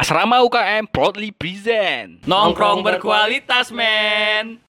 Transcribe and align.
Asrama 0.00 0.40
UKM 0.40 0.88
proudly 0.88 1.28
present. 1.28 2.24
Nongkrong 2.24 2.80
berkualitas 2.80 3.68
men 3.68 4.64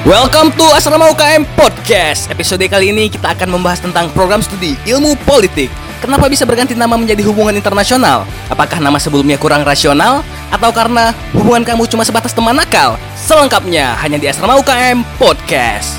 Welcome 0.04 0.52
to 0.60 0.68
Asrama 0.76 1.08
UKM 1.16 1.48
Podcast 1.56 2.28
Episode 2.28 2.68
kali 2.68 2.92
ini 2.92 3.08
kita 3.08 3.32
akan 3.32 3.56
membahas 3.56 3.80
tentang 3.80 4.12
program 4.12 4.44
studi 4.44 4.76
ilmu 4.84 5.16
politik 5.24 5.72
Kenapa 6.04 6.28
bisa 6.28 6.44
berganti 6.44 6.76
nama 6.76 7.00
menjadi 7.00 7.24
hubungan 7.24 7.56
internasional? 7.56 8.28
Apakah 8.52 8.84
nama 8.84 9.00
sebelumnya 9.00 9.40
kurang 9.40 9.64
rasional? 9.64 10.20
Atau 10.52 10.76
karena 10.76 11.16
hubungan 11.32 11.64
kamu 11.64 11.88
cuma 11.88 12.04
sebatas 12.04 12.36
teman 12.36 12.52
nakal? 12.52 13.00
Selengkapnya 13.16 13.96
hanya 14.04 14.20
di 14.20 14.28
Asrama 14.28 14.60
UKM 14.60 15.00
Podcast 15.16 15.96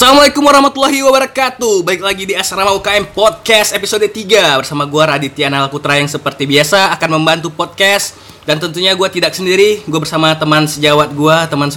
Assalamualaikum 0.00 0.40
warahmatullahi 0.48 1.04
wabarakatuh 1.04 1.84
Baik 1.84 2.00
lagi 2.00 2.24
di 2.24 2.32
Asrama 2.32 2.72
UKM 2.72 3.12
Podcast 3.12 3.76
episode 3.76 4.08
3 4.08 4.64
Bersama 4.64 4.88
gue 4.88 5.02
Raditya 5.04 5.52
Nalputra 5.52 6.00
yang 6.00 6.08
seperti 6.08 6.48
biasa 6.48 6.96
akan 6.96 7.20
membantu 7.20 7.52
podcast 7.52 8.16
Dan 8.48 8.56
tentunya 8.56 8.96
gue 8.96 9.04
tidak 9.12 9.36
sendiri 9.36 9.84
Gue 9.84 10.00
bersama 10.00 10.32
teman 10.40 10.64
sejawat 10.64 11.12
gue, 11.12 11.36
teman 11.52 11.68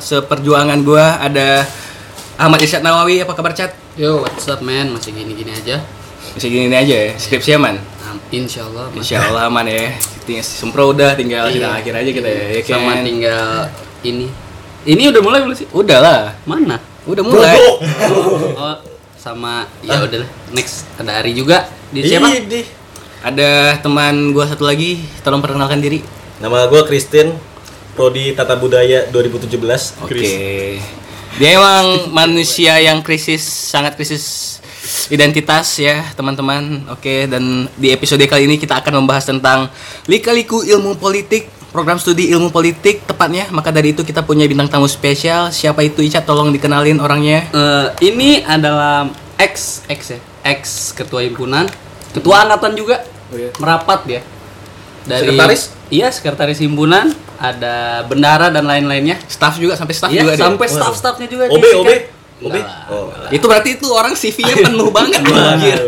seperjuangan, 0.00 0.78
gue 0.88 1.04
Ada 1.20 1.68
Ahmad 2.40 2.64
Irsyad 2.64 2.80
Nawawi, 2.80 3.20
apa 3.20 3.36
kabar 3.36 3.52
Chat? 3.52 3.76
Yo, 3.92 4.24
what's 4.24 4.48
up 4.48 4.64
man? 4.64 4.96
Masih 4.96 5.12
gini-gini 5.12 5.52
aja. 5.52 5.84
Masih 6.32 6.48
gini 6.48 6.72
aja 6.72 6.96
ya, 6.96 7.12
skripsi 7.20 7.60
aman? 7.60 7.76
Insya 8.32 8.64
Allah. 8.72 8.88
Mas. 8.88 9.04
Insya 9.04 9.20
Allah 9.20 9.52
aman 9.52 9.68
ya 9.68 9.92
Tinggal 10.24 10.48
sempro 10.48 10.96
udah, 10.96 11.12
tinggal 11.12 11.52
Iya. 11.52 11.60
sidang 11.60 11.76
akhir 11.76 11.92
aja 11.92 12.08
kita 12.24 12.28
ya, 12.32 12.44
ya 12.56 12.60
Sama 12.64 12.96
kan? 12.96 13.04
tinggal 13.04 13.68
ini. 14.00 14.32
Ini 14.88 15.12
udah 15.12 15.20
mulai 15.20 15.44
belum 15.44 15.52
sih? 15.52 15.68
Udah 15.76 16.00
lah, 16.00 16.20
Mana? 16.48 16.95
Udah 17.06 17.22
mulai 17.22 17.58
Oh, 18.60 18.76
sama 19.16 19.66
ya 19.82 20.02
udah. 20.02 20.26
Next 20.54 20.86
ada 20.98 21.22
Ari 21.22 21.34
juga. 21.34 21.66
Di 21.90 22.02
siapa? 22.02 22.30
Ada 23.26 23.80
teman 23.82 24.30
gue 24.30 24.44
satu 24.46 24.66
lagi, 24.68 25.02
tolong 25.24 25.42
perkenalkan 25.42 25.82
diri 25.82 26.04
Nama 26.36 26.68
gue 26.68 26.84
Christine, 26.84 27.32
Prodi 27.96 28.36
Tata 28.36 28.60
Budaya 28.60 29.08
2017. 29.08 30.04
Oke. 30.04 30.76
Dia 31.40 31.50
emang 31.56 32.12
manusia 32.12 32.76
yang 32.76 33.00
krisis, 33.00 33.40
sangat 33.40 33.96
krisis 33.96 34.56
identitas 35.08 35.80
ya, 35.80 36.04
teman-teman. 36.12 36.84
Oke, 36.92 37.24
dan 37.24 37.72
di 37.80 37.88
episode 37.88 38.20
kali 38.28 38.44
ini 38.44 38.60
kita 38.60 38.84
akan 38.84 39.00
membahas 39.00 39.24
tentang 39.32 39.72
lika-liku 40.04 40.60
ilmu 40.60 41.00
politik, 41.00 41.48
program 41.76 42.00
studi 42.00 42.32
ilmu 42.32 42.48
politik 42.48 43.04
tepatnya. 43.04 43.52
Maka 43.52 43.68
dari 43.68 43.92
itu 43.92 44.00
kita 44.00 44.24
punya 44.24 44.48
bintang 44.48 44.72
tamu 44.72 44.88
spesial. 44.88 45.52
Siapa 45.52 45.84
itu 45.84 46.00
Ica? 46.00 46.24
Tolong 46.24 46.48
dikenalin 46.48 46.96
orangnya. 46.96 47.52
Eh, 47.52 47.86
ini 48.08 48.40
adalah 48.40 49.12
ex 49.36 49.84
ex 49.92 50.16
ya, 50.16 50.20
ex 50.40 50.96
ketua 50.96 51.20
himpunan, 51.20 51.68
ketua 52.16 52.48
angkatan 52.48 52.72
juga. 52.72 53.04
Merapat 53.60 54.00
dia. 54.08 54.20
Sekretaris? 55.04 55.76
Iya, 55.92 56.08
sekretaris 56.10 56.58
himpunan, 56.64 57.12
ada 57.38 58.02
bendara 58.08 58.48
dan 58.48 58.64
lain-lainnya. 58.64 59.20
Staff 59.28 59.60
juga 59.60 59.76
sampai 59.76 59.94
staff 59.94 60.10
Iya, 60.10 60.24
juga 60.24 60.34
sampai 60.34 60.66
staff-staffnya 60.66 61.28
juga 61.28 61.44
OB. 61.52 61.62
OB, 61.62 61.66
OB. 61.84 61.90
Enggak 62.36 62.68
lah. 62.68 62.92
Oh. 62.92 63.08
Itu 63.32 63.48
berarti 63.48 63.80
itu 63.80 63.88
orang 63.88 64.12
CV-nya 64.12 64.60
penuh 64.60 64.92
banget 64.92 65.24
anjir. 65.24 65.80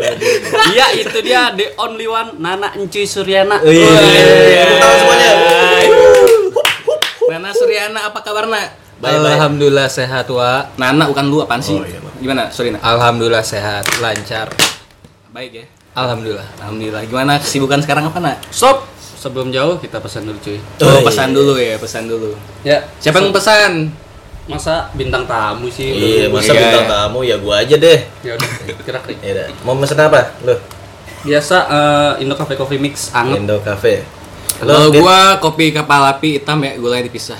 Iya 0.73 0.97
itu 0.97 1.17
dia 1.21 1.53
the 1.53 1.77
only 1.77 2.09
one 2.09 2.41
Nana 2.41 2.73
Encuy 2.73 3.05
Suryana. 3.05 3.61
Oh, 3.61 3.69
iya, 3.69 3.85
iya, 3.85 4.01
iya, 4.01 4.37
iya. 4.49 4.61
Tepuk 4.65 4.77
tangan 4.81 4.97
semuanya. 4.97 5.29
Nana 7.49 7.57
Suryana 7.57 8.13
apa 8.13 8.21
kabar 8.21 8.45
nak? 8.45 8.77
Bye-bye. 9.01 9.33
Alhamdulillah 9.33 9.89
sehat 9.89 10.29
wa. 10.29 10.69
Nana 10.77 11.09
bukan 11.09 11.25
lu 11.33 11.41
apaan 11.41 11.57
sih? 11.57 11.73
Oh, 11.73 11.81
iya, 11.81 11.97
Bang. 11.97 12.13
Gimana? 12.21 12.45
Sorry 12.53 12.69
nak. 12.69 12.85
Alhamdulillah 12.85 13.41
sehat, 13.41 13.89
lancar. 13.97 14.53
Baik 15.33 15.51
ya. 15.57 15.65
Alhamdulillah. 15.97 16.45
Alhamdulillah. 16.61 17.01
Gimana 17.09 17.41
kesibukan 17.41 17.81
sekarang 17.81 18.05
apa 18.05 18.21
nak? 18.21 18.37
Stop. 18.53 18.85
Sebelum 19.17 19.49
jauh 19.49 19.81
kita 19.81 19.97
pesan 19.97 20.29
dulu 20.29 20.37
cuy. 20.45 20.61
Oh, 20.61 20.85
Oh, 20.85 20.93
iya. 20.93 21.01
pesan 21.01 21.29
dulu 21.33 21.53
ya, 21.57 21.75
pesan 21.81 22.03
dulu. 22.05 22.31
Ya. 22.61 22.85
Siapa 23.01 23.17
yang 23.17 23.33
pesan? 23.33 23.71
Masa 24.45 24.93
bintang 24.93 25.25
tamu 25.25 25.73
sih? 25.73 25.89
Iya, 25.89 26.29
masa 26.29 26.53
Iya, 26.53 26.61
bintang 26.69 26.85
iya. 26.85 26.93
tamu 26.93 27.19
ya 27.25 27.35
gua 27.41 27.65
aja 27.65 27.75
deh. 27.81 27.99
Ya 28.21 28.37
udah, 28.37 28.49
gerak 28.85 29.03
nih. 29.09 29.17
Ya 29.25 29.31
udah. 29.33 29.45
Mau 29.65 29.73
pesen 29.81 29.97
apa? 29.97 30.37
Lu? 30.45 30.53
Biasa 31.25 31.57
eh, 31.65 32.21
Indo 32.21 32.37
Cafe 32.37 32.53
Coffee 32.53 32.77
Mix 32.77 33.09
anget. 33.09 33.41
Indo 33.41 33.57
Cafe. 33.57 34.05
Kalau 34.59 34.89
Dit. 34.89 34.99
gua 34.99 35.17
kopi 35.37 35.71
kapal 35.71 36.03
api 36.05 36.37
hitam 36.37 36.59
ya, 36.59 36.75
gulanya 36.75 37.03
dipisah. 37.03 37.39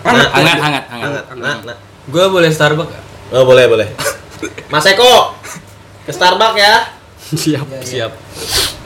Hangat, 0.00 0.28
hangat, 0.30 0.58
hangat, 0.58 0.84
hangat. 0.88 1.24
Hangat. 1.28 1.78
Gua 2.06 2.24
boleh 2.28 2.48
Starbucks 2.48 2.90
gak? 2.90 3.02
Oh, 3.30 3.42
boleh, 3.42 3.66
boleh. 3.66 3.88
Mas 4.68 4.84
Eko. 4.84 5.34
Ke 6.02 6.10
Starbucks 6.10 6.54
ya. 6.54 6.74
siap, 7.42 7.66
siap. 7.80 8.12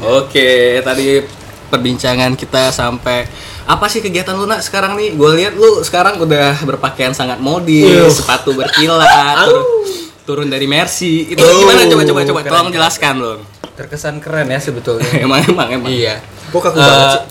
Oke, 0.00 0.78
tadi 0.80 1.20
perbincangan 1.68 2.32
kita 2.32 2.70
sampai 2.70 3.28
apa 3.64 3.84
sih 3.84 4.00
kegiatan 4.00 4.32
lu 4.32 4.46
nak 4.46 4.62
sekarang 4.62 4.94
nih? 4.94 5.12
Gue 5.12 5.36
lihat 5.36 5.52
lu 5.52 5.82
sekarang 5.82 6.16
udah 6.16 6.62
berpakaian 6.62 7.12
sangat 7.12 7.36
modis, 7.36 7.92
sepatu 8.14 8.54
berkilat, 8.54 9.04
tur- 9.44 9.66
turun 10.24 10.48
dari 10.48 10.64
Mercy. 10.64 11.28
Itu 11.28 11.42
gimana? 11.42 11.84
Coba 11.84 12.02
coba 12.06 12.20
coba 12.24 12.40
keren, 12.40 12.52
tolong 12.54 12.70
jelaskan 12.70 13.14
dong. 13.18 13.40
Terkesan 13.74 14.16
keren 14.18 14.46
ya 14.46 14.56
sebetulnya. 14.56 15.10
emang 15.26 15.42
emang 15.42 15.68
emang. 15.70 15.90
iya. 15.90 16.22
Kok 16.48 16.60
kaku 16.62 16.76
Eh, 16.76 16.80
banget 16.80 17.08
sih? 17.12 17.22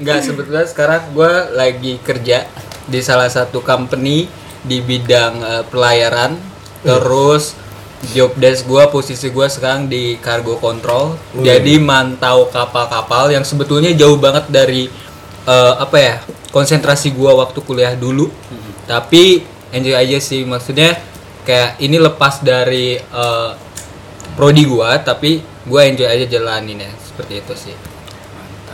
Enggak 0.00 0.24
sebetulnya 0.24 0.64
sekarang 0.64 1.12
gua 1.12 1.52
lagi 1.52 2.00
kerja 2.00 2.48
di 2.88 3.00
salah 3.04 3.28
satu 3.28 3.60
company 3.60 4.26
di 4.64 4.80
bidang 4.80 5.34
eh, 5.44 5.64
pelayaran. 5.68 6.40
Terus 6.80 7.52
job 8.16 8.32
desk 8.40 8.64
gua 8.64 8.88
posisi 8.88 9.28
gua 9.28 9.52
sekarang 9.52 9.92
di 9.92 10.16
cargo 10.24 10.56
control. 10.56 11.20
Jadi 11.36 11.76
mantau 11.76 12.48
kapal-kapal 12.48 13.28
yang 13.28 13.44
sebetulnya 13.44 13.92
jauh 13.92 14.16
banget 14.16 14.48
dari 14.48 14.88
eh, 15.44 15.74
apa 15.76 15.98
ya? 16.00 16.16
konsentrasi 16.50 17.14
gua 17.14 17.36
waktu 17.38 17.60
kuliah 17.62 17.94
dulu. 17.94 18.32
Tapi 18.88 19.44
enjoy 19.70 19.94
aja 19.94 20.18
sih 20.18 20.42
maksudnya 20.42 20.98
kayak 21.44 21.78
ini 21.78 22.00
lepas 22.00 22.40
dari 22.40 22.96
eh, 22.98 23.50
prodi 24.34 24.64
gua 24.64 24.96
tapi 24.98 25.44
gua 25.68 25.84
enjoy 25.84 26.08
aja 26.08 26.24
jalanin 26.24 26.88
ya 26.88 26.92
seperti 27.04 27.44
itu 27.44 27.54
sih. 27.68 27.89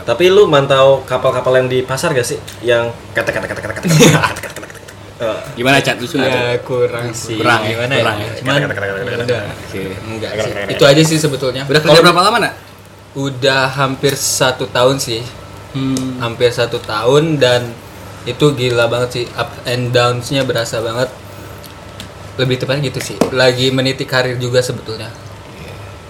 Tapi 0.07 0.31
lu 0.31 0.47
mantau 0.47 1.03
kapal-kapal 1.03 1.59
yang 1.59 1.67
di 1.67 1.83
pasar 1.83 2.15
gak 2.15 2.23
sih? 2.23 2.39
Yang 2.63 2.95
kata 3.11 3.27
kata 3.35 3.45
kata 3.51 3.59
kata 3.59 3.73
kata 3.75 3.91
kata 4.39 4.65
Uh, 5.17 5.41
gimana 5.57 5.81
cat 5.81 5.97
lucu 5.97 6.21
ya, 6.21 6.61
kurang 6.61 7.09
sih 7.09 7.41
kurang 7.41 7.65
ya? 7.65 7.89
gimana 7.89 8.21
ya 8.21 8.37
cuman 8.37 8.69
enggak 10.13 10.29
itu 10.69 10.83
aja 10.85 11.01
sih 11.01 11.17
sebetulnya. 11.17 11.65
Udah 11.65 11.81
kerja 11.81 12.05
berapa 12.05 12.21
lama 12.21 12.37
nak? 12.37 12.53
Udah 13.17 13.65
hampir 13.65 14.13
satu 14.13 14.69
tahun 14.69 15.01
sih. 15.01 15.25
Hmm. 15.73 16.21
Hampir 16.21 16.53
satu 16.53 16.77
tahun 16.77 17.41
dan 17.41 17.65
itu 18.29 18.45
gila 18.53 18.85
banget 18.85 19.09
sih. 19.09 19.25
Up 19.33 19.49
and 19.65 19.89
downs-nya 19.89 20.45
berasa 20.45 20.85
banget. 20.85 21.09
Lebih 22.37 22.61
tepatnya 22.61 22.93
gitu 22.93 23.01
sih. 23.01 23.17
Lagi 23.33 23.73
meniti 23.73 24.05
karir 24.05 24.37
juga 24.37 24.61
sebetulnya. 24.61 25.09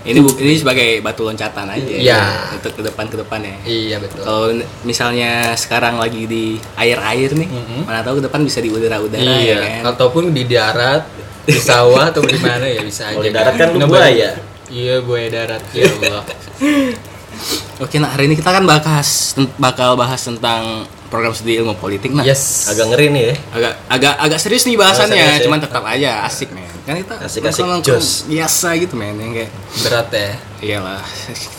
Ini 0.08 0.20
bu- 0.20 0.40
ini 0.40 0.56
sebagai 0.56 1.04
batu 1.04 1.22
loncatan 1.22 1.68
aja. 1.68 1.84
Iya. 1.92 2.22
Untuk 2.56 2.72
ke 2.74 2.82
depan 2.82 3.06
ke 3.06 3.20
depan 3.20 3.40
ya. 3.44 3.56
Iya 3.62 3.96
betul. 4.00 4.24
Kalau 4.24 4.48
misalnya 4.82 5.52
sekarang 5.54 6.00
lagi 6.00 6.24
di 6.24 6.56
air-air 6.74 7.36
nih, 7.36 7.50
Mhm. 7.50 7.80
mana 7.84 8.00
tahu 8.00 8.18
ke 8.18 8.32
depan 8.32 8.40
bisa 8.42 8.64
di 8.64 8.72
udara-udara 8.72 9.20
ya 9.20 9.36
iya. 9.38 9.58
kan. 9.84 9.92
Ataupun 9.92 10.32
di 10.32 10.48
darat, 10.48 11.04
di 11.44 11.60
sawah 11.60 12.08
atau 12.08 12.24
di 12.24 12.40
mana 12.40 12.64
ya 12.64 12.80
bisa 12.82 13.12
aja. 13.12 13.20
Di 13.20 13.30
darat 13.30 13.54
kan 13.54 13.68
lu 13.72 13.84
Nyoba- 13.84 14.00
buaya. 14.00 14.32
Iya 14.68 14.96
buaya 15.00 15.28
darat. 15.28 15.62
Ya 15.72 15.92
Allah. 15.92 16.24
Oke, 17.78 18.02
nah 18.02 18.10
hari 18.10 18.26
ini 18.26 18.34
kita 18.34 18.50
kan 18.50 18.66
bahas 18.66 19.38
bakal 19.56 19.94
bahas 19.94 20.18
tentang 20.20 20.90
program 21.08 21.32
studi 21.32 21.56
ilmu 21.56 21.74
politik 21.74 22.12
nah. 22.12 22.22
Yes. 22.22 22.68
Agak 22.68 22.90
ngeri 22.90 23.08
nih 23.10 23.24
ya. 23.24 23.34
Agak 23.52 23.74
agak 23.88 24.14
agak 24.18 24.40
serius 24.40 24.64
nih 24.64 24.76
bahasannya, 24.76 25.12
Agak 25.12 25.24
serius 25.24 25.36
ya. 25.36 25.46
cuman 25.46 25.60
tetap 25.60 25.84
aja 25.84 26.10
asik 26.24 26.50
men. 26.52 26.68
Kan 26.84 26.96
kita 26.98 27.14
Asik-asik, 27.18 27.64
nongkrong-nongkrong 27.64 28.00
jos. 28.00 28.24
biasa 28.26 28.68
gitu 28.78 28.94
men, 28.94 29.16
yang 29.16 29.32
kayak 29.34 29.52
berat 29.82 30.08
ya. 30.10 30.32
iyalah 30.58 31.04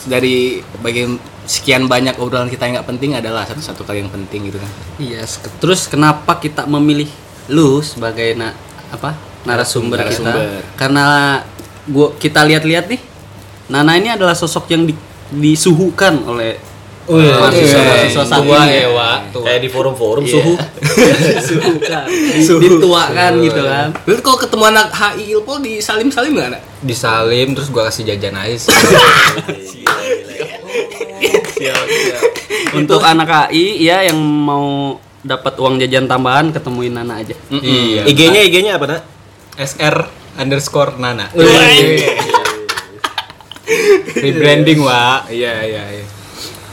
dari 0.05 0.35
bagian 0.79 1.15
sekian 1.45 1.85
banyak 1.85 2.13
obrolan 2.15 2.45
kita 2.45 2.63
yang 2.63 2.75
nggak 2.75 2.87
penting 2.87 3.13
adalah 3.13 3.41
satu-satu 3.43 3.81
kali 3.83 3.99
yang 3.99 4.09
penting 4.09 4.47
gitu 4.47 4.57
kan. 4.57 4.71
Iya. 4.97 5.21
sek- 5.23 5.49
Terus 5.57 5.85
kenapa 5.85 6.37
kita 6.37 6.65
memilih 6.65 7.09
lu 7.47 7.79
sebagai 7.79 8.33
na 8.33 8.53
apa 8.87 9.13
narasumber, 9.41 9.97
Narasumber. 9.97 10.33
kita 10.33 10.45
karena 10.75 11.03
gua 11.85 12.13
kita 12.13 12.41
lihat-liat 12.43 12.85
nih 12.87 13.01
Nana 13.67 13.95
ini 13.95 14.09
adalah 14.09 14.33
sosok 14.33 14.65
yang 14.67 14.83
di- 14.83 14.97
disuhukan 15.31 16.21
oleh 16.23 16.57
mahasiswa-mahasiswa 17.09 18.23
saat 18.23 18.39
tua 18.39 18.59
ini. 18.63 18.77
ya 18.77 18.87
Wak 18.89 19.19
tua. 19.33 19.43
Kayak 19.43 19.59
di 19.59 19.69
forum-forum 19.69 20.23
Iya. 20.23 20.33
suhu. 20.37 20.53
disuhukan 21.39 22.05
dituakan 22.59 23.31
gitu 23.41 23.61
kan 23.61 23.87
Berarti 24.05 24.21
kalau 24.21 24.37
ketemu 24.37 24.63
anak 24.69 24.87
HI 24.91 25.23
Ilpol 25.31 25.57
di 25.59 25.73
salim-salim 25.79 26.31
nggak 26.33 26.49
nak? 26.51 26.61
disalim 26.79 27.51
terus 27.51 27.67
gua 27.67 27.91
kasih 27.91 28.07
jajan 28.07 28.31
aja 28.33 28.55
sih. 28.55 28.71
untuk 32.71 33.01
anak 33.01 33.49
AI 33.49 33.81
ya 33.81 34.05
yang 34.05 34.15
mau 34.17 34.95
dapat 35.19 35.59
uang 35.59 35.75
jajan 35.77 36.07
tambahan 36.07 36.47
ketemuin 36.49 36.95
Nana 36.95 37.19
aja 37.19 37.35
iya 37.51 38.07
IG-nya 38.07 38.39
IG-nya 38.41 38.79
apa, 38.79 38.85
Nak? 38.87 39.01
SR 39.57 39.95
underscore 40.37 40.95
Nana 40.95 41.27
rebranding 44.15 44.79
Wak 44.79 45.27
Iya 45.29 45.53
iya 45.61 45.83
iya. 45.93 46.05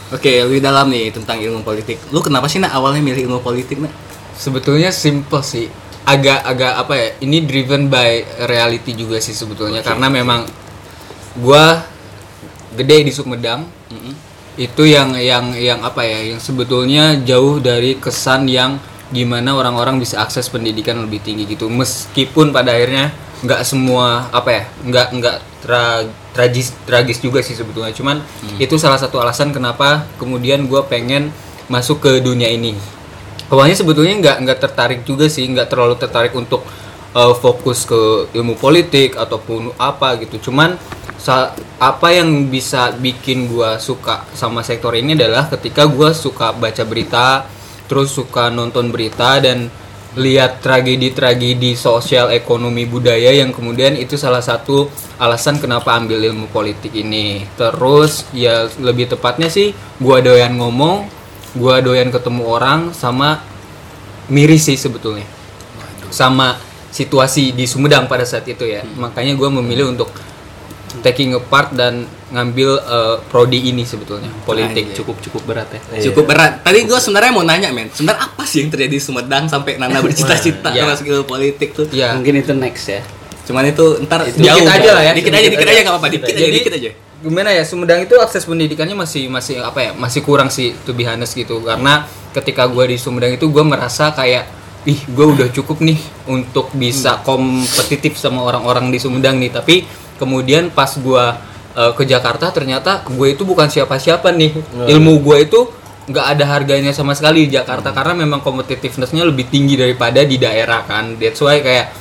Oke, 0.07 0.43
lebih 0.43 0.63
dalam 0.63 0.87
nih 0.87 1.11
tentang 1.11 1.39
ilmu 1.39 1.67
politik. 1.67 1.99
Lu 2.15 2.23
kenapa 2.23 2.47
sih 2.47 2.63
nak 2.63 2.71
awalnya 2.71 3.03
milih 3.03 3.27
ilmu 3.27 3.39
politik 3.43 3.79
nak? 3.83 3.91
sebetulnya 4.37 4.93
simple 4.93 5.41
sih. 5.41 5.67
Agak-agak 6.07 6.73
apa 6.79 6.93
ya 6.95 7.07
ini 7.19 7.43
driven 7.43 7.91
by 7.91 8.23
reality 8.47 8.95
juga 8.95 9.19
sih 9.19 9.35
sebetulnya. 9.35 9.83
Karena 9.83 10.07
memang 10.07 10.47
gua 11.35 11.83
gede 12.77 13.03
di 13.03 13.11
Sumedang. 13.11 13.67
Itu 14.55 14.87
yang 14.87 15.19
yang 15.19 15.51
yang 15.51 15.83
apa 15.83 16.07
ya 16.07 16.31
yang 16.33 16.39
sebetulnya 16.39 17.19
jauh 17.27 17.59
dari 17.59 17.99
kesan 17.99 18.47
yang 18.47 18.79
gimana 19.11 19.51
orang-orang 19.51 19.99
bisa 19.99 20.23
akses 20.23 20.47
pendidikan 20.47 21.03
lebih 21.03 21.19
tinggi 21.19 21.43
gitu. 21.43 21.67
Meskipun 21.67 22.55
pada 22.55 22.71
akhirnya 22.71 23.11
nggak 23.37 23.61
semua 23.61 24.25
apa 24.33 24.49
ya 24.49 24.63
nggak 24.81 25.07
nggak 25.21 25.37
tra- 25.61 26.09
tragis 26.33 26.73
tragis 26.85 27.21
juga 27.21 27.41
sih 27.45 27.53
sebetulnya. 27.53 27.93
Cuman 27.93 28.21
itu 28.57 28.77
salah 28.81 28.97
satu 28.97 29.21
alasan 29.21 29.53
kenapa 29.53 30.05
kemudian 30.17 30.65
gua 30.65 30.85
pengen 30.85 31.29
masuk 31.69 32.01
ke 32.01 32.11
dunia 32.21 32.49
ini. 32.49 32.73
Awalnya 33.47 33.75
sebetulnya 33.77 34.15
nggak 34.17 34.37
nggak 34.43 34.59
tertarik 34.59 35.01
juga 35.07 35.29
sih 35.29 35.45
nggak 35.47 35.69
terlalu 35.69 35.95
tertarik 35.95 36.33
untuk 36.35 36.65
uh, 37.13 37.33
fokus 37.37 37.85
ke 37.85 38.31
ilmu 38.33 38.57
politik 38.57 39.15
ataupun 39.15 39.73
apa 39.77 40.17
gitu. 40.21 40.49
Cuman 40.49 40.77
apa 41.81 42.07
yang 42.15 42.47
bisa 42.47 42.95
bikin 42.95 43.51
gua 43.51 43.75
suka 43.83 44.23
sama 44.31 44.63
sektor 44.63 44.95
ini 44.95 45.11
adalah 45.17 45.51
ketika 45.51 45.83
gua 45.83 46.15
suka 46.15 46.55
baca 46.55 46.83
berita 46.87 47.43
terus 47.87 48.11
suka 48.11 48.51
nonton 48.51 48.91
berita 48.91 49.39
dan 49.39 49.71
lihat 50.17 50.59
tragedi-tragedi 50.65 51.77
sosial 51.77 52.33
ekonomi 52.33 52.89
budaya 52.89 53.31
yang 53.31 53.53
kemudian 53.53 53.93
itu 53.95 54.17
salah 54.17 54.41
satu 54.41 54.89
alasan 55.21 55.61
kenapa 55.61 55.93
ambil 55.95 56.19
ilmu 56.19 56.49
politik 56.49 56.91
ini. 56.97 57.45
Terus 57.55 58.25
ya 58.33 58.65
lebih 58.81 59.07
tepatnya 59.07 59.47
sih 59.47 59.71
gua 60.01 60.19
doyan 60.19 60.57
ngomong 60.57 61.07
gua 61.55 61.79
doyan 61.79 62.09
ketemu 62.09 62.43
orang 62.43 62.91
sama 62.91 63.39
miris 64.27 64.67
sih 64.67 64.75
sebetulnya. 64.75 65.25
Sama 66.09 66.57
situasi 66.89 67.53
di 67.53 67.69
Sumedang 67.69 68.09
pada 68.09 68.25
saat 68.25 68.49
itu 68.49 68.65
ya. 68.65 68.81
Makanya 68.97 69.37
gua 69.37 69.53
memilih 69.53 69.93
untuk 69.93 70.09
taking 71.05 71.37
apart 71.37 71.77
dan 71.77 72.09
ngambil 72.27 72.69
eh, 72.77 73.15
prodi 73.25 73.59
ini 73.65 73.81
sebetulnya. 73.81 74.27
Politik. 74.43 74.91
cukup 74.93 75.15
cukup 75.21 75.41
berat 75.45 75.69
ya. 75.71 75.79
Cukup 76.11 76.27
berat. 76.27 76.59
Tadi 76.59 76.83
gue 76.83 76.99
sebenarnya 76.99 77.31
mau 77.31 77.41
nanya 77.41 77.71
men, 77.71 77.87
sebenarnya 77.87 78.19
apa 78.25 78.43
sih 78.43 78.61
yang 78.61 78.69
terjadi 78.69 78.91
di 78.91 78.99
Sumedang 78.99 79.47
sampai 79.47 79.75
Nana 79.75 79.99
bercita-cita 80.05 80.69
Iya. 80.69 80.83
masuk 80.85 81.05
ilmu 81.05 81.25
politik 81.25 81.71
tuh? 81.71 81.87
ya 81.89 82.11
mungkin 82.13 82.37
itu 82.37 82.51
next 82.51 82.85
ya. 82.85 82.99
Cuman 83.43 83.63
itu 83.65 84.03
ntar 84.03 84.27
Dikit 84.27 84.43
jauh. 84.43 84.67
aja 84.67 84.89
lah 84.91 85.03
ya. 85.03 85.11
Dikit 85.15 85.31
aja, 85.31 85.47
dikit 85.47 85.63
aja 85.65 85.79
nggak 85.81 85.93
apa-apa. 85.93 86.07
Dikit 86.11 86.35
aja, 86.35 86.47
dikit 86.51 86.73
aja. 86.73 86.89
gimana 87.17 87.49
ya? 87.49 87.63
Sumedang 87.63 88.03
itu 88.03 88.13
akses 88.17 88.43
pendidikannya 88.43 88.93
masih 88.93 89.25
masih 89.25 89.57
apa 89.57 89.79
ya? 89.81 89.91
Masih 89.93 90.19
kurang 90.19 90.51
sih 90.51 90.75
to 90.83 90.91
be 90.91 91.01
honest 91.01 91.31
gitu. 91.31 91.63
Karena 91.63 92.03
ketika 92.29 92.67
gua 92.67 92.83
di 92.83 92.99
Sumedang 92.99 93.31
itu 93.31 93.47
gua 93.47 93.63
merasa 93.63 94.11
kayak 94.11 94.51
ih 94.83 94.99
gue 95.05 95.25
udah 95.27 95.47
cukup 95.49 95.79
nih 95.79 95.99
untuk 96.25 96.71
bisa 96.71 97.19
kompetitif 97.19 98.15
sama 98.15 98.39
orang-orang 98.41 98.87
di 98.87 98.99
Sumedang 98.99 99.35
nih. 99.35 99.49
Tapi 99.49 99.87
kemudian 100.15 100.67
pas 100.69 100.91
gua 100.97 101.39
eh, 101.77 101.91
ke 101.93 102.03
Jakarta 102.09 102.49
ternyata 102.49 103.05
gue 103.05 103.27
itu 103.37 103.45
bukan 103.45 103.69
siapa-siapa 103.69 104.33
nih. 104.33 104.51
Ilmu 104.89 105.21
gue 105.21 105.37
itu 105.45 105.61
nggak 106.07 106.25
ada 106.33 106.45
harganya 106.57 106.95
sama 106.95 107.11
sekali 107.13 107.45
di 107.45 107.59
Jakarta 107.59 107.91
karena 107.91 108.15
memang 108.15 108.39
competitivenessnya 108.39 109.27
lebih 109.27 109.51
tinggi 109.51 109.77
daripada 109.77 110.25
di 110.25 110.41
daerah 110.41 110.81
kan. 110.89 111.15
That's 111.21 111.39
why 111.43 111.61
kayak 111.61 111.93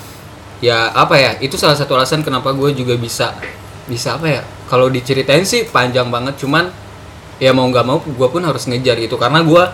ya 0.65 0.89
apa 0.97 1.15
ya 1.21 1.31
itu 1.45 1.61
salah 1.61 1.77
satu 1.77 1.93
alasan 2.01 2.25
kenapa 2.25 2.57
gue 2.57 2.73
juga 2.73 2.97
bisa 2.97 3.37
bisa 3.85 4.17
apa 4.17 4.27
ya 4.27 4.41
kalau 4.73 4.89
diceritain 4.89 5.45
sih 5.45 5.69
panjang 5.69 6.09
banget 6.09 6.41
cuman 6.41 6.73
ya 7.37 7.53
mau 7.53 7.69
nggak 7.69 7.85
mau 7.85 8.01
gue 8.01 8.29
pun 8.33 8.41
harus 8.41 8.65
ngejar 8.65 8.97
gitu 8.97 9.21
karena 9.21 9.45
gue 9.45 9.65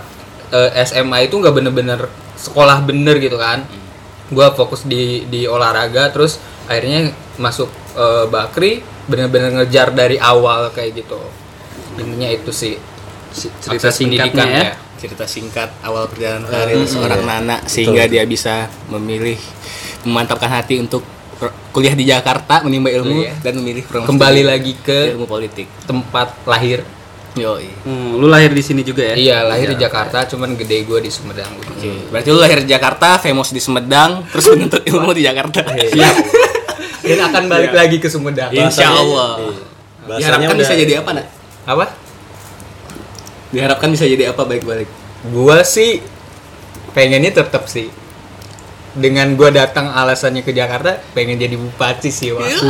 SMA 0.84 1.30
itu 1.30 1.40
nggak 1.40 1.54
bener-bener 1.54 2.00
sekolah 2.36 2.84
bener 2.84 3.16
gitu 3.22 3.38
kan. 3.40 3.64
Gue 4.32 4.48
fokus 4.56 4.84
di 4.88 5.28
di 5.28 5.44
olahraga 5.44 6.08
terus 6.12 6.40
akhirnya 6.72 7.00
masuk 7.36 7.68
eh, 7.94 8.26
Bakri 8.26 8.80
bener-bener 9.04 9.52
ngejar 9.52 9.90
dari 9.90 10.16
awal 10.16 10.70
kayak 10.70 11.04
gitu 11.04 11.20
intinya 11.92 12.28
itu 12.28 12.48
sih 12.48 12.74
cerita 13.60 13.88
Akses 13.88 13.96
singkatnya 13.96 14.44
pendidikan, 14.44 14.48
ya. 14.48 14.74
Cerita 14.96 15.24
singkat 15.26 15.68
awal 15.82 16.06
perjalanan 16.06 16.46
karir 16.46 16.86
seorang 16.86 17.22
Nana 17.22 17.56
sehingga 17.66 18.06
dia 18.06 18.22
bisa 18.22 18.70
memilih 18.86 19.34
memantapkan 20.02 20.46
hati 20.48 20.78
untuk 20.78 21.02
kuliah 21.74 21.92
di 21.92 22.06
Jakarta 22.06 22.62
menimba 22.62 22.86
ilmu 22.86 23.18
Iya. 23.18 23.34
dan 23.42 23.58
memilih 23.58 23.82
kembali 23.82 24.40
studi 24.40 24.46
lagi 24.46 24.72
ke 24.78 24.98
ilmu 25.10 25.26
politik. 25.26 25.66
tempat 25.84 26.38
lahir 26.46 26.86
Yoi. 27.32 27.64
Hmm, 27.82 28.20
lu 28.20 28.28
lahir 28.28 28.52
di 28.52 28.60
sini 28.60 28.84
juga 28.84 29.08
ya 29.08 29.14
iya 29.16 29.38
lahir 29.40 29.72
di 29.72 29.80
Jakarta 29.80 30.28
cuman 30.28 30.52
gede 30.52 30.84
gue 30.84 31.00
di 31.00 31.08
Sumedang 31.08 31.48
gitu. 31.58 31.72
Oke, 31.72 31.92
berarti 32.12 32.28
lu 32.28 32.36
lahir 32.36 32.60
di 32.60 32.68
Jakarta, 32.68 33.16
famous 33.16 33.50
di 33.50 33.58
Sumedang, 33.58 34.28
terus 34.28 34.52
menuntut 34.52 34.84
ilmu 34.84 35.16
di 35.16 35.24
Jakarta. 35.24 35.64
Siap. 35.64 36.14
dan 37.14 37.20
akan 37.26 37.44
balik 37.46 37.72
lagi 37.72 37.96
ke 37.96 38.06
Sumedang 38.06 38.50
Insya 38.50 38.88
Allah. 38.88 39.38
Iya. 39.38 40.18
Diharapkan 40.18 40.50
udah- 40.50 40.60
bisa 40.60 40.74
jadi 40.74 40.92
apa, 40.98 41.10
nak? 41.12 41.26
apa 41.62 41.84
Diharapkan 43.48 43.88
bisa 43.88 44.04
jadi 44.04 44.24
apa 44.28 44.42
baik-baik. 44.42 44.88
gua 45.28 45.62
sih 45.62 46.02
pengennya 46.90 47.30
tetap 47.32 47.64
sih 47.64 47.86
dengan 48.92 49.32
gua 49.32 49.48
datang 49.48 49.88
alasannya 49.88 50.40
ke 50.40 50.50
Jakarta 50.50 50.98
pengen 51.12 51.38
jadi 51.38 51.54
bupati 51.54 52.10
sih 52.10 52.28
wah 52.30 52.42
insya 52.42 52.66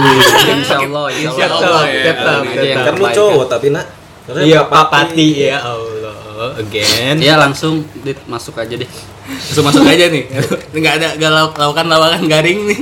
Allah 0.78 1.06
insya 1.08 1.30
Insya 1.32 1.46
Allah 1.48 1.80
Allah, 1.80 1.82
tetap 1.88 2.40
yang 2.54 2.84
Kan 2.84 2.94
lu 2.94 3.06
cowok 3.08 3.46
tapi 3.48 3.66
nak. 3.68 3.86
Iya 4.36 4.62
papati. 4.64 5.28
ya 5.44 5.58
Allah 5.64 6.14
again 6.58 7.16
ya 7.18 7.34
langsung 7.36 7.82
dit 7.98 8.18
masuk 8.24 8.54
aja 8.54 8.74
deh 8.74 8.90
Langsung 9.22 9.64
masuk 9.64 9.82
aja 9.82 10.04
nih. 10.06 10.24
Nggak 10.76 10.94
ada 10.98 11.08
gak 11.14 11.30
lau- 11.32 11.54
lakukan 11.54 11.86
lawakan 11.88 12.22
garing 12.26 12.60
nih. 12.66 12.80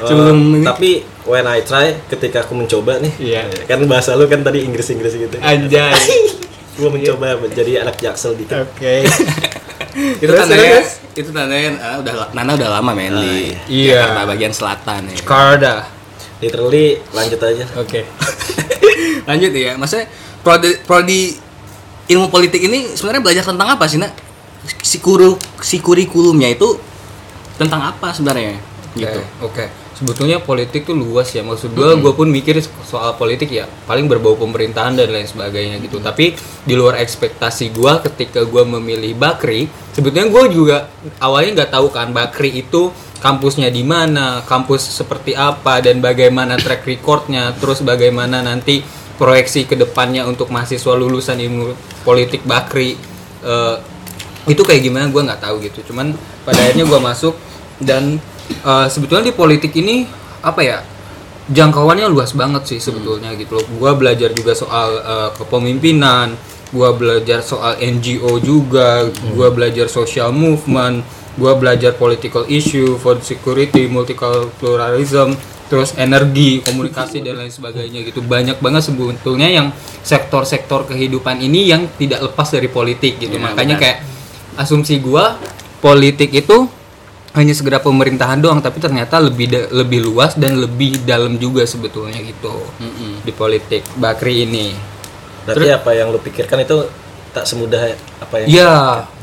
Eh, 0.00 0.08
Sebelum 0.08 0.38
ini. 0.54 0.64
tapi 0.64 0.90
when 1.22 1.44
I 1.44 1.60
try 1.60 1.92
ketika 2.06 2.40
aku 2.40 2.56
mencoba 2.56 2.96
nih 2.98 3.12
Iya. 3.20 3.42
kan 3.68 3.84
bahasa 3.84 4.16
lu 4.16 4.24
kan 4.24 4.40
tadi 4.40 4.64
Inggris-Inggris 4.64 5.12
gitu 5.14 5.36
anjay 5.36 5.92
gua 6.80 6.88
mencoba 6.88 7.36
menjadi 7.36 7.84
anak 7.84 7.96
jaksel 7.96 8.32
dikit 8.32 8.64
oke 8.64 8.94
itu 10.16 10.24
Terus, 10.24 10.40
tandanya 10.40 10.80
itu 11.12 11.28
tandanya 11.28 11.70
ah, 11.78 11.94
udah 11.98 12.32
Nana 12.32 12.50
udah 12.54 12.68
lama 12.72 12.90
men 12.90 13.12
di 13.12 13.52
Iya. 13.68 14.00
Jakarta 14.00 14.22
bagian 14.26 14.52
selatan 14.52 15.00
ya. 15.06 15.16
Jakarta 15.16 15.72
literally 16.40 16.86
lanjut 17.10 17.36
aja 17.38 17.64
oke 17.76 18.00
Lanjut 19.22 19.52
ya, 19.52 19.76
maksudnya 19.76 20.08
prodi, 20.40 20.74
prodi 20.80 21.36
ilmu 22.08 22.26
politik 22.28 22.58
ini 22.58 22.90
sebenarnya 22.90 23.20
belajar 23.20 23.44
tentang 23.44 23.68
apa 23.68 23.84
sih 23.84 24.00
nak? 24.00 24.16
Si 24.80 24.98
kuru 24.98 25.36
si 25.60 25.78
kurikulumnya 25.78 26.48
itu 26.48 26.74
tentang 27.54 27.84
apa 27.84 28.10
sebenarnya? 28.10 28.56
Gitu. 28.90 29.20
Oke. 29.38 29.68
Sebetulnya 30.00 30.40
politik 30.40 30.88
tuh 30.88 30.96
luas 30.96 31.28
ya. 31.30 31.44
Maksud 31.44 31.76
gua 31.76 31.92
gua 32.00 32.16
pun 32.16 32.26
mikir 32.32 32.56
soal 32.88 33.14
politik 33.20 33.52
ya 33.52 33.68
paling 33.84 34.08
berbau 34.08 34.32
pemerintahan 34.34 34.96
dan 34.96 35.12
lain 35.12 35.28
sebagainya 35.28 35.76
gitu. 35.84 36.00
Tapi 36.00 36.32
di 36.64 36.74
luar 36.74 36.96
ekspektasi 36.98 37.76
gua 37.76 38.00
ketika 38.00 38.42
gua 38.48 38.64
memilih 38.64 39.12
Bakri, 39.12 39.68
sebetulnya 39.92 40.32
gua 40.32 40.48
juga 40.48 40.76
awalnya 41.20 41.62
nggak 41.62 41.72
tahu 41.76 41.86
kan 41.92 42.16
Bakri 42.16 42.64
itu 42.64 42.88
kampusnya 43.20 43.68
di 43.68 43.84
mana, 43.84 44.40
kampus 44.48 44.88
seperti 44.88 45.36
apa 45.36 45.84
dan 45.84 46.00
bagaimana 46.00 46.56
track 46.56 46.88
recordnya, 46.88 47.52
terus 47.60 47.84
bagaimana 47.84 48.40
nanti 48.40 48.80
proyeksi 49.20 49.68
ke 49.68 49.76
depannya 49.76 50.24
untuk 50.24 50.48
mahasiswa 50.48 50.96
lulusan 50.96 51.36
ilmu 51.36 51.76
politik 52.08 52.40
Bakri. 52.48 52.96
Eh, 53.44 53.76
itu 54.48 54.62
kayak 54.64 54.80
gimana 54.80 55.04
gue 55.12 55.20
nggak 55.20 55.42
tahu 55.42 55.60
gitu 55.60 55.92
cuman 55.92 56.16
pada 56.48 56.56
akhirnya 56.64 56.88
gue 56.88 57.00
masuk 57.00 57.34
dan 57.76 58.16
eh, 58.52 58.86
sebetulnya 58.90 59.30
di 59.30 59.34
politik 59.34 59.72
ini 59.78 60.04
apa 60.42 60.60
ya 60.62 60.78
jangkauannya 61.50 62.06
luas 62.06 62.34
banget 62.34 62.66
sih 62.66 62.78
sebetulnya 62.78 63.34
gitu 63.34 63.58
loh 63.58 63.66
gue 63.66 63.92
belajar 63.98 64.30
juga 64.34 64.52
soal 64.54 64.88
eh, 65.00 65.30
kepemimpinan 65.38 66.34
gue 66.70 66.90
belajar 66.94 67.42
soal 67.42 67.78
NGO 67.82 68.38
juga 68.38 69.06
gue 69.08 69.48
belajar 69.50 69.90
social 69.90 70.30
movement 70.30 71.02
gua 71.38 71.54
belajar 71.54 71.94
political 71.94 72.44
issue, 72.50 72.98
food 72.98 73.22
security, 73.22 73.86
multiculturalism, 73.86 75.32
terus 75.70 75.94
energi, 75.94 76.60
komunikasi 76.60 77.22
dan 77.22 77.38
lain 77.38 77.52
sebagainya 77.52 78.02
gitu. 78.02 78.24
Banyak 78.24 78.58
banget 78.58 78.90
sebetulnya 78.90 79.46
yang 79.46 79.70
sektor-sektor 80.02 80.84
kehidupan 80.90 81.38
ini 81.38 81.70
yang 81.70 81.86
tidak 81.94 82.20
lepas 82.28 82.50
dari 82.50 82.66
politik 82.66 83.16
gitu. 83.16 83.38
Iya, 83.38 83.44
Makanya 83.52 83.76
benar. 83.78 83.82
kayak 83.82 83.98
asumsi 84.58 84.98
gua 84.98 85.38
politik 85.78 86.34
itu 86.34 86.66
hanya 87.30 87.54
segera 87.54 87.78
pemerintahan 87.78 88.42
doang 88.42 88.58
tapi 88.58 88.82
ternyata 88.82 89.22
lebih 89.22 89.46
da- 89.46 89.70
lebih 89.70 90.02
luas 90.02 90.34
dan 90.34 90.58
lebih 90.58 91.06
dalam 91.06 91.38
juga 91.38 91.62
sebetulnya 91.62 92.18
gitu 92.18 92.50
di 93.22 93.30
politik 93.30 93.86
Bakri 93.94 94.42
ini. 94.42 94.74
Berarti 95.46 95.68
apa 95.70 95.90
yang 95.94 96.10
lu 96.10 96.18
pikirkan 96.18 96.66
itu 96.66 96.90
tak 97.30 97.46
semudah 97.46 97.94
apa 98.18 98.34
yang 98.42 98.48
Iya, 98.50 98.74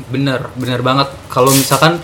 bener, 0.08 0.48
bener 0.56 0.80
banget. 0.80 1.08
Kalau 1.28 1.52
misalkan 1.52 2.00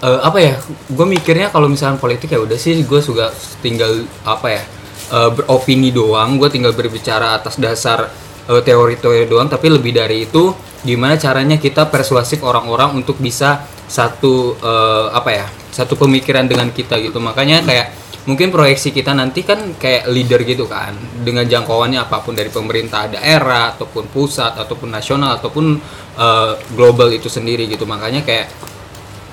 eh, 0.00 0.20
apa 0.22 0.38
ya, 0.38 0.54
gue 0.88 1.06
mikirnya 1.06 1.50
kalau 1.50 1.66
misalkan 1.66 1.98
politik 1.98 2.30
ya 2.30 2.38
udah 2.38 2.54
sih, 2.56 2.78
gue 2.86 3.00
juga 3.02 3.34
tinggal 3.60 4.06
apa 4.22 4.46
ya 4.46 4.62
eh, 5.10 5.30
beropini 5.34 5.90
doang. 5.90 6.38
Gue 6.38 6.48
tinggal 6.48 6.72
berbicara 6.72 7.34
atas 7.34 7.58
dasar 7.58 8.08
eh, 8.46 8.62
teori-teori 8.62 9.26
doang. 9.26 9.50
Tapi 9.50 9.66
lebih 9.68 9.90
dari 9.90 10.30
itu, 10.30 10.54
gimana 10.86 11.18
caranya 11.18 11.58
kita 11.58 11.90
persuasif 11.90 12.46
orang-orang 12.46 13.02
untuk 13.02 13.18
bisa 13.18 13.66
satu 13.92 14.56
eh, 14.56 15.06
apa 15.12 15.30
ya, 15.36 15.46
satu 15.68 16.00
pemikiran 16.00 16.48
dengan 16.48 16.72
kita 16.72 16.96
gitu. 17.04 17.20
Makanya 17.20 17.60
kayak 17.60 17.86
mungkin 18.24 18.48
proyeksi 18.48 18.94
kita 18.94 19.12
nanti 19.12 19.44
kan 19.44 19.76
kayak 19.76 20.08
leader 20.08 20.46
gitu 20.46 20.70
kan 20.70 20.94
dengan 21.26 21.42
jangkauannya 21.42 22.06
apa 22.06 22.22
pun 22.22 22.38
dari 22.38 22.54
pemerintah 22.54 23.10
daerah 23.10 23.74
ataupun 23.74 24.06
pusat 24.14 24.54
ataupun 24.62 24.94
nasional 24.94 25.42
ataupun 25.42 25.74
uh, 26.14 26.54
global 26.70 27.10
itu 27.10 27.26
sendiri 27.26 27.66
gitu 27.66 27.82
makanya 27.82 28.22
kayak 28.22 28.46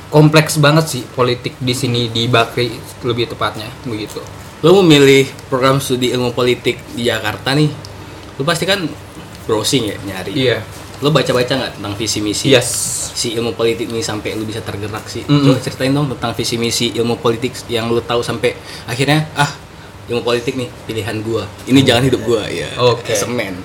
kompleks 0.10 0.58
banget 0.58 0.90
sih 0.90 1.04
politik 1.06 1.54
di 1.62 1.78
sini 1.78 2.10
di 2.10 2.26
Bakri 2.26 2.74
lebih 3.06 3.30
tepatnya 3.30 3.70
begitu 3.86 4.26
Lo 4.60 4.76
memilih 4.84 5.24
program 5.48 5.80
studi 5.80 6.12
ilmu 6.12 6.36
politik 6.36 6.84
di 6.92 7.08
Jakarta 7.08 7.56
nih. 7.56 7.72
Lo 8.36 8.44
pasti 8.44 8.68
kan 8.68 8.84
browsing 9.48 9.88
ya 9.88 9.96
nyari. 10.04 10.32
Iya. 10.36 10.60
Lo 11.00 11.10
baca-baca 11.10 11.54
nggak 11.56 11.72
tentang 11.80 11.94
visi 11.96 12.20
misi? 12.20 12.52
yes 12.52 12.70
Si 13.16 13.36
ilmu 13.36 13.52
politik 13.52 13.92
ini 13.92 14.00
sampai 14.00 14.32
lu 14.36 14.48
bisa 14.48 14.64
tergerak 14.64 15.04
sih. 15.08 15.28
Mm-mm. 15.28 15.52
Coba 15.52 15.60
ceritain 15.60 15.92
dong 15.92 16.08
tentang 16.16 16.32
visi 16.32 16.56
misi 16.56 16.96
ilmu 16.96 17.20
politik 17.20 17.52
yang 17.68 17.92
lu 17.92 18.00
tahu 18.00 18.24
sampai 18.24 18.56
akhirnya 18.88 19.28
ah 19.36 19.52
ilmu 20.08 20.24
politik 20.24 20.56
nih 20.56 20.72
pilihan 20.88 21.20
gua. 21.20 21.44
Ini 21.68 21.80
jalan 21.84 22.04
hidup 22.08 22.22
gua 22.24 22.48
ya. 22.48 22.68
Oke. 22.80 23.12
Semen. 23.16 23.60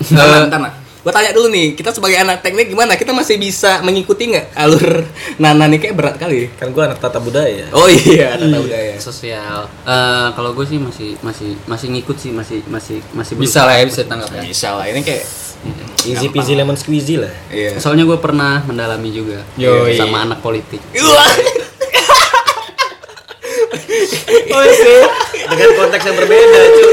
Ntar, 0.14 0.46
nah. 0.48 0.72
Gua 1.00 1.16
tanya 1.16 1.32
dulu 1.32 1.48
nih, 1.48 1.72
kita 1.74 1.96
sebagai 1.96 2.20
anak 2.20 2.44
teknik 2.44 2.68
gimana? 2.70 2.92
Kita 2.92 3.16
masih 3.16 3.40
bisa 3.40 3.80
mengikuti 3.80 4.36
nggak 4.36 4.52
alur 4.52 5.00
Nana 5.42 5.64
nih 5.64 5.80
kayak 5.80 5.94
berat 5.96 6.16
kali. 6.20 6.52
kan 6.60 6.70
gua 6.70 6.92
anak 6.92 7.00
tata 7.00 7.18
budaya. 7.18 7.66
Oh 7.72 7.88
iya, 7.88 8.36
tata 8.36 8.60
budaya. 8.60 8.94
sosial 9.00 9.64
Eh, 9.82 10.28
kalau 10.36 10.52
gue 10.52 10.62
sih 10.68 10.76
masih 10.76 11.16
masih 11.24 11.56
masih 11.64 11.86
ngikut 11.98 12.16
sih 12.20 12.30
masih 12.30 12.60
masih 12.68 13.00
masih 13.16 13.34
bisa 13.34 13.64
lah 13.64 13.80
ya 13.80 13.84
bisa 13.88 14.04
tanggap 14.04 14.28
ya 14.38 14.42
Bisa 14.44 14.76
lah, 14.76 14.86
ini 14.86 15.00
kayak 15.00 15.24
Easy 16.00 16.32
peasy 16.32 16.56
lemon 16.56 16.72
squeezy 16.74 17.20
lah. 17.20 17.28
iya. 17.52 17.76
soalnya 17.76 18.08
gue 18.08 18.16
pernah 18.16 18.64
mendalami 18.64 19.12
juga 19.12 19.44
Yoi. 19.54 19.94
sama 19.94 20.24
anak 20.24 20.40
politik 20.40 20.80
Oh 24.50 24.64
sih. 24.66 25.00
Dengan 25.46 25.70
konteks 25.76 26.04
yang 26.06 26.16
berbeda, 26.16 26.60
cuy. 26.68 26.88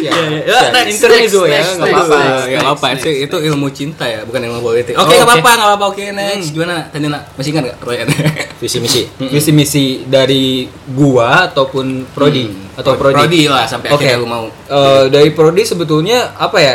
ya, 0.00 0.12
Ya, 0.40 0.60
next, 0.72 0.96
intermezzo 0.96 1.44
ya 1.44 1.60
nggak 1.60 1.88
apa-apa 1.88 2.18
nggak 2.46 2.62
apa-apa. 2.64 2.86
next, 2.96 3.04
Itu, 3.08 3.36
ilmu 3.38 3.68
cinta 3.70 4.04
ya, 4.04 4.24
bukan 4.24 4.40
ilmu 4.40 4.60
politik. 4.60 4.96
Oke, 4.96 5.12
nggak 5.12 5.28
apa-apa, 5.28 5.50
nggak 5.50 5.68
apa-apa. 5.68 5.86
Oke, 5.92 6.04
next. 6.10 6.52
Gimana? 6.52 6.88
Tadi 6.88 7.04
nak 7.04 7.22
masih 7.36 7.50
ingat 7.52 7.64
nggak 7.68 7.78
Royan? 7.84 8.08
Visi 8.60 8.76
misi. 8.76 9.02
visi 9.16 9.50
misi 9.52 9.84
dari 10.04 10.68
gua 10.92 11.48
ataupun 11.48 12.04
prodi 12.12 12.44
atau 12.76 12.92
prodi, 12.92 13.16
Prodi 13.16 13.42
lah 13.48 13.64
sampai 13.64 13.88
akhirnya 13.88 14.20
lu 14.20 14.28
mau. 14.28 14.44
Eh, 14.48 15.04
dari 15.08 15.32
prodi 15.32 15.64
sebetulnya 15.64 16.36
apa 16.36 16.58
ya 16.60 16.74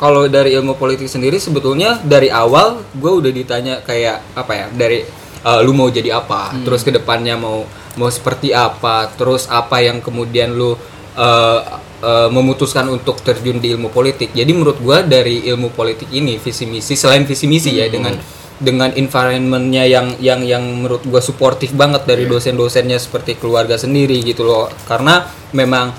kalau 0.00 0.24
dari 0.32 0.56
ilmu 0.56 0.80
politik 0.80 1.12
sendiri 1.12 1.36
sebetulnya 1.36 2.00
dari 2.00 2.32
awal 2.32 2.80
gue 2.96 3.12
udah 3.20 3.28
ditanya 3.28 3.84
kayak 3.84 4.32
apa 4.32 4.52
ya 4.56 4.66
dari 4.72 5.04
eh, 5.44 5.60
lu 5.60 5.76
mau 5.76 5.92
jadi 5.92 6.16
apa 6.16 6.56
terus 6.64 6.80
ke 6.80 6.88
depannya 6.88 7.36
mau 7.36 7.68
mau 8.00 8.08
seperti 8.08 8.56
apa 8.56 9.12
terus 9.12 9.44
apa 9.52 9.84
yang 9.84 10.00
kemudian 10.00 10.56
lu 10.56 10.72
eh, 11.20 11.60
eh, 12.00 12.28
memutuskan 12.32 12.88
untuk 12.88 13.20
terjun 13.20 13.60
di 13.60 13.76
ilmu 13.76 13.92
politik. 13.92 14.32
Jadi 14.32 14.48
menurut 14.56 14.80
gue 14.80 15.04
dari 15.04 15.44
ilmu 15.52 15.68
politik 15.76 16.08
ini 16.16 16.40
visi 16.40 16.64
misi 16.64 16.96
selain 16.96 17.28
visi 17.28 17.44
misi 17.44 17.76
ya 17.76 17.84
dengan 17.92 18.16
dengan 18.56 18.88
environmentnya 18.96 19.84
yang 19.84 20.16
yang 20.16 20.40
yang 20.40 20.64
menurut 20.64 21.04
gue 21.04 21.20
suportif 21.20 21.76
banget 21.76 22.08
dari 22.08 22.24
dosen-dosennya 22.24 22.96
seperti 22.96 23.36
keluarga 23.36 23.76
sendiri 23.76 24.16
gitu 24.24 24.48
loh. 24.48 24.72
Karena 24.88 25.28
memang 25.52 25.92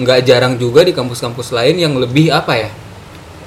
nggak 0.00 0.24
jarang 0.24 0.56
juga 0.56 0.80
di 0.80 0.96
kampus-kampus 0.96 1.52
lain 1.52 1.76
yang 1.76 1.92
lebih 2.00 2.32
apa 2.32 2.56
ya 2.56 2.70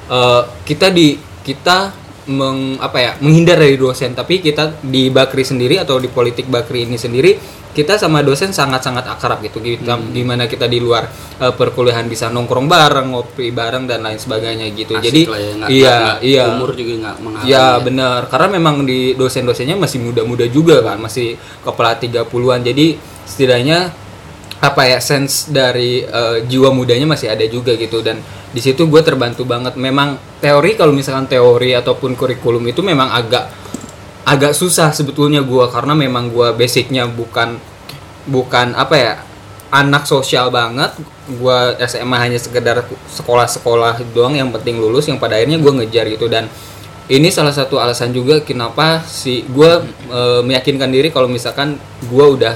eh, 0.06 0.42
kita 0.64 0.90
di 0.90 1.16
kita 1.44 1.92
meng, 2.24 2.80
apa 2.80 2.98
ya 2.98 3.12
menghindar 3.20 3.60
dari 3.60 3.76
dosen. 3.76 4.12
Tapi 4.12 4.40
kita 4.40 4.80
di 4.80 5.08
Bakri 5.08 5.44
sendiri 5.44 5.76
atau 5.78 5.98
di 5.98 6.08
politik 6.08 6.48
Bakri 6.48 6.88
ini 6.88 6.96
sendiri 6.96 7.36
kita 7.74 7.98
sama 7.98 8.22
dosen 8.22 8.54
sangat-sangat 8.54 9.02
akrab 9.10 9.42
gitu. 9.42 9.58
Kita 9.58 9.98
di 9.98 10.22
mana 10.22 10.46
kita 10.46 10.70
di 10.70 10.78
luar 10.78 11.10
eh, 11.36 11.52
perkuliahan 11.52 12.06
bisa 12.06 12.30
nongkrong 12.30 12.64
bareng 12.66 13.12
ngopi 13.12 13.50
bareng 13.50 13.84
dan 13.84 14.02
lain 14.02 14.16
sebagainya 14.16 14.72
gitu. 14.72 14.94
Asik 14.94 15.04
jadi 15.04 15.22
lah 15.26 15.36
ya, 15.36 15.52
nggak- 15.52 15.70
iya 15.70 15.94
nggak- 15.98 16.20
iya. 16.22 16.44
umur 16.54 16.70
juga 16.72 16.94
nggak 17.02 17.16
menghalangi 17.20 17.50
Ya. 17.50 17.68
benar, 17.82 18.20
karena 18.30 18.48
memang 18.52 18.76
di 18.84 19.00
dosen-dosennya 19.14 19.76
masih 19.76 20.00
muda-muda 20.00 20.46
juga 20.46 20.80
kan, 20.80 21.02
masih 21.02 21.34
kepala 21.60 21.98
30-an. 21.98 22.62
Jadi 22.62 22.96
setidaknya 23.26 23.90
apa 24.62 24.82
ya 24.86 25.02
sense 25.02 25.50
dari 25.50 26.06
eh, 26.06 26.38
jiwa 26.46 26.70
mudanya 26.72 27.10
masih 27.10 27.28
ada 27.28 27.44
juga 27.50 27.74
gitu. 27.74 28.00
Dan 28.00 28.22
di 28.54 28.62
situ 28.62 28.86
gue 28.86 29.02
terbantu 29.02 29.44
banget. 29.44 29.74
Memang 29.76 30.22
teori 30.40 30.78
kalau 30.78 30.94
misalkan 30.94 31.26
teori 31.26 31.74
ataupun 31.74 32.14
kurikulum 32.14 32.64
itu 32.70 32.86
memang 32.86 33.10
agak 33.10 33.50
agak 34.24 34.56
susah 34.56 34.96
sebetulnya 34.96 35.44
gua 35.44 35.68
karena 35.68 35.92
memang 35.92 36.32
gua 36.32 36.56
basicnya 36.56 37.08
bukan 37.08 37.60
bukan 38.24 38.72
apa 38.72 38.96
ya 38.96 39.14
anak 39.68 40.08
sosial 40.08 40.48
banget 40.48 40.96
gua 41.40 41.76
SMA 41.84 42.16
hanya 42.16 42.40
sekedar 42.40 42.88
sekolah-sekolah 43.12 44.00
doang 44.16 44.40
yang 44.40 44.48
penting 44.56 44.80
lulus 44.80 45.12
yang 45.12 45.20
pada 45.20 45.36
akhirnya 45.36 45.60
gua 45.60 45.76
ngejar 45.76 46.08
gitu 46.08 46.32
dan 46.32 46.48
ini 47.12 47.28
salah 47.28 47.52
satu 47.52 47.84
alasan 47.84 48.16
juga 48.16 48.40
kenapa 48.40 49.04
si 49.04 49.44
gua 49.52 49.84
eh, 50.08 50.42
meyakinkan 50.48 50.88
diri 50.88 51.12
kalau 51.12 51.28
misalkan 51.28 51.76
gua 52.08 52.32
udah 52.32 52.56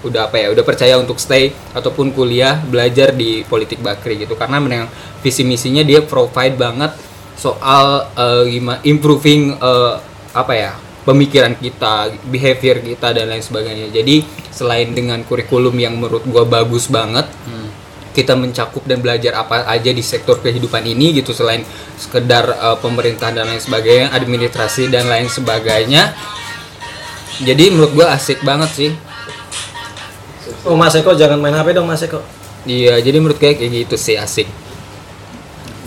udah 0.00 0.32
apa 0.32 0.36
ya 0.40 0.48
udah 0.52 0.64
percaya 0.64 0.96
untuk 0.96 1.20
stay 1.20 1.52
ataupun 1.76 2.12
kuliah 2.16 2.56
belajar 2.60 3.12
di 3.12 3.44
politik 3.44 3.84
bakri 3.84 4.20
gitu. 4.20 4.34
Karena 4.36 4.60
memang 4.60 4.88
visi 5.20 5.44
misinya 5.44 5.84
dia 5.84 6.00
provide 6.04 6.56
banget 6.56 6.92
soal 7.36 8.08
eh, 8.16 8.44
gimana 8.52 8.80
improving 8.84 9.56
eh, 9.56 9.94
apa 10.30 10.52
ya 10.54 10.72
pemikiran 11.04 11.56
kita 11.56 12.12
behavior 12.28 12.80
kita 12.84 13.16
dan 13.16 13.28
lain 13.28 13.44
sebagainya. 13.44 13.88
Jadi 13.88 14.22
selain 14.52 14.92
dengan 14.92 15.24
kurikulum 15.24 15.74
yang 15.78 15.96
menurut 15.96 16.24
gua 16.28 16.44
bagus 16.44 16.88
banget 16.90 17.28
kita 18.10 18.34
mencakup 18.34 18.82
dan 18.90 18.98
belajar 18.98 19.38
apa 19.38 19.64
aja 19.70 19.90
di 19.94 20.02
sektor 20.02 20.42
kehidupan 20.42 20.82
ini 20.82 21.22
gitu 21.22 21.30
selain 21.30 21.62
sekedar 21.94 22.44
eh, 22.50 22.78
pemerintahan 22.82 23.34
dan 23.38 23.46
lain 23.46 23.62
sebagainya 23.62 24.10
administrasi 24.10 24.90
dan 24.90 25.06
lain 25.06 25.30
sebagainya. 25.30 26.12
Jadi 27.40 27.72
menurut 27.72 27.92
gua 27.96 28.06
asik 28.12 28.42
banget 28.44 28.70
sih 28.74 28.90
Oh 30.68 30.76
Mas 30.76 30.92
Eko 30.92 31.16
jangan 31.16 31.40
main 31.40 31.56
HP 31.56 31.72
dong 31.72 31.88
Mas 31.88 32.04
Eko. 32.04 32.20
Iya, 32.68 33.00
jadi 33.00 33.16
menurut 33.16 33.40
gue 33.40 33.56
kayak 33.56 33.72
gitu 33.72 33.96
sih 33.96 34.20
asik. 34.20 34.44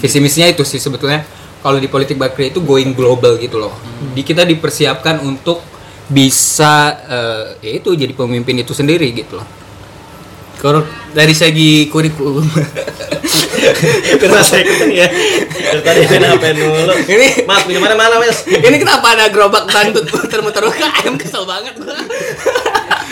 Visi 0.02 0.18
misinya 0.18 0.50
itu 0.50 0.66
sih 0.66 0.82
sebetulnya 0.82 1.22
kalau 1.62 1.78
di 1.78 1.86
politik 1.86 2.18
bakri 2.18 2.50
itu 2.50 2.60
going 2.66 2.98
global 2.98 3.38
gitu 3.38 3.62
loh. 3.62 3.78
Di 4.18 4.26
kita 4.26 4.42
dipersiapkan 4.42 5.22
untuk 5.22 5.62
bisa 6.10 6.98
eh, 7.06 7.46
ya 7.62 7.72
itu 7.78 7.94
jadi 7.94 8.12
pemimpin 8.18 8.58
itu 8.66 8.74
sendiri 8.74 9.14
gitu 9.14 9.38
loh. 9.38 9.48
Kalau 10.58 10.82
dari 11.14 11.36
segi 11.38 11.92
kurikulum 11.94 12.48
ikutin 14.18 14.90
ya. 14.92 15.08
Dari 15.08 15.82
tadi 15.86 16.00
main 16.10 16.24
HP 16.34 16.44
dulu. 16.58 16.94
Ini 17.04 17.28
Mas 17.46 17.64
minumannya 17.70 17.98
mana 18.00 18.16
Mas? 18.18 18.44
ini 18.50 18.78
kenapa 18.82 19.14
ada 19.14 19.30
gerobak 19.30 19.70
bantut 19.70 20.08
muter-muter 20.10 20.64
ayam 20.68 21.16
kesel 21.22 21.46
banget 21.46 21.78
gua. 21.78 21.96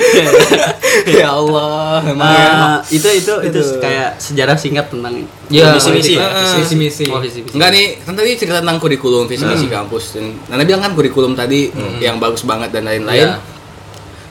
ya 1.22 1.27
Allah, 1.36 2.03
emang 2.05 2.31
ya. 2.31 2.50
Eh, 2.88 3.00
itu 3.00 3.08
itu 3.12 3.34
itu 3.48 3.60
kayak 3.79 4.17
sejarah 4.20 4.55
singkat 4.58 4.91
tentang 4.91 5.24
Ya, 5.51 5.75
Visi 5.75 5.91
misi. 5.91 6.15
Visi 6.58 6.75
misi. 6.79 7.05
Oh, 7.12 7.20
visi 7.20 7.43
misi. 7.43 7.53
Enggak 7.55 7.70
nih, 7.75 7.86
kan 8.03 8.13
tadi 8.15 8.31
cerita 8.39 8.63
tentang 8.63 8.79
kurikulum 8.79 9.27
visi 9.27 9.43
misi 9.43 9.67
kampus 9.67 10.15
dan 10.15 10.36
Nana 10.48 10.63
bilang 10.63 10.81
kan 10.84 10.91
kurikulum 10.96 11.36
tadi 11.36 11.72
yang 12.00 12.17
bagus 12.17 12.48
banget 12.48 12.72
dan 12.72 12.88
lain-lain. 12.88 13.36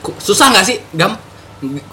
Kok 0.00 0.16
Susah 0.16 0.48
nggak 0.52 0.64
sih, 0.64 0.76
Gam? 0.96 1.12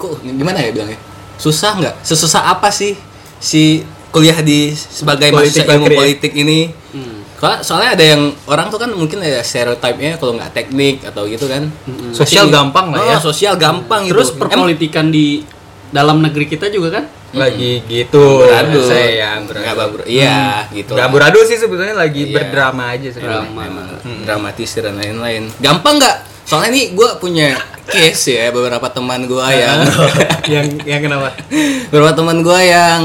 Kok 0.00 0.24
gimana 0.24 0.64
ya 0.64 0.72
bilangnya? 0.72 0.96
Susah 1.36 1.76
nggak? 1.76 1.94
Sesusah 2.02 2.50
apa 2.50 2.72
sih 2.72 2.96
si 3.38 3.84
kuliah 4.10 4.40
di 4.40 4.72
sebagai 4.74 5.30
mahasiswa 5.30 5.68
ilmu 5.76 5.88
ya? 5.92 5.96
politik 6.00 6.32
ini? 6.34 6.72
Hmm. 6.90 7.17
Soalnya, 7.38 7.60
soalnya 7.62 7.90
ada 7.92 8.04
yang 8.04 8.22
orang 8.44 8.66
tuh 8.66 8.76
kan 8.76 8.90
mungkin 8.90 9.18
ada 9.18 9.38
stereotipnya 9.40 10.18
kalau 10.18 10.34
nggak 10.34 10.50
teknik 10.50 11.02
atau 11.02 11.22
gitu 11.24 11.46
kan. 11.46 11.70
Sosial 12.10 12.50
gampang 12.50 12.90
lah 12.90 12.98
Oh, 12.98 13.06
ya. 13.08 13.18
sosial 13.18 13.54
gampang 13.54 14.06
Terus 14.06 14.28
gitu. 14.28 14.34
Em- 14.34 14.40
perpolitikan 14.42 15.06
di 15.08 15.46
dalam 15.88 16.18
negeri 16.18 16.44
kita 16.44 16.66
juga 16.66 16.98
kan? 16.98 17.04
Lagi 17.30 17.84
gitu. 17.84 18.42
Beradu. 18.42 18.82
Saya 18.82 19.38
Nggak 19.38 19.76
babur. 19.76 20.00
Iya, 20.02 20.66
gitu. 20.72 20.92
Gak 20.92 21.00
lah. 21.00 21.12
beradu 21.12 21.38
sih 21.44 21.54
sebetulnya 21.54 21.94
lagi 21.94 22.26
Iya. 22.26 22.34
berdrama 22.34 22.84
aja 22.90 23.08
sebenarnya. 23.08 23.46
Drama, 23.46 23.60
emang 23.62 23.86
dramatis 24.24 24.70
dan 24.74 24.94
lain-lain. 24.96 25.42
Gampang 25.58 25.96
nggak? 25.96 26.16
Soalnya 26.42 26.72
nih 26.72 26.86
gue 26.90 27.08
punya 27.18 27.54
case 27.84 28.32
ya 28.34 28.48
beberapa 28.48 28.88
teman 28.88 29.24
gue 29.24 29.36
yang 29.52 29.78
yang 30.56 30.66
yang 30.82 31.00
kenapa? 31.02 31.36
beberapa 31.86 32.12
teman 32.14 32.40
gue 32.40 32.60
yang 32.64 33.00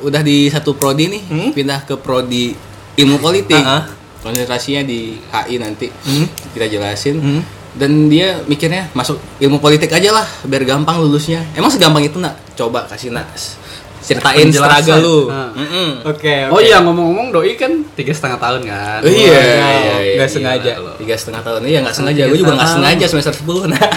udah 0.00 0.22
di 0.22 0.46
satu 0.46 0.72
prodi 0.72 1.10
nih 1.10 1.22
pindah 1.50 1.82
ke 1.82 1.94
prodi 1.94 2.54
ilmu 2.96 3.16
politik. 3.18 3.58
Ah, 3.58 3.80
ah. 3.80 3.82
Konsentrasinya 4.20 4.82
di 4.82 5.20
HI 5.22 5.56
nanti 5.56 5.86
Hmm. 5.90 6.26
kita 6.50 6.66
jelasin. 6.66 7.16
Hmm. 7.16 7.42
Dan 7.74 8.06
dia 8.06 8.38
mikirnya 8.44 8.86
masuk 8.90 9.18
ilmu 9.36 9.58
politik 9.58 9.90
aja 9.90 10.10
lah 10.10 10.26
biar 10.42 10.62
gampang 10.62 10.96
lulusnya. 10.96 11.42
Emang 11.52 11.68
segampang 11.68 12.00
itu 12.00 12.16
nak? 12.16 12.38
Coba 12.54 12.86
kasih 12.86 13.10
nak 13.10 13.26
ceritain 13.98 14.46
struggle 14.48 15.00
lu. 15.00 15.18
Ah. 15.26 15.48
Mm-mm. 15.50 16.04
Oke. 16.04 16.46
Oh 16.48 16.60
iya 16.60 16.78
ngomong-ngomong 16.78 17.32
doi 17.32 17.56
kan 17.56 17.72
tiga 17.92 18.12
setengah 18.12 18.36
tahun 18.36 18.60
kan. 18.62 19.00
Oh, 19.00 19.08
iya, 19.08 19.32
iya, 19.32 19.68
iya, 19.98 20.14
nggak 20.14 20.22
iya. 20.22 20.26
sengaja. 20.28 20.72
tiga 20.94 21.14
setengah 21.16 21.42
tahun 21.42 21.60
iya 21.64 21.78
nggak 21.80 21.96
sengaja 21.96 22.22
gue 22.24 22.38
juga 22.38 22.52
nggak 22.54 22.70
sengaja 22.70 23.04
semester 23.06 23.34
10 23.34 23.72
nah 23.72 23.80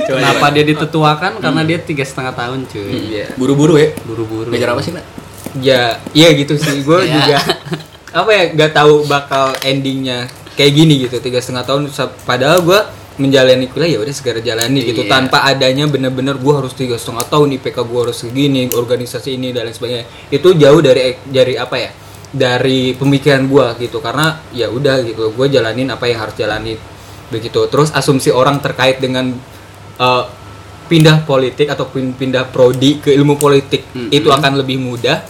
Coba, 0.00 0.16
Kenapa 0.16 0.38
coba. 0.42 0.54
dia 0.54 0.64
ditetuakan? 0.66 1.32
Karena 1.38 1.62
dia 1.62 1.78
tiga 1.80 2.04
setengah 2.04 2.34
tahun 2.34 2.66
cuy. 2.66 2.90
Iya. 3.10 3.26
buru-buru 3.34 3.74
ya 3.74 3.94
Buru-buru. 4.02 4.50
belajar 4.50 4.74
apa 4.74 4.82
sih 4.82 4.90
nak 4.90 5.04
Ya, 5.56 5.98
iya 6.10 6.30
gitu 6.32 6.54
sih. 6.54 6.80
Gue 6.80 7.02
Ya. 7.06 7.14
juga 7.16 7.38
apa 8.10 8.26
ya 8.28 8.44
nggak 8.50 8.72
tahu 8.72 9.06
bakal 9.06 9.54
endingnya 9.60 10.26
kayak 10.52 10.72
gini 10.72 10.94
gitu 11.00 11.18
tiga 11.18 11.38
setengah 11.38 11.62
tahun 11.62 11.86
padahal 12.20 12.58
gue 12.60 12.80
menjalani 13.16 13.66
kuliah 13.66 13.94
ya 13.94 13.98
udah 14.00 14.10
segera 14.10 14.40
jalani 14.40 14.82
gitu 14.82 15.02
Iya. 15.02 15.10
tanpa 15.12 15.44
adanya 15.44 15.86
bener-bener 15.86 16.34
gue 16.34 16.50
harus 16.52 16.72
tiga 16.72 16.94
setengah 16.94 17.22
tahun 17.24 17.54
IPK 17.54 17.78
gue 17.80 18.00
harus 18.00 18.18
segini 18.18 18.66
organisasi 18.68 19.30
ini 19.32 19.50
dan 19.50 19.64
lain 19.64 19.72
sebagainya 19.72 20.04
itu 20.28 20.48
jauh 20.52 20.80
dari 20.80 21.00
dari 21.22 21.54
apa 21.54 21.76
ya 21.76 21.90
dari 22.28 22.94
pemikiran 22.94 23.46
gue 23.46 23.66
gitu 23.80 23.98
karena 23.98 24.42
ya 24.50 24.66
udah 24.66 25.02
gitu 25.02 25.30
gue 25.30 25.46
jalanin 25.48 25.86
apa 25.88 26.04
yang 26.04 26.18
harus 26.20 26.34
jalanin 26.34 26.78
begitu 27.26 27.62
terus 27.66 27.90
asumsi 27.90 28.30
orang 28.30 28.58
terkait 28.58 28.98
dengan 28.98 29.30
eh, 29.96 30.24
pindah 30.86 31.22
politik 31.22 31.68
atau 31.68 31.86
pin- 31.86 32.10
pindah 32.12 32.48
prodi 32.48 32.98
ke 32.98 33.12
ilmu 33.12 33.36
politik 33.36 33.86
Mm-mm. 33.88 34.10
itu 34.10 34.26
akan 34.26 34.58
lebih 34.58 34.78
mudah 34.78 35.22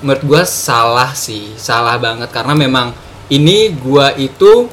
menurut 0.00 0.22
gue 0.24 0.42
salah 0.48 1.12
sih 1.12 1.54
salah 1.56 1.96
banget. 1.96 2.28
Karena 2.32 2.52
memang 2.56 2.92
ini 3.30 3.70
gua 3.78 4.12
itu 4.18 4.66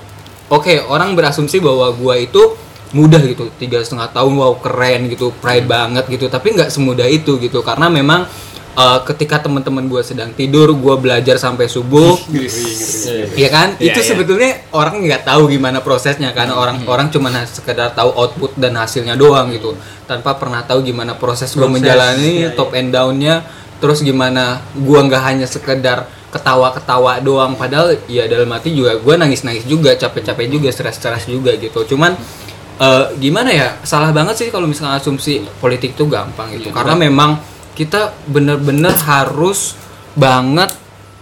oke 0.49 0.73
orang 0.89 1.13
berasumsi 1.13 1.61
bahwa 1.61 1.93
gua 1.93 2.17
itu 2.17 2.57
mudah 2.95 3.19
gitu 3.19 3.51
tiga 3.59 3.83
setengah 3.83 4.09
tahun 4.15 4.33
wow 4.39 4.57
keren 4.57 5.07
gitu 5.13 5.31
pride 5.37 5.69
banget 5.69 6.09
gitu. 6.09 6.25
Tapi 6.27 6.57
nggak 6.57 6.73
semudah 6.73 7.05
itu 7.05 7.37
gitu. 7.37 7.61
Karena 7.61 7.87
memang 7.87 8.25
eh, 8.73 8.99
ketika 9.05 9.45
teman-teman 9.45 9.85
gua 9.85 10.01
sedang 10.01 10.33
tidur 10.33 10.73
gua 10.73 10.97
belajar 10.97 11.37
sampai 11.37 11.69
subuh 11.69 12.17
Iya 13.37 13.49
kan? 13.53 13.77
Iya, 13.77 13.93
itu 13.93 13.99
iya. 14.01 14.07
sebetulnya 14.09 14.51
orang 14.73 15.05
nggak 15.05 15.29
tahu 15.29 15.53
gimana 15.53 15.85
prosesnya 15.85 16.33
karena 16.33 16.57
orang 16.57 16.81
orang 16.89 17.13
cuma 17.13 17.29
has- 17.29 17.61
sekedar 17.61 17.93
tahu 17.93 18.09
output 18.09 18.57
dan 18.57 18.73
hasilnya 18.73 19.13
doang 19.13 19.53
gitu. 19.53 19.77
Tanpa 20.09 20.33
pernah 20.39 20.65
tahu 20.65 20.81
gimana 20.81 21.13
proses 21.19 21.53
Proses, 21.53 21.69
menjalani 21.69 22.47
iya, 22.47 22.55
top 22.57 22.73
and 22.73 22.89
downnya 22.89 23.45
terus 23.77 24.01
gimana 24.01 24.61
gua 24.73 25.05
nggak 25.05 25.23
hanya 25.23 25.47
sekedar 25.49 26.09
ketawa-ketawa 26.27 27.23
doang 27.23 27.55
padahal 27.55 27.95
ya 28.11 28.27
dalam 28.27 28.51
hati 28.51 28.75
juga 28.75 28.99
gua 28.99 29.15
nangis-nangis 29.15 29.63
juga 29.63 29.95
capek-capek 29.95 30.47
juga 30.51 30.69
stres-stres 30.73 31.29
juga 31.29 31.55
gitu. 31.55 31.95
Cuman 31.95 32.17
eh, 32.77 33.05
gimana 33.17 33.49
ya 33.53 33.79
salah 33.85 34.11
banget 34.13 34.35
sih 34.45 34.47
kalau 34.51 34.67
misalnya 34.69 34.99
asumsi 34.99 35.45
politik 35.61 35.95
itu 35.95 36.05
gampang 36.05 36.51
gitu. 36.57 36.69
Karena 36.73 36.97
memang 36.97 37.39
kita 37.77 38.13
bener-bener 38.25 38.93
harus 39.05 39.77
banget 40.17 40.73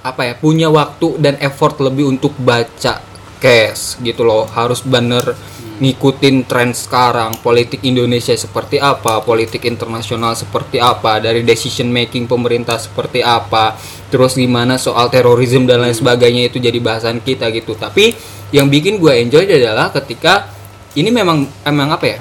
apa 0.05 0.21
ya 0.21 0.33
punya 0.37 0.69
waktu 0.69 1.17
dan 1.17 1.35
effort 1.41 1.81
lebih 1.81 2.07
untuk 2.07 2.31
baca 2.39 3.01
case 3.39 3.99
gitu 4.01 4.23
loh. 4.23 4.47
Harus 4.47 4.81
bener 4.81 5.35
ngikutin 5.75 6.47
tren 6.47 6.71
sekarang 6.71 7.35
politik 7.43 7.83
Indonesia 7.83 8.31
seperti 8.31 8.79
apa 8.79 9.19
politik 9.27 9.67
internasional 9.67 10.31
seperti 10.31 10.79
apa 10.79 11.19
dari 11.19 11.43
decision 11.43 11.91
making 11.91 12.31
pemerintah 12.31 12.79
seperti 12.79 13.19
apa 13.19 13.75
terus 14.07 14.39
gimana 14.39 14.79
soal 14.79 15.11
terorisme 15.11 15.67
dan 15.67 15.83
lain 15.83 15.91
sebagainya 15.91 16.47
itu 16.47 16.63
jadi 16.63 16.79
bahasan 16.79 17.19
kita 17.19 17.51
gitu. 17.51 17.75
Tapi 17.75 18.15
yang 18.55 18.71
bikin 18.71 19.01
gue 19.03 19.11
enjoy 19.19 19.43
adalah 19.43 19.91
ketika 19.91 20.47
ini 20.95 21.11
memang 21.11 21.43
emang 21.67 21.91
apa 21.91 22.05
ya 22.07 22.19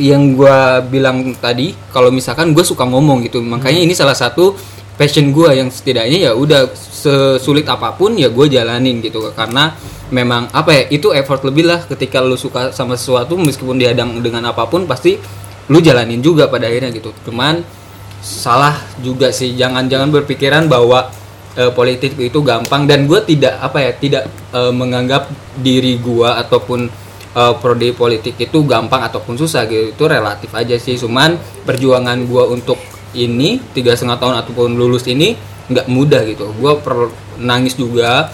yang 0.00 0.32
gua 0.32 0.80
bilang 0.80 1.36
tadi 1.36 1.76
kalau 1.92 2.08
misalkan 2.08 2.56
gue 2.56 2.64
suka 2.64 2.88
ngomong 2.88 3.28
gitu 3.28 3.44
makanya 3.44 3.84
ini 3.84 3.92
salah 3.92 4.16
satu 4.16 4.56
passion 4.96 5.28
gua 5.30 5.52
yang 5.52 5.68
setidaknya 5.68 6.28
ya 6.28 6.32
udah 6.32 6.72
sesulit 6.74 7.68
apa 7.68 7.94
pun 7.94 8.16
ya 8.16 8.32
gue 8.32 8.46
jalanin 8.48 8.98
gitu. 9.04 9.30
Karena 9.36 9.76
memang 10.10 10.48
apa 10.50 10.72
ya 10.72 10.82
itu 10.90 11.12
effort 11.12 11.44
lebih 11.44 11.68
lah 11.68 11.84
ketika 11.84 12.24
lu 12.24 12.34
suka 12.34 12.72
sama 12.72 12.96
sesuatu 12.96 13.36
meskipun 13.36 13.76
dihadang 13.76 14.18
dengan 14.24 14.50
apa 14.50 14.64
pun 14.66 14.88
pasti 14.88 15.20
lu 15.68 15.78
jalanin 15.84 16.24
juga 16.24 16.48
pada 16.48 16.66
akhirnya 16.66 16.90
gitu. 16.90 17.12
Cuman 17.28 17.62
salah 18.24 18.80
juga 19.04 19.30
sih 19.30 19.54
jangan-jangan 19.54 20.10
berpikiran 20.10 20.66
bahwa 20.66 21.12
eh, 21.54 21.70
politik 21.70 22.16
itu 22.16 22.40
gampang. 22.40 22.88
Dan 22.88 23.04
gue 23.04 23.20
tidak 23.22 23.60
apa 23.60 23.78
ya 23.84 23.92
tidak 23.94 24.24
eh, 24.56 24.72
menganggap 24.72 25.28
diri 25.60 26.00
gua 26.00 26.40
ataupun 26.40 26.88
eh, 27.36 27.54
prodi 27.60 27.92
politik 27.92 28.40
itu 28.40 28.58
gampang 28.64 29.04
ataupun 29.12 29.36
susah 29.36 29.68
gitu. 29.68 29.92
Itu 29.92 30.04
relatif 30.08 30.50
aja 30.56 30.74
sih. 30.80 30.96
Cuman 30.96 31.36
perjuangan 31.68 32.24
gua 32.24 32.48
untuk 32.48 32.80
ini 33.16 33.58
tiga 33.72 33.96
setengah 33.96 34.20
tahun 34.20 34.34
ataupun 34.44 34.76
lulus 34.76 35.08
ini 35.08 35.32
nggak 35.72 35.88
mudah 35.88 36.22
gitu. 36.28 36.52
Gua 36.60 36.76
per 36.76 37.08
nangis 37.40 37.72
juga 37.74 38.28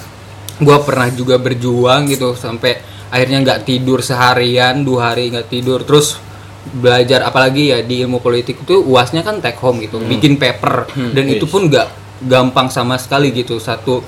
gua 0.59 0.83
pernah 0.83 1.09
juga 1.15 1.39
berjuang 1.39 2.11
gitu 2.11 2.35
sampai 2.35 2.83
akhirnya 3.09 3.39
nggak 3.41 3.61
tidur 3.63 4.03
seharian 4.03 4.83
dua 4.83 5.15
hari 5.15 5.31
nggak 5.31 5.49
tidur. 5.49 5.87
Terus 5.87 6.19
belajar 6.63 7.27
apalagi 7.27 7.75
ya 7.75 7.83
di 7.83 8.07
ilmu 8.07 8.23
politik 8.23 8.63
itu 8.63 8.83
uasnya 8.87 9.27
kan 9.27 9.39
take 9.39 9.59
home 9.63 9.81
gitu 9.81 10.03
bikin 10.03 10.37
paper. 10.37 10.91
Dan 11.15 11.25
itu 11.31 11.47
pun 11.47 11.71
nggak 11.71 11.89
gampang 12.27 12.69
sama 12.69 12.99
sekali 12.99 13.31
gitu. 13.31 13.57
Satu 13.63 14.03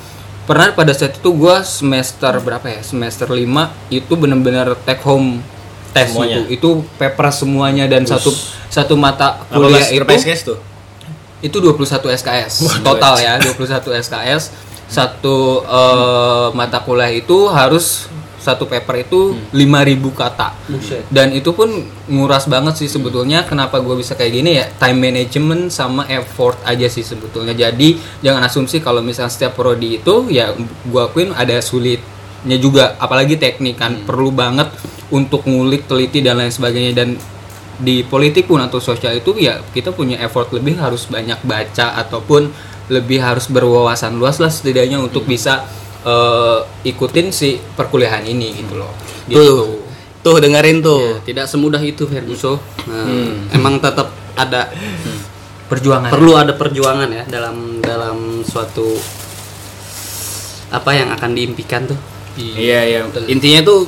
pernah 0.44 0.74
pada 0.76 0.92
saat 0.92 1.16
itu 1.16 1.30
gua 1.32 1.64
semester 1.64 2.36
berapa 2.42 2.66
ya? 2.68 2.84
Semester 2.84 3.30
5 3.32 3.40
itu 3.88 4.12
bener-bener 4.12 4.76
take 4.84 5.00
home 5.00 5.40
tes 5.94 6.10
Semuanya. 6.10 6.42
itu. 6.44 6.58
Itu 6.58 6.68
paper 6.98 7.30
semuanya 7.30 7.86
dan 7.86 8.02
satu 8.04 8.34
satu 8.68 8.98
mata 8.98 9.46
kuliah 9.48 9.86
itu 9.88 10.02
SKS 10.02 10.40
tuh? 10.42 10.58
Itu 11.38 11.62
21 11.62 12.10
SKS 12.18 12.52
total 12.82 13.14
ya 13.22 13.38
21 13.38 14.02
SKS 14.02 14.42
satu 14.90 15.62
eh, 15.64 16.48
mata 16.52 16.82
kuliah 16.82 17.14
itu 17.14 17.48
harus 17.48 18.10
satu 18.44 18.68
paper 18.68 19.08
itu 19.08 19.32
5000 19.56 20.04
kata. 20.12 20.52
Dan 21.08 21.32
itu 21.32 21.56
pun 21.56 21.88
nguras 22.12 22.44
banget 22.44 22.76
sih 22.76 22.92
sebetulnya. 22.92 23.48
Kenapa 23.48 23.80
gue 23.80 23.96
bisa 23.96 24.12
kayak 24.12 24.32
gini 24.36 24.60
ya? 24.60 24.68
Time 24.76 25.00
management 25.00 25.72
sama 25.72 26.04
effort 26.12 26.60
aja 26.68 26.84
sih 26.92 27.00
sebetulnya. 27.00 27.56
Jadi 27.56 27.96
jangan 28.20 28.44
asumsi 28.44 28.84
kalau 28.84 29.00
misalnya 29.00 29.32
setiap 29.32 29.56
prodi 29.56 29.96
itu 29.96 30.28
ya 30.28 30.52
gue 30.60 31.00
akuin 31.00 31.32
ada 31.32 31.56
sulitnya 32.44 32.58
juga. 32.60 32.84
Apalagi 33.00 33.40
teknik 33.40 33.80
kan 33.80 34.04
perlu 34.04 34.28
banget 34.28 34.68
untuk 35.08 35.48
ngulik 35.48 35.88
teliti 35.88 36.20
dan 36.20 36.36
lain 36.36 36.52
sebagainya. 36.52 36.92
Dan 36.92 37.16
di 37.80 38.04
politik 38.04 38.46
pun 38.46 38.60
atau 38.60 38.78
sosial 38.78 39.16
itu 39.18 39.34
ya 39.40 39.58
kita 39.72 39.90
punya 39.90 40.20
effort 40.20 40.52
lebih 40.52 40.78
harus 40.78 41.08
banyak 41.10 41.40
baca 41.42 41.98
ataupun 42.04 42.52
lebih 42.92 43.18
harus 43.18 43.48
berwawasan 43.48 44.20
luas 44.20 44.38
lah 44.38 44.52
setidaknya 44.52 45.00
untuk 45.00 45.24
bisa 45.24 45.64
eh, 46.04 46.60
ikutin 46.84 47.32
si 47.32 47.56
perkuliahan 47.56 48.28
ini 48.28 48.52
gitu 48.60 48.76
loh. 48.76 48.92
Gitu. 49.26 49.40
Tuh. 49.40 49.64
Tuh 50.24 50.36
dengerin 50.40 50.84
tuh. 50.84 51.20
Tidak 51.24 51.48
semudah 51.48 51.80
itu 51.80 52.04
Ferguson. 52.08 52.60
Nah, 52.88 53.08
Emang 53.52 53.80
tetap 53.80 54.12
ada 54.36 54.72
perjuangan. 55.68 56.08
Perlu 56.12 56.32
ada 56.36 56.52
perjuangan 56.56 57.08
ya 57.08 57.24
dalam 57.28 57.80
dalam 57.80 58.40
suatu 58.40 58.88
apa 60.72 60.90
yang 60.96 61.12
akan 61.12 61.30
diimpikan 61.36 61.84
tuh. 61.88 62.13
Iya 62.36 62.80
iya. 62.84 63.00
Intinya 63.26 63.60
tuh 63.62 63.86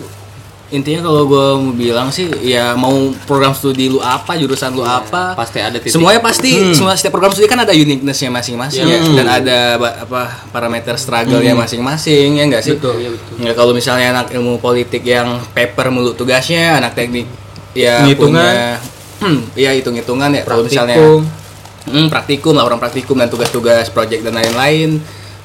intinya 0.66 1.06
kalau 1.06 1.30
gue 1.30 1.46
mau 1.62 1.70
bilang 1.78 2.10
sih 2.10 2.26
ya 2.42 2.74
mau 2.74 2.90
program 3.22 3.54
studi 3.54 3.86
lu 3.86 4.02
apa 4.02 4.34
jurusan 4.34 4.74
lu 4.74 4.82
apa 4.82 5.38
Pasti 5.38 5.62
ada 5.62 5.78
titik. 5.78 5.94
semuanya 5.94 6.18
pasti 6.18 6.74
semua 6.74 6.98
setiap 6.98 7.14
program 7.14 7.30
studi 7.30 7.46
kan 7.46 7.62
ada 7.62 7.70
uniquenessnya 7.70 8.34
masing-masing 8.34 8.82
ya 8.82 8.98
dan 8.98 9.26
ada 9.30 9.58
apa 9.78 10.50
parameter 10.50 10.98
struggle 10.98 11.38
ya 11.38 11.54
masing-masing 11.54 12.34
ya 12.34 12.42
enggak 12.50 12.66
sih 12.66 12.74
Betul, 12.74 12.98
ya 12.98 13.14
betul. 13.14 13.34
Ya, 13.46 13.52
kalau 13.54 13.72
misalnya 13.78 14.10
anak 14.10 14.34
ilmu 14.34 14.58
politik 14.58 15.06
yang 15.06 15.38
paper 15.54 15.94
mulu 15.94 16.18
tugasnya 16.18 16.82
anak 16.82 16.98
teknik 16.98 17.30
ya 17.70 18.02
punya 18.18 18.82
hmm, 19.22 19.54
ya 19.54 19.70
hitung-hitungan 19.70 20.34
ya 20.34 20.42
kalau 20.42 20.66
misalnya 20.66 20.98
praktikum 20.98 21.46
Hmm, 21.86 22.10
praktikum, 22.10 22.50
laporan 22.58 22.82
praktikum 22.82 23.14
dan 23.14 23.30
tugas-tugas 23.30 23.94
project 23.94 24.26
dan 24.26 24.34
lain-lain. 24.34 24.98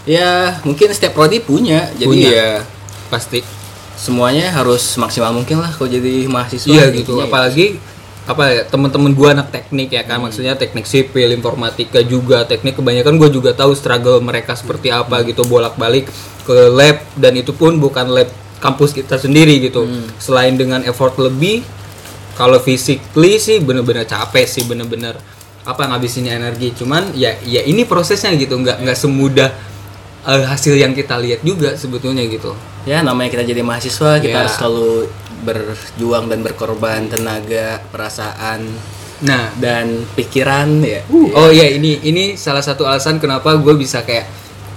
Ya, 0.10 0.58
mungkin 0.66 0.90
setiap 0.90 1.14
prodi 1.14 1.38
punya. 1.38 1.86
Jadi 1.94 2.10
Punya. 2.10 2.30
ya 2.34 2.50
pasti. 3.12 3.44
Semuanya 4.00 4.50
harus 4.56 4.96
maksimal 4.96 5.36
mungkin 5.36 5.60
lah 5.60 5.70
kalau 5.76 5.92
jadi 5.92 6.26
mahasiswa. 6.32 6.72
iya 6.72 6.90
gitu. 6.90 7.20
Intinya 7.20 7.28
ya. 7.28 7.30
apalagi 7.30 7.68
apa 8.22 8.44
ya 8.54 8.62
teman-teman 8.70 9.12
gua 9.12 9.36
anak 9.36 9.52
teknik 9.52 9.92
ya 9.92 10.08
kan. 10.08 10.24
Maksudnya 10.24 10.56
teknik 10.56 10.88
sipil 10.88 11.36
informatika 11.36 12.00
juga 12.02 12.48
teknik 12.48 12.80
kebanyakan 12.80 13.20
gue 13.20 13.30
juga 13.30 13.52
tahu 13.52 13.76
struggle 13.76 14.24
mereka 14.24 14.56
seperti 14.56 14.90
apa 14.90 15.22
gitu 15.28 15.44
bolak-balik 15.46 16.08
ke 16.48 16.58
lab. 16.72 17.04
Dan 17.20 17.38
itu 17.38 17.52
pun 17.52 17.78
bukan 17.78 18.10
lab 18.10 18.32
kampus 18.64 18.96
kita 18.96 19.20
sendiri 19.20 19.60
gitu. 19.60 19.86
Selain 20.18 20.56
dengan 20.56 20.82
effort 20.88 21.20
lebih 21.20 21.62
kalau 22.40 22.58
physically 22.64 23.38
sih 23.38 23.60
bener-bener 23.60 24.08
capek 24.08 24.48
sih 24.48 24.64
bener-bener 24.66 25.14
apa 25.62 25.84
ngabisin 25.94 26.26
energi. 26.26 26.74
Cuman 26.74 27.14
ya 27.14 27.38
ya 27.46 27.62
ini 27.68 27.86
prosesnya 27.86 28.34
gitu. 28.34 28.58
Nggak 28.58 28.82
nggak 28.82 28.98
semudah 28.98 29.50
eh, 30.26 30.46
hasil 30.50 30.74
yang 30.74 30.98
kita 30.98 31.22
lihat 31.22 31.46
juga 31.46 31.78
sebetulnya 31.78 32.26
gitu 32.26 32.71
ya 32.84 33.00
namanya 33.00 33.30
kita 33.32 33.44
jadi 33.44 33.62
mahasiswa 33.62 34.18
kita 34.18 34.32
Ya. 34.32 34.40
harus 34.42 34.54
selalu 34.54 34.92
berjuang 35.42 36.26
dan 36.28 36.40
berkorban 36.40 37.06
tenaga, 37.06 37.82
perasaan 37.88 38.66
nah 39.20 39.54
dan 39.56 40.02
pikiran 40.12 40.82
ya. 40.82 41.06
Oh 41.32 41.48
iya 41.48 41.70
ini 41.70 42.02
ini 42.02 42.34
salah 42.36 42.60
satu 42.60 42.84
alasan 42.84 43.18
kenapa 43.18 43.54
gue 43.56 43.74
bisa 43.76 44.02
kayak 44.02 44.26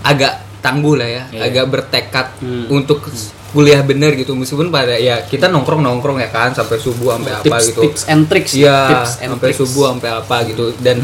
agak 0.02 0.32
tangguh 0.60 0.94
lah 0.94 1.08
ya, 1.10 1.22
Iya. 1.30 1.40
agak 1.44 1.64
bertekad 1.70 2.26
Hmm. 2.38 2.68
untuk 2.70 3.08
kuliah 3.50 3.80
bener 3.80 4.12
gitu 4.14 4.34
meskipun 4.34 4.68
pada 4.68 4.92
ya 4.94 5.22
kita 5.22 5.46
nongkrong 5.46 5.78
nongkrong 5.78 6.18
ya 6.18 6.26
kan 6.26 6.50
sampai 6.50 6.74
subuh 6.76 7.14
sampai 7.14 7.32
apa 7.34 7.44
tips 7.46 7.64
gitu. 7.68 7.80
tips 7.84 8.02
and 8.06 8.22
tricks 8.26 8.52
Iya, 8.52 8.76
tips 8.90 9.12
and 9.16 9.30
sampai 9.30 9.46
tricks. 9.48 9.60
subuh 9.62 9.84
sampai 9.90 10.10
apa 10.12 10.36
gitu 10.44 10.64
dan 10.78 10.98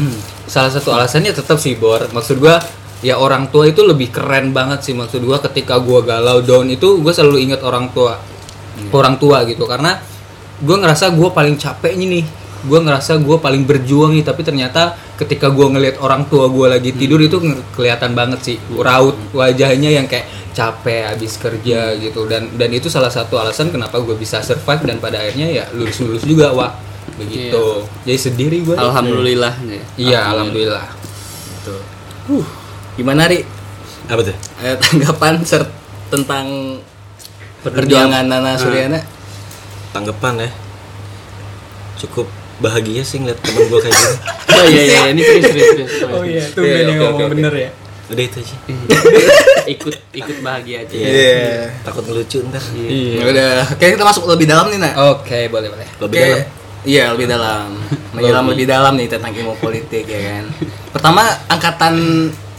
salah 0.45 0.67
satu 0.67 0.91
alasannya 0.91 1.31
tetap 1.31 1.57
sih 1.57 1.73
Bor. 1.73 2.03
Maksud 2.03 2.37
gua 2.37 2.59
ya 3.01 3.17
orang 3.17 3.49
tua 3.49 3.65
itu 3.65 3.81
lebih 3.81 4.13
keren 4.13 4.53
banget 4.53 4.85
sih 4.85 4.93
maksud 4.93 5.21
gua 5.21 5.41
ketika 5.41 5.81
gua 5.81 6.01
galau 6.01 6.39
down 6.39 6.69
itu 6.69 7.01
gue 7.01 7.09
selalu 7.09 7.49
ingat 7.49 7.61
orang 7.61 7.89
tua. 7.91 8.17
Orang 8.89 9.17
tua 9.17 9.43
gitu 9.43 9.67
karena 9.67 9.99
gue 10.61 10.77
ngerasa 10.77 11.11
gue 11.11 11.29
paling 11.29 11.57
capek 11.57 11.97
nih 11.97 12.25
gue 12.61 12.77
ngerasa 12.77 13.17
gue 13.17 13.37
paling 13.41 13.65
berjuang 13.65 14.13
nih 14.13 14.21
tapi 14.21 14.45
ternyata 14.45 14.93
ketika 15.17 15.49
gue 15.49 15.65
ngelihat 15.65 15.97
orang 15.97 16.29
tua 16.29 16.45
gue 16.45 16.69
lagi 16.69 16.93
tidur 16.93 17.17
itu 17.17 17.41
nge- 17.41 17.73
kelihatan 17.73 18.13
banget 18.13 18.39
sih. 18.45 18.57
Raut 18.77 19.17
wajahnya 19.33 19.89
yang 19.89 20.05
kayak 20.05 20.29
capek 20.53 21.09
habis 21.09 21.41
kerja 21.41 21.97
gitu. 21.97 22.29
Dan 22.29 22.53
dan 22.53 22.69
itu 22.69 22.85
salah 22.85 23.09
satu 23.09 23.41
alasan 23.41 23.73
kenapa 23.73 23.97
gue 23.99 24.13
bisa 24.13 24.45
survive 24.45 24.85
dan 24.85 25.01
pada 25.01 25.17
akhirnya 25.17 25.49
ya 25.49 25.63
lulus 25.73 25.97
lulus 25.99 26.21
juga 26.21 26.53
wah 26.53 26.77
begitu. 27.17 27.81
Jadi 28.05 28.17
sendiri 28.21 28.57
gue 28.61 28.77
alhamdulillah 28.77 29.53
iya 29.97 30.19
alhamdulillah. 30.31 30.85
Tuh. 31.65 31.81
Huh. 32.29 32.45
Gimana 32.93 33.27
Ri? 33.27 33.39
Apa 34.05 34.21
tuh? 34.21 34.35
Ada 34.59 34.75
tanggapan 34.77 35.33
ser 35.41 35.63
tentang 36.09 36.77
perjuangan 37.61 38.23
Nana 38.23 38.57
Suryana? 38.57 38.99
Tanggapan 39.91 40.41
ya. 40.41 40.49
Cukup 41.97 42.27
bahagia 42.59 43.01
sih 43.01 43.17
ngeliat 43.17 43.39
temen 43.39 43.65
gue 43.65 43.79
kayak 43.79 43.95
gini. 43.95 44.15
oh 44.53 44.65
iya 44.67 44.81
iya 44.83 44.99
ini 45.09 45.21
serius 45.23 45.45
serius 45.49 45.69
serius 45.73 45.91
oh 46.05 46.21
iya 46.21 46.43
tuh 46.45 46.61
Iya, 46.61 46.75
ini 46.77 46.91
oke, 46.91 46.99
ngomong 46.99 47.17
oke. 47.19 47.31
bener 47.33 47.53
ya 47.57 47.69
Udah 48.05 48.23
itu 48.23 48.37
aja. 48.37 48.55
ikut 49.65 49.95
ikut 50.11 50.37
bahagia 50.43 50.77
aja 50.83 50.93
Iya. 50.93 51.73
Takut 51.81 52.03
ngelucu 52.03 52.37
ntar. 52.45 52.61
Ya 52.75 53.23
udah, 53.25 53.51
oke 53.65 53.85
kita 53.87 54.03
masuk 54.03 54.23
lebih 54.27 54.45
dalam 54.45 54.67
nih, 54.67 54.77
Nak. 54.77 54.93
oke 54.93 55.39
boleh 55.47 55.69
boleh 55.71 55.87
Lebih 55.97 56.05
Oke. 56.13 56.27
dalam. 56.27 56.45
Iya, 56.81 57.03
lebih 57.13 57.27
dalam. 57.29 57.67
Menyelam 58.17 58.45
lebih 58.47 58.65
dalam 58.67 58.93
nih 58.93 59.07
tentang 59.07 59.31
ilmu 59.31 59.53
politik 59.57 60.03
ya 60.03 60.21
kan. 60.27 60.43
Pertama, 60.93 61.21
angkatan 61.47 61.93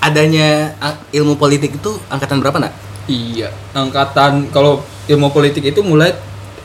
adanya 0.02 0.48
a- 0.76 0.98
ilmu 1.10 1.34
politik 1.34 1.72
itu 1.72 1.94
angkatan 2.08 2.38
berapa, 2.38 2.58
Nak? 2.58 2.72
iya 3.04 3.50
angkatan 3.72 4.50
kalau 4.50 4.78
ilmu 5.04 5.30
politik 5.30 5.64
itu 5.64 5.80
mulai 5.80 6.14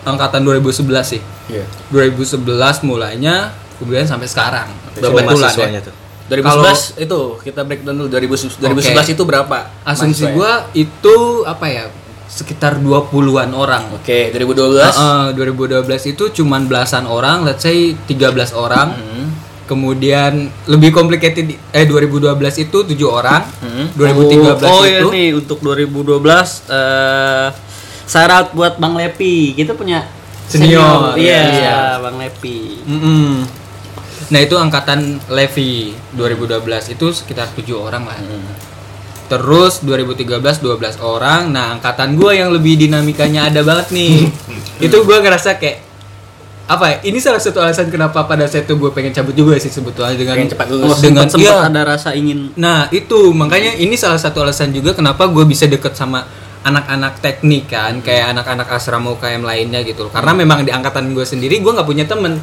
angkatan 0.04 0.42
2011 0.42 0.84
sih 1.08 1.22
Iya. 1.48 1.64
2011 1.90 2.44
mulainya 2.84 3.50
kemudian 3.78 4.04
sampai 4.04 4.26
sekarang 4.26 4.68
Berapa 4.94 5.24
mahasiswanya 5.24 5.80
ya. 5.80 5.88
tuh? 5.88 5.96
2011 6.28 7.00
itu 7.00 7.20
kita 7.42 7.62
breakdown 7.64 7.96
dulu 7.96 8.10
2000 8.12 8.60
2011 8.60 9.16
itu 9.16 9.24
berapa? 9.24 9.58
asumsi 9.82 10.26
ya? 10.26 10.32
gua 10.32 10.52
itu 10.74 11.16
apa 11.44 11.66
ya 11.66 11.84
sekitar 12.28 12.76
20-an 12.78 13.56
orang 13.56 13.88
Oke, 13.96 14.30
2012. 14.30 14.84
Heeh, 14.84 15.26
2012 15.32 15.88
itu 16.06 16.24
cuman 16.36 16.68
belasan 16.68 17.08
orang 17.08 17.42
let's 17.42 17.64
say 17.64 17.96
13 18.04 18.52
orang 18.52 18.92
Hmm. 18.92 19.28
Kemudian 19.68 20.48
lebih 20.66 20.96
complicated 20.96 21.46
eh 21.70 21.86
2012 21.86 22.32
itu 22.64 22.78
7 22.88 22.96
orang 23.04 23.44
Hmm. 23.60 23.92
2013 23.94 24.64
oh, 24.64 24.72
oh 24.72 24.84
iya 24.88 25.00
itu 25.04 25.08
nih 25.12 25.30
untuk 25.36 25.60
2012 25.60 26.24
eh 26.72 27.48
syarat 28.08 28.56
buat 28.56 28.80
Bang 28.80 28.96
Lepi 28.96 29.52
kita 29.54 29.76
punya 29.76 30.08
Senior, 30.48 31.20
iya 31.20 31.42
iya. 31.52 31.78
Bang 32.00 32.16
Lepi 32.16 32.80
Mm-mm. 32.88 33.44
Nah 34.28 34.40
itu 34.44 34.56
angkatan 34.56 35.24
Levi 35.28 35.96
2012 36.12 36.96
itu 36.96 37.06
sekitar 37.12 37.48
tujuh 37.56 37.80
orang 37.80 38.04
lah. 38.04 38.20
Terus 39.28 39.84
2013 39.84 40.40
12 40.60 41.00
orang. 41.00 41.48
Nah 41.48 41.76
angkatan 41.76 42.16
gue 42.16 42.32
yang 42.36 42.52
lebih 42.52 42.76
dinamikanya 42.76 43.48
ada 43.48 43.64
banget 43.64 43.92
nih. 43.96 44.28
itu 44.86 44.98
gue 45.00 45.18
ngerasa 45.20 45.56
kayak 45.56 45.87
apa 46.68 46.86
ya? 46.92 46.98
Ini 47.08 47.18
salah 47.24 47.40
satu 47.40 47.64
alasan 47.64 47.88
kenapa 47.88 48.28
pada 48.28 48.44
saat 48.44 48.68
itu 48.68 48.76
gue 48.76 48.92
pengen 48.92 49.16
cabut 49.16 49.32
juga 49.32 49.56
sih 49.56 49.72
sebetulnya 49.72 50.20
dengan 50.20 50.36
Pengen 50.36 50.52
cepat 50.52 50.68
lulus. 50.68 51.00
dengan 51.00 51.24
sempat, 51.32 51.40
sempat 51.40 51.64
iya. 51.64 51.72
ada 51.72 51.82
rasa 51.88 52.10
ingin 52.12 52.52
Nah 52.60 52.92
itu 52.92 53.32
makanya 53.32 53.80
ini 53.80 53.96
salah 53.96 54.20
satu 54.20 54.44
alasan 54.44 54.76
juga 54.76 54.92
kenapa 54.92 55.32
gue 55.32 55.48
bisa 55.48 55.64
deket 55.64 55.96
sama 55.96 56.28
anak-anak 56.68 57.24
teknik 57.24 57.72
kan 57.72 58.04
kayak 58.04 58.36
anak-anak 58.36 58.68
asrama 58.68 59.16
UKM 59.16 59.48
lainnya 59.48 59.88
gitu 59.88 60.12
karena 60.12 60.36
memang 60.36 60.68
di 60.68 60.72
angkatan 60.76 61.16
gue 61.16 61.24
sendiri 61.24 61.64
gue 61.64 61.72
nggak 61.72 61.88
punya 61.88 62.04
temen 62.04 62.36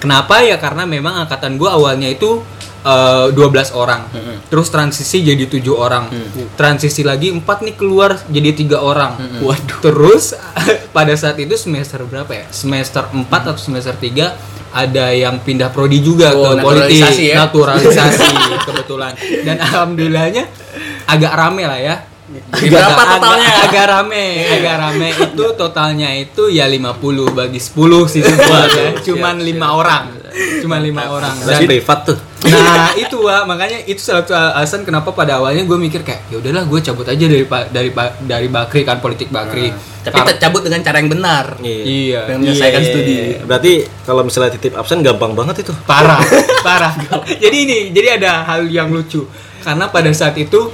kenapa? 0.00 0.40
Ya 0.40 0.56
karena 0.56 0.82
memang 0.82 1.20
angkatan 1.20 1.54
gue 1.54 1.68
awalnya 1.68 2.08
itu 2.08 2.40
eh, 2.80 3.26
12 3.30 3.36
orang. 3.72 4.08
Terus 4.48 4.66
transisi 4.66 5.20
jadi 5.20 5.44
tujuh 5.44 5.76
orang. 5.76 6.08
Transisi 6.54 7.00
lagi 7.00 7.28
empat 7.28 7.60
nih 7.60 7.76
keluar 7.76 8.16
jadi 8.26 8.50
tiga 8.50 8.80
orang. 8.80 9.14
Waduh. 9.38 9.78
Terus 9.80 10.34
pada 10.96 11.12
saat 11.14 11.36
itu 11.36 11.54
semester 11.54 12.00
berapa 12.02 12.30
ya? 12.30 12.44
Semester 12.48 13.06
4 13.06 13.28
atau 13.28 13.54
semester 13.54 13.94
3 13.94 14.50
ada 14.70 15.10
yang 15.10 15.38
pindah 15.38 15.68
prodi 15.68 15.98
juga 15.98 16.30
Oh, 16.30 16.54
ke 16.54 16.62
politik. 16.62 17.02
naturalisasi 17.02 17.24
ya? 17.26 17.36
naturalisasi 17.42 18.26
kebetulan. 18.66 19.12
Dan 19.42 19.56
alhamdulillahnya 19.58 20.44
agak 21.04 21.32
rame 21.32 21.66
lah 21.66 21.76
ya 21.76 21.94
Jadi 22.30 22.70
berapa 22.70 22.94
Agak- 22.94 23.10
totalnya? 23.16 23.48
agak, 23.48 23.66
agak 23.66 23.84
rame 23.90 24.26
agak 24.52 24.76
rame 24.78 25.08
itu 25.10 25.44
totalnya 25.54 26.10
itu 26.14 26.42
ya 26.46 26.64
50 26.64 26.94
bagi 27.30 27.58
10 27.58 27.74
sih 28.06 28.22
sebenarnya 28.28 29.02
cuman 29.02 29.34
lima 29.40 29.68
orang 29.72 30.04
cuman 30.62 30.78
lima 30.78 31.02
orang 31.08 31.34
Dan- 31.42 31.66
privat 31.66 31.98
tuh. 32.04 32.18
nah 32.40 32.94
itu 32.94 33.18
Wak, 33.18 33.44
makanya 33.44 33.82
itu 33.84 33.98
salah 33.98 34.22
satu 34.22 34.32
alasan 34.32 34.80
kenapa 34.80 35.10
pada 35.10 35.36
awalnya 35.36 35.60
gue 35.60 35.74
mikir 35.76 36.00
kayak 36.00 36.30
ya 36.30 36.38
udahlah 36.38 36.64
gue 36.64 36.78
cabut 36.80 37.04
aja 37.04 37.20
dari 37.20 37.42
dari 37.66 37.90
dari 38.20 38.46
bakri 38.46 38.80
kan 38.80 38.96
politik 38.96 39.28
bakri 39.28 39.68
Tapi 40.00 40.16
Kar- 40.16 40.40
cabut 40.40 40.64
dengan 40.64 40.80
cara 40.80 40.96
yang 40.96 41.10
benar. 41.10 41.60
Iya. 41.60 41.82
iya 41.84 42.20
Dengan 42.24 42.40
menyelesaikan 42.40 42.80
iya, 42.80 42.88
studi. 42.88 43.12
iya, 43.12 43.24
iya. 43.26 43.38
Berarti 43.44 43.72
kalau 44.00 44.22
misalnya 44.24 44.50
titip 44.50 44.72
absen 44.72 45.02
gampang 45.02 45.34
banget 45.34 45.60
itu. 45.60 45.74
parah 45.84 46.16
parah 46.66 46.94
jadi 47.28 47.56
ini 47.58 47.78
jadi 47.90 48.16
ada 48.16 48.46
hal 48.46 48.64
yang 48.64 48.88
lucu 48.88 49.28
karena 49.60 49.84
pada 49.86 50.08
saat 50.10 50.32
itu 50.34 50.72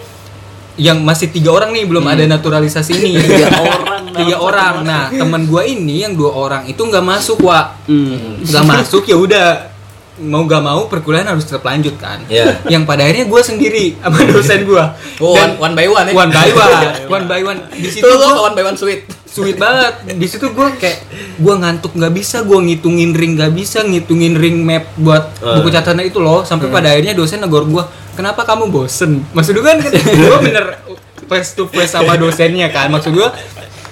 yang 0.77 1.01
masih 1.01 1.29
tiga 1.29 1.53
orang 1.53 1.73
nih 1.73 1.85
belum 1.85 2.05
ada 2.05 2.25
naturalisasi 2.25 2.93
ini. 2.97 3.17
Tiga 3.27 3.49
orang 3.61 4.03
tiga 4.17 4.37
orang. 4.41 4.75
nah 4.81 5.13
teman 5.13 5.45
gua 5.45 5.61
ini 5.63 6.01
yang 6.01 6.17
dua 6.17 6.33
orang 6.33 6.65
itu 6.65 6.81
nggak 6.81 7.05
masuk 7.05 7.45
wa 7.45 7.77
Hmm. 7.85 8.41
nggak 8.43 8.65
masuk 8.65 9.05
ya 9.05 9.15
udah 9.15 9.76
mau 10.17 10.49
gak 10.49 10.65
mau 10.65 10.89
perkuliahan 10.89 11.29
harus 11.29 11.45
tetap 11.45 11.65
lanjut 11.65 11.95
kan. 12.01 12.25
Iya. 12.27 12.65
yang 12.73 12.89
pada 12.89 13.05
akhirnya 13.05 13.29
gua 13.29 13.45
sendiri 13.45 14.01
sama 14.01 14.19
dosen 14.25 14.65
gua. 14.65 14.97
Oh, 15.21 15.37
one, 15.37 15.61
one 15.61 15.75
by 15.77 15.87
one 15.87 16.07
ya. 16.09 16.15
one 16.17 16.31
by 16.33 16.49
one 16.51 16.73
one 17.07 17.25
by 17.29 17.41
one. 17.45 17.61
Di 17.73 17.89
situ 17.93 18.09
lo 18.09 18.49
one 18.49 18.55
by 18.57 18.65
one 18.65 18.77
sweet. 18.77 19.05
sweet 19.27 19.61
banget. 19.61 20.17
Di 20.17 20.25
situ 20.25 20.49
gue 20.49 20.69
kayak 20.81 20.99
gue 21.37 21.55
ngantuk 21.61 21.93
nggak 21.93 22.09
bisa 22.09 22.41
gue 22.41 22.57
ngitungin 22.57 23.13
ring 23.13 23.37
nggak 23.37 23.53
bisa 23.53 23.85
ngitungin 23.85 24.33
ring 24.33 24.65
map 24.65 24.89
buat 24.97 25.29
Eh. 25.45 25.61
buku 25.61 25.69
catatan 25.69 26.09
itu 26.09 26.25
loh. 26.25 26.41
Sampai 26.41 26.73
pada 26.73 26.97
akhirnya 26.97 27.13
dosen 27.13 27.45
negor 27.45 27.69
gue 27.69 27.85
kenapa 28.17 28.49
kamu 28.49 28.73
bosen? 28.73 29.21
Maksud 29.37 29.53
gue 29.61 29.61
kan 29.61 29.77
gue 29.85 30.39
bener 30.41 30.81
face 31.29 31.53
to 31.53 31.69
face 31.69 31.93
sama 31.93 32.17
dosennya 32.17 32.73
kan. 32.73 32.89
Maksud 32.89 33.13
gue 33.13 33.29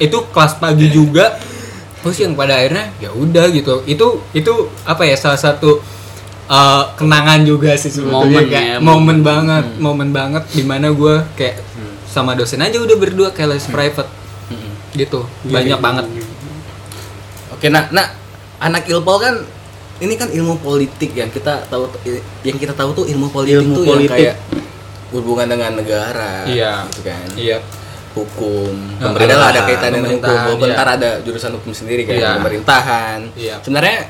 itu 0.01 0.17
kelas 0.33 0.57
pagi 0.57 0.89
juga. 0.89 1.37
Terus 2.01 2.17
yang 2.25 2.33
pada 2.33 2.57
akhirnya 2.65 2.97
ya 2.97 3.13
udah 3.13 3.45
gitu. 3.53 3.85
Itu 3.85 4.25
itu 4.33 4.53
apa 4.89 5.05
ya 5.05 5.17
salah 5.21 5.37
satu 5.37 5.85
uh, 6.49 6.85
kenangan 6.97 7.41
juga 7.45 7.77
sih 7.77 7.91
sebetulnya. 7.91 8.41
Momen 8.41 8.45
kayak 8.49 8.67
ya, 8.67 8.77
momen 8.81 9.19
banget 9.21 9.65
momen 9.79 10.09
banget 10.11 10.45
di 10.53 10.63
mana 10.65 10.93
gue 10.93 11.15
kayak 11.37 11.61
sama 12.07 12.39
dosen 12.39 12.63
aja 12.63 12.79
udah 12.79 12.97
berdua 12.97 13.29
kayak 13.35 13.59
les 13.59 13.67
private. 13.67 14.11
Gitu. 14.95 15.21
Banyak 15.51 15.79
banget. 15.83 16.07
Oke, 17.51 17.67
nah, 17.67 17.91
nah 17.91 18.07
anak 18.63 18.87
Ilpol 18.87 19.19
kan 19.19 19.35
ini 19.99 20.15
kan 20.19 20.27
ilmu 20.31 20.59
politik 20.59 21.15
yang 21.15 21.31
kita 21.31 21.67
tahu 21.71 21.87
yang 22.43 22.59
kita 22.59 22.75
tahu 22.75 22.91
tuh 22.95 23.05
ilmu 23.07 23.31
politik 23.31 23.63
Ilmu 23.63 23.75
tuh 23.75 23.85
politik. 23.87 24.11
yang 24.11 24.35
kayak 24.35 24.37
hubungan 25.15 25.47
dengan 25.47 25.71
negara 25.79 26.43
Iya. 26.47 26.87
gitu 26.91 27.01
kan. 27.07 27.27
Iya. 27.39 27.59
hukum. 28.15 28.71
Nah, 29.03 29.11
pemerintah 29.11 29.51
ada- 29.51 29.67
kaitan 29.67 29.91
dengan 29.91 30.11
hukum. 30.15 30.39
Walaupun 30.55 30.71
iya. 30.71 30.87
ada 30.87 31.11
jurusan 31.27 31.51
hukum 31.59 31.75
sendiri 31.75 32.07
kan 32.07 32.15
Iya. 32.15 32.31
pemerintahan. 32.39 33.19
Iya. 33.35 33.55
sebenarnya 33.59 34.07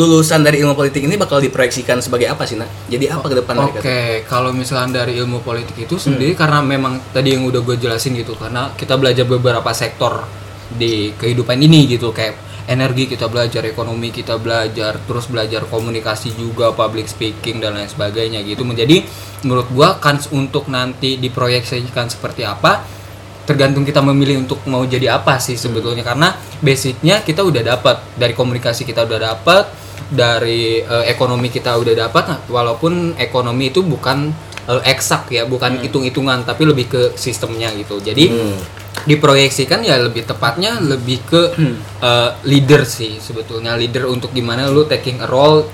lulusan 0.00 0.40
dari 0.40 0.64
ilmu 0.64 0.72
politik 0.72 1.04
ini 1.04 1.20
bakal 1.20 1.44
diproyeksikan 1.44 2.00
sebagai 2.00 2.32
apa 2.32 2.48
sih 2.48 2.56
nak? 2.56 2.88
Jadi 2.88 3.12
apa 3.12 3.28
ke 3.28 3.36
depan 3.36 3.54
Oke, 3.60 3.68
mereka 3.68 3.92
kalau 4.24 4.56
misalnya 4.56 5.04
dari 5.04 5.20
ilmu 5.20 5.44
politik 5.44 5.76
itu 5.76 6.00
sendiri 6.00 6.32
karena 6.32 6.64
memang 6.64 7.12
tadi 7.12 7.36
yang 7.36 7.44
udah 7.44 7.60
gue 7.60 7.76
jelasin 7.76 8.16
gitu 8.16 8.32
karena 8.32 8.72
kita 8.72 8.96
belajar 8.96 9.28
beberapa 9.28 9.68
sektor 9.76 10.24
di 10.72 11.12
kehidupan 11.12 11.60
ini 11.60 11.84
gitu 11.84 12.16
kayak 12.16 12.64
energi 12.70 13.10
kita 13.10 13.26
belajar 13.26 13.66
ekonomi 13.66 14.14
kita 14.14 14.38
belajar 14.40 14.96
terus 15.04 15.26
belajar 15.28 15.66
komunikasi 15.68 16.32
juga 16.38 16.72
public 16.72 17.04
speaking 17.04 17.60
dan 17.60 17.76
lain 17.76 17.90
sebagainya 17.92 18.40
gitu. 18.40 18.64
Menjadi 18.64 19.04
menurut 19.44 19.68
gua 19.68 20.00
kans 20.00 20.32
untuk 20.32 20.72
nanti 20.72 21.20
diproyeksikan 21.20 22.08
seperti 22.08 22.48
apa 22.48 22.88
tergantung 23.44 23.82
kita 23.82 23.98
memilih 23.98 24.46
untuk 24.46 24.62
mau 24.64 24.80
jadi 24.86 25.20
apa 25.20 25.36
sih 25.36 25.60
sebetulnya. 25.60 26.06
Karena 26.06 26.32
basicnya 26.64 27.20
kita 27.20 27.44
udah 27.44 27.76
dapat 27.76 28.00
dari 28.16 28.32
komunikasi 28.32 28.88
kita 28.88 29.04
udah 29.04 29.20
dapat 29.36 29.79
dari 30.10 30.82
eh, 30.82 31.04
ekonomi 31.06 31.48
kita 31.48 31.78
udah 31.78 31.94
dapat 31.94 32.24
nah, 32.26 32.40
walaupun 32.50 33.14
ekonomi 33.16 33.70
itu 33.70 33.86
bukan 33.86 34.34
eh, 34.66 34.82
eksak 34.90 35.30
ya 35.30 35.46
bukan 35.46 35.78
hitung-hitungan 35.80 36.42
tapi 36.42 36.66
lebih 36.66 36.86
ke 36.90 37.02
sistemnya 37.14 37.70
gitu. 37.78 38.02
Jadi 38.02 38.26
diproyeksikan 39.00 39.80
ya 39.80 39.96
lebih 39.96 40.28
tepatnya 40.28 40.76
lebih 40.82 41.18
ke 41.24 41.42
eh, 42.02 42.30
leader 42.44 42.82
sih 42.84 43.16
sebetulnya 43.22 43.78
leader 43.78 44.10
untuk 44.10 44.34
gimana 44.34 44.68
lu 44.68 44.84
taking 44.84 45.22
a 45.24 45.28
role 45.30 45.64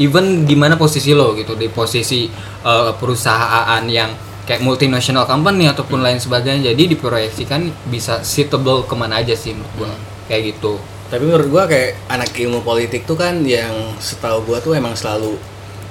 even 0.00 0.48
di 0.48 0.56
mana 0.56 0.80
posisi 0.80 1.12
lo 1.12 1.36
gitu 1.36 1.52
di 1.58 1.68
posisi 1.68 2.30
eh, 2.64 2.92
perusahaan 2.96 3.82
yang 3.84 4.14
kayak 4.42 4.62
multinational 4.64 5.22
company 5.22 5.70
ataupun 5.70 6.02
lain 6.02 6.18
sebagainya. 6.18 6.74
Jadi 6.74 6.98
diproyeksikan 6.98 7.90
bisa 7.90 8.26
suitable 8.26 8.82
ke 8.86 8.94
mana 8.98 9.22
aja 9.22 9.34
sih 9.38 9.54
menurut 9.54 9.74
gua. 9.78 9.92
Kayak 10.26 10.56
gitu 10.56 10.78
tapi 11.12 11.22
menurut 11.22 11.44
gua 11.46 11.64
kayak 11.66 12.08
anak 12.08 12.32
ilmu 12.32 12.60
politik 12.60 13.04
tuh 13.04 13.14
kan 13.14 13.44
yang 13.44 13.68
setahu 13.98 14.40
gua 14.42 14.58
tuh 14.58 14.72
emang 14.72 14.96
selalu 14.96 15.36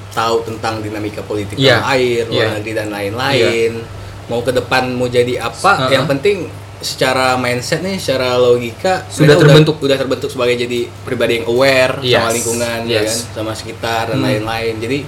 tahu 0.10 0.42
tentang 0.44 0.82
dinamika 0.82 1.22
politik 1.22 1.56
Iya. 1.56 1.78
tanah 1.78 1.94
air 1.94 2.24
luar 2.26 2.42
Iya. 2.44 2.56
negeri 2.58 2.74
dan 2.74 2.88
lain-lain 2.90 3.72
mau 4.26 4.42
ke 4.42 4.52
depan 4.52 4.90
mau 4.90 5.06
jadi 5.06 5.40
apa 5.40 5.72
Uh-uh. 5.80 5.92
yang 5.92 6.04
penting 6.06 6.50
secara 6.82 7.38
mindset 7.38 7.80
nih 7.80 7.96
secara 7.96 8.34
logika 8.36 9.06
Sudah 9.08 9.38
terbentuk. 9.38 9.78
udah, 9.78 9.94
terbentuk 9.96 10.28
sebagai 10.28 10.58
jadi 10.58 10.90
pribadi 11.00 11.38
yang 11.38 11.46
aware 11.46 11.94
sama 11.96 12.10
Yes. 12.26 12.34
lingkungan 12.34 12.80
ya 12.84 12.94
Yes. 12.98 13.06
kan 13.06 13.18
sama 13.38 13.52
sekitar 13.54 14.04
dan 14.10 14.18
Hmm. 14.18 14.26
lain-lain 14.26 14.74
jadi 14.80 15.00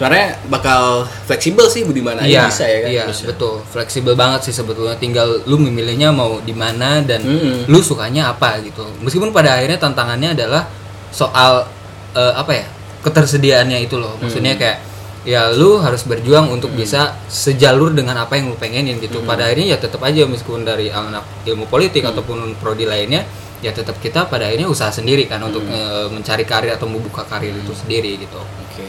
sebenarnya 0.00 0.40
bakal 0.48 1.04
fleksibel 1.28 1.68
sih 1.68 1.84
di 1.84 2.00
mana 2.00 2.24
aja 2.24 2.48
bisa 2.48 2.64
ya 2.64 2.78
kan 2.80 2.88
Iya, 2.88 3.04
Bisa. 3.04 3.28
betul. 3.28 3.60
Fleksibel 3.68 4.16
banget 4.16 4.48
sih 4.48 4.54
sebetulnya. 4.56 4.96
Tinggal 4.96 5.44
lu 5.44 5.60
memilihnya 5.60 6.08
mau 6.08 6.40
di 6.40 6.56
mana 6.56 7.04
dan 7.04 7.20
Mm-mm. 7.20 7.68
lu 7.68 7.84
sukanya 7.84 8.32
apa 8.32 8.64
gitu. 8.64 8.80
Meskipun 9.04 9.28
pada 9.28 9.60
akhirnya 9.60 9.76
tantangannya 9.76 10.32
adalah 10.32 10.64
soal 11.12 11.68
eh, 12.16 12.32
apa 12.32 12.52
ya? 12.56 12.64
ketersediaannya 13.04 13.84
itu 13.84 14.00
loh. 14.00 14.16
Maksudnya 14.24 14.56
Mm. 14.56 14.60
kayak 14.60 14.78
ya 15.20 15.52
lu 15.52 15.76
harus 15.84 16.00
berjuang 16.08 16.48
untuk 16.48 16.72
bisa 16.72 17.12
sejalur 17.28 17.92
dengan 17.92 18.16
apa 18.16 18.40
yang 18.40 18.48
lu 18.48 18.56
pengenin 18.56 18.96
gitu. 19.04 19.20
Pada 19.20 19.52
akhirnya 19.52 19.76
ya 19.76 19.78
tetap 19.80 20.00
aja 20.00 20.24
meskipun 20.24 20.64
dari 20.64 20.88
anak 20.88 21.44
ilmu 21.44 21.68
politik 21.68 22.08
ataupun 22.08 22.56
prodi 22.56 22.88
lainnya 22.88 23.28
ya 23.60 23.76
tetap 23.76 24.00
kita 24.00 24.24
pada 24.24 24.48
akhirnya 24.48 24.64
usaha 24.64 24.88
sendiri 24.88 25.28
kan 25.28 25.44
untuk 25.44 25.60
eh, 25.68 26.08
mencari 26.08 26.48
karir 26.48 26.72
atau 26.72 26.88
membuka 26.88 27.20
karir 27.28 27.52
itu 27.52 27.76
sendiri 27.76 28.16
gitu. 28.16 28.40
Oke. 28.40 28.84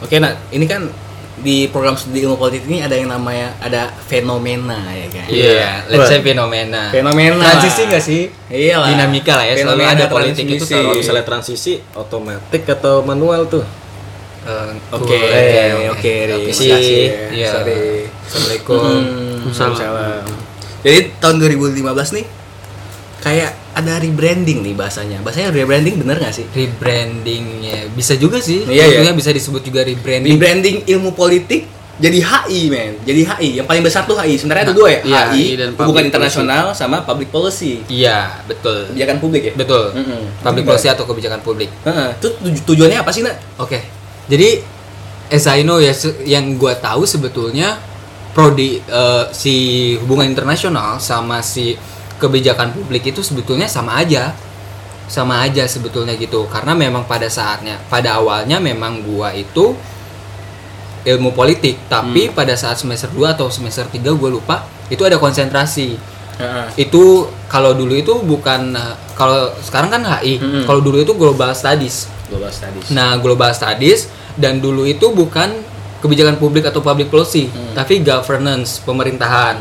Oke, 0.00 0.16
nah 0.16 0.32
ini 0.52 0.64
kan 0.64 0.88
di 1.40 1.64
program 1.72 1.96
studi 1.96 2.20
ilmu 2.20 2.36
politik 2.36 2.68
ini 2.68 2.84
ada 2.84 2.92
yang 2.92 3.08
namanya 3.08 3.56
ada 3.64 3.88
fenomena 4.04 4.76
ya 4.92 5.06
kan. 5.08 5.26
Iya, 5.28 5.70
let's 5.88 6.08
say 6.12 6.20
fenomena. 6.20 6.92
Fenomena. 6.92 7.40
Transisi 7.40 7.82
nggak 7.88 8.04
sih? 8.04 8.22
Iya 8.52 8.84
lah. 8.84 8.88
Dinamika 8.92 9.32
lah 9.40 9.44
ya, 9.48 9.54
selalu 9.56 9.80
Fenomena 9.80 9.92
ada 9.96 10.06
politik 10.12 10.44
itu 10.44 10.52
transmisi. 10.60 10.68
selalu 10.68 10.84
Kalau 10.84 11.00
misalnya 11.00 11.24
transisi 11.24 11.72
otomatik 11.96 12.62
atau 12.68 12.94
manual 13.04 13.48
tuh? 13.48 13.64
Eh, 14.40 14.72
Oke, 14.96 15.20
oke, 15.92 16.12
Ri. 16.28 16.48
Permisi. 16.48 16.68
Makasih 16.68 16.96
ya. 16.96 17.28
Iya. 17.28 17.50
Assalamualaikum. 18.24 18.80
Hmm, 18.80 19.52
Waalaikumsalam. 19.52 20.24
Jadi 20.80 20.98
tahun 21.20 21.36
2015 21.44 22.16
nih 22.16 22.24
kayak 23.20 23.52
ada 23.72 23.96
rebranding 23.96 24.60
nih 24.60 24.74
bahasanya. 24.74 25.20
Bahasanya 25.20 25.52
rebranding 25.52 25.96
bener 25.96 26.16
gak 26.18 26.34
sih? 26.34 26.46
Rebrandingnya 26.50 27.92
bisa 27.92 28.16
juga 28.16 28.40
sih. 28.40 28.64
Iya, 28.64 28.88
Sebetulnya 28.88 29.14
bisa 29.14 29.30
disebut 29.30 29.62
juga 29.62 29.80
rebranding. 29.80 30.30
Rebranding 30.30 30.76
ilmu 30.88 31.12
politik 31.12 31.68
jadi 32.00 32.16
HI 32.16 32.60
men. 32.66 32.92
Jadi 33.04 33.20
HI 33.22 33.48
yang 33.60 33.68
paling 33.68 33.84
besar 33.84 34.08
tuh 34.08 34.16
HI. 34.16 34.40
Sebenarnya 34.40 34.64
ada 34.64 34.72
Nah, 34.72 34.78
dua 34.80 34.88
ya, 34.88 35.00
iya, 35.04 35.20
HI, 35.28 35.46
dan 35.54 35.68
hubungan 35.76 36.00
internasional 36.02 36.72
sama 36.72 37.04
public 37.04 37.28
policy. 37.28 37.84
Iya, 37.86 38.40
betul. 38.44 38.88
Kebijakan 38.88 39.16
publik 39.20 39.42
ya? 39.44 39.52
Betul. 39.52 39.84
Mm-mm. 39.92 40.20
Public 40.40 40.64
policy 40.64 40.88
atau 40.88 41.04
kebijakan 41.04 41.40
publik. 41.40 41.68
Itu 42.16 42.28
tuju- 42.40 42.64
tujuannya 42.64 42.98
apa 42.98 43.12
sih, 43.12 43.20
Nak? 43.20 43.60
Oke. 43.60 43.84
Jadi 44.26 44.64
as 45.28 45.44
I 45.44 45.60
know 45.60 45.76
ya 45.76 45.92
yang 46.24 46.56
gua 46.56 46.72
tahu 46.74 47.04
sebetulnya 47.04 47.76
prodi 48.32 48.80
eh, 48.80 49.24
si 49.30 49.54
hubungan 50.00 50.24
internasional 50.24 50.96
sama 50.98 51.44
si 51.44 51.76
kebijakan 52.20 52.76
publik 52.76 53.08
itu 53.08 53.24
sebetulnya 53.24 53.64
sama 53.66 53.96
aja. 53.96 54.36
Sama 55.10 55.42
aja 55.42 55.66
sebetulnya 55.66 56.14
gitu. 56.14 56.46
Karena 56.46 56.76
memang 56.76 57.08
pada 57.08 57.26
saatnya 57.26 57.80
pada 57.90 58.20
awalnya 58.20 58.60
memang 58.62 59.02
gua 59.02 59.34
itu 59.34 59.74
ilmu 61.00 61.32
politik, 61.32 61.80
tapi 61.88 62.28
pada 62.28 62.52
saat 62.54 62.76
semester 62.76 63.08
2 63.08 63.32
atau 63.32 63.48
semester 63.48 63.88
3 63.88 64.12
gua 64.20 64.28
lupa 64.28 64.56
itu 64.92 65.00
ada 65.02 65.16
konsentrasi. 65.16 65.96
Itu 66.76 67.28
kalau 67.48 67.76
dulu 67.76 67.96
itu 67.96 68.16
bukan 68.20 68.72
kalau 69.12 69.52
sekarang 69.60 69.92
kan 69.92 70.02
HI 70.04 70.40
Mm-mm. 70.40 70.64
kalau 70.64 70.80
dulu 70.80 71.00
itu 71.00 71.12
global 71.16 71.52
studies. 71.52 72.08
Global 72.30 72.48
studies. 72.54 72.86
nah 72.94 73.18
global 73.18 73.50
studies 73.50 74.06
dan 74.38 74.62
dulu 74.62 74.86
itu 74.86 75.10
bukan 75.10 75.50
kebijakan 76.00 76.38
publik 76.40 76.64
atau 76.64 76.80
public 76.80 77.10
policy 77.12 77.50
tapi 77.74 78.00
governance 78.00 78.80
pemerintahan. 78.80 79.58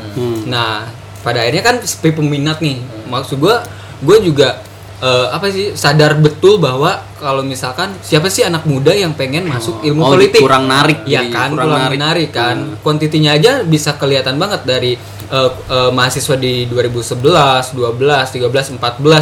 Nah 0.48 0.88
pada 1.20 1.42
akhirnya 1.42 1.62
kan 1.62 1.76
sepi 1.80 2.12
peminat 2.12 2.60
nih. 2.60 2.80
Maksud 3.06 3.38
gua 3.38 3.62
gue 4.00 4.18
juga 4.22 4.64
eh, 4.98 5.28
apa 5.30 5.48
sih 5.50 5.72
sadar 5.74 6.16
betul 6.16 6.56
bahwa 6.58 7.04
kalau 7.16 7.44
misalkan 7.44 7.92
siapa 8.00 8.28
sih 8.28 8.44
anak 8.44 8.64
muda 8.64 8.92
yang 8.92 9.12
pengen 9.12 9.44
masuk 9.46 9.84
ilmu 9.84 10.02
Oh, 10.02 10.16
politik? 10.16 10.40
kurang 10.40 10.66
narik 10.66 11.04
ya 11.04 11.28
kan 11.28 11.52
kurang 11.52 11.68
kurang, 11.68 11.82
narik. 11.84 11.96
menarik 12.00 12.30
kan. 12.32 12.58
Kuantitinya 12.80 13.32
aja 13.34 13.62
bisa 13.62 13.96
kelihatan 13.96 14.36
banget 14.36 14.64
dari 14.64 14.96
eh, 15.30 15.52
eh, 15.68 15.92
mahasiswa 15.92 16.36
di 16.36 16.64
2011, 16.66 17.76
12, 17.76 18.00
13, 18.40 18.80
14 18.80 18.80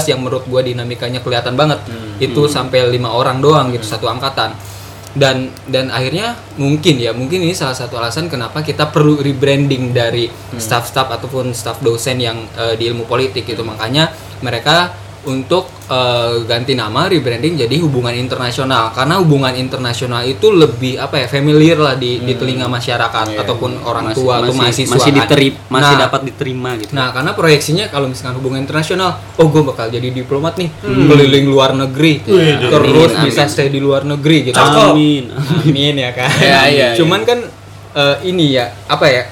yang 0.07 0.19
menurut 0.21 0.45
gua 0.45 0.61
dinamikanya 0.61 1.19
kelihatan 1.19 1.53
banget. 1.53 1.81
Itu 2.17 2.45
sampai 2.47 2.85
lima 2.87 3.09
orang 3.11 3.41
doang 3.41 3.69
gitu 3.69 3.83
satu 3.83 4.05
angkatan 4.05 4.53
dan 5.15 5.53
dan 5.71 5.87
akhirnya 5.87 6.35
mungkin 6.59 6.99
ya 6.99 7.15
mungkin 7.15 7.45
ini 7.45 7.55
salah 7.55 7.77
satu 7.77 7.95
alasan 7.95 8.27
kenapa 8.27 8.59
kita 8.65 8.91
perlu 8.91 9.21
rebranding 9.23 9.95
dari 9.95 10.27
staff-staff 10.59 11.07
ataupun 11.07 11.55
staff 11.55 11.79
dosen 11.79 12.19
yang 12.19 12.43
eh, 12.57 12.75
di 12.75 12.91
ilmu 12.91 13.07
politik 13.07 13.47
gitu. 13.47 13.63
Makanya 13.63 14.11
mereka 14.43 15.06
untuk 15.27 15.67
eh, 15.85 16.41
ganti 16.43 16.71
nama 16.71 17.05
rebranding 17.05 17.59
jadi 17.59 17.75
hubungan 17.77 18.11
internasional 18.11 18.89
karena 18.89 19.19
hubungan 19.19 19.51
internasional 19.53 20.23
itu 20.23 20.47
lebih 20.49 20.95
apa 20.95 21.19
ya 21.19 21.27
familiar 21.27 21.75
lah 21.75 21.93
di, 21.93 22.17
di 22.17 22.33
telinga 22.33 22.65
masyarakat 22.65 23.35
ataupun 23.35 23.83
orang 23.83 24.09
Masih- 24.09 24.17
tua 24.17 24.33
atau 24.39 24.49
masih, 24.49 24.59
mahasiswa 24.87 24.93
masih 24.95 25.11
kan. 25.11 25.17
diteri- 25.19 25.55
masih 25.67 25.93
Nah, 25.93 26.01
dapat 26.01 26.21
diterima 26.23 26.71
gitu. 26.77 26.91
Nah, 26.91 27.11
karena 27.11 27.31
proyeksinya 27.31 27.85
kalau 27.87 28.07
misalkan 28.07 28.35
hubungan 28.35 28.59
internasional, 28.59 29.09
oh 29.35 29.47
gue 29.47 29.61
bakal 29.61 29.87
jadi 29.87 30.07
diplomat 30.09 30.55
nih, 30.55 30.69
keliling 30.81 31.45
luar 31.45 31.71
negeri, 31.73 32.23
terus 32.23 33.11
Amin, 33.11 33.27
bisa 33.27 33.43
amin. 33.43 33.51
stay 33.51 33.67
di 33.67 33.77
luar 33.77 34.01
negeri 34.01 34.47
gitu. 34.47 34.57
Amin. 34.57 35.27
Amin 35.29 35.93
ya 35.97 36.11
kan. 36.11 36.31
Iya, 36.39 36.61
iya, 36.67 36.87
Cuman 36.95 37.21
kan 37.21 37.43
eh, 37.93 38.15
ini 38.23 38.55
ya 38.55 38.71
apa 38.85 39.05
ya 39.05 39.27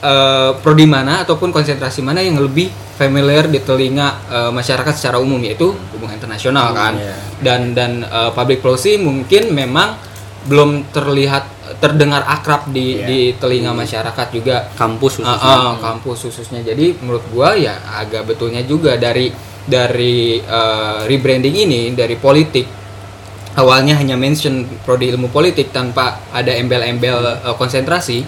eh, 0.00 0.50
prodi 0.56 0.84
mana 0.84 1.22
ataupun 1.22 1.48
konsentrasi 1.48 2.00
mana 2.00 2.20
yang 2.20 2.36
lebih 2.36 2.68
familiar 3.00 3.48
di 3.48 3.64
telinga 3.64 4.08
eh, 4.28 4.52
masyarakat 4.52 4.92
secara 4.92 5.16
umum 5.16 5.40
yaitu 5.40 5.72
hubungan 5.96 6.20
internasional 6.20 6.76
kan. 6.76 7.00
iya. 7.00 7.16
Dan 7.40 7.72
dan 7.72 8.04
eh, 8.04 8.30
public 8.36 8.60
policy 8.60 9.00
mungkin 9.00 9.56
memang 9.56 9.96
belum 10.44 10.88
terlihat 10.92 11.44
terdengar 11.80 12.24
akrab 12.24 12.68
di 12.72 13.00
Iya. 13.00 13.06
di 13.08 13.20
telinga 13.40 13.72
masyarakat 13.72 14.26
juga 14.32 14.68
Kampus 14.76 15.20
khususnya. 15.20 15.36
Ah, 15.40 15.72
ah, 15.72 15.76
kampus 15.80 16.28
khususnya. 16.28 16.60
Jadi 16.60 16.96
menurut 17.00 17.24
gua 17.32 17.56
ya 17.56 17.76
agak 17.96 18.28
betulnya 18.28 18.60
juga 18.68 19.00
dari 19.00 19.32
dari 19.64 20.40
eh, 20.40 21.00
rebranding 21.08 21.56
ini 21.56 21.80
dari 21.96 22.16
politik 22.20 22.64
awalnya 23.56 23.96
hanya 24.00 24.16
mention 24.16 24.64
prodi 24.86 25.12
ilmu 25.12 25.28
politik 25.28 25.72
tanpa 25.72 26.20
ada 26.32 26.52
embel-embel 26.56 27.44
eh, 27.44 27.54
konsentrasi 27.56 28.24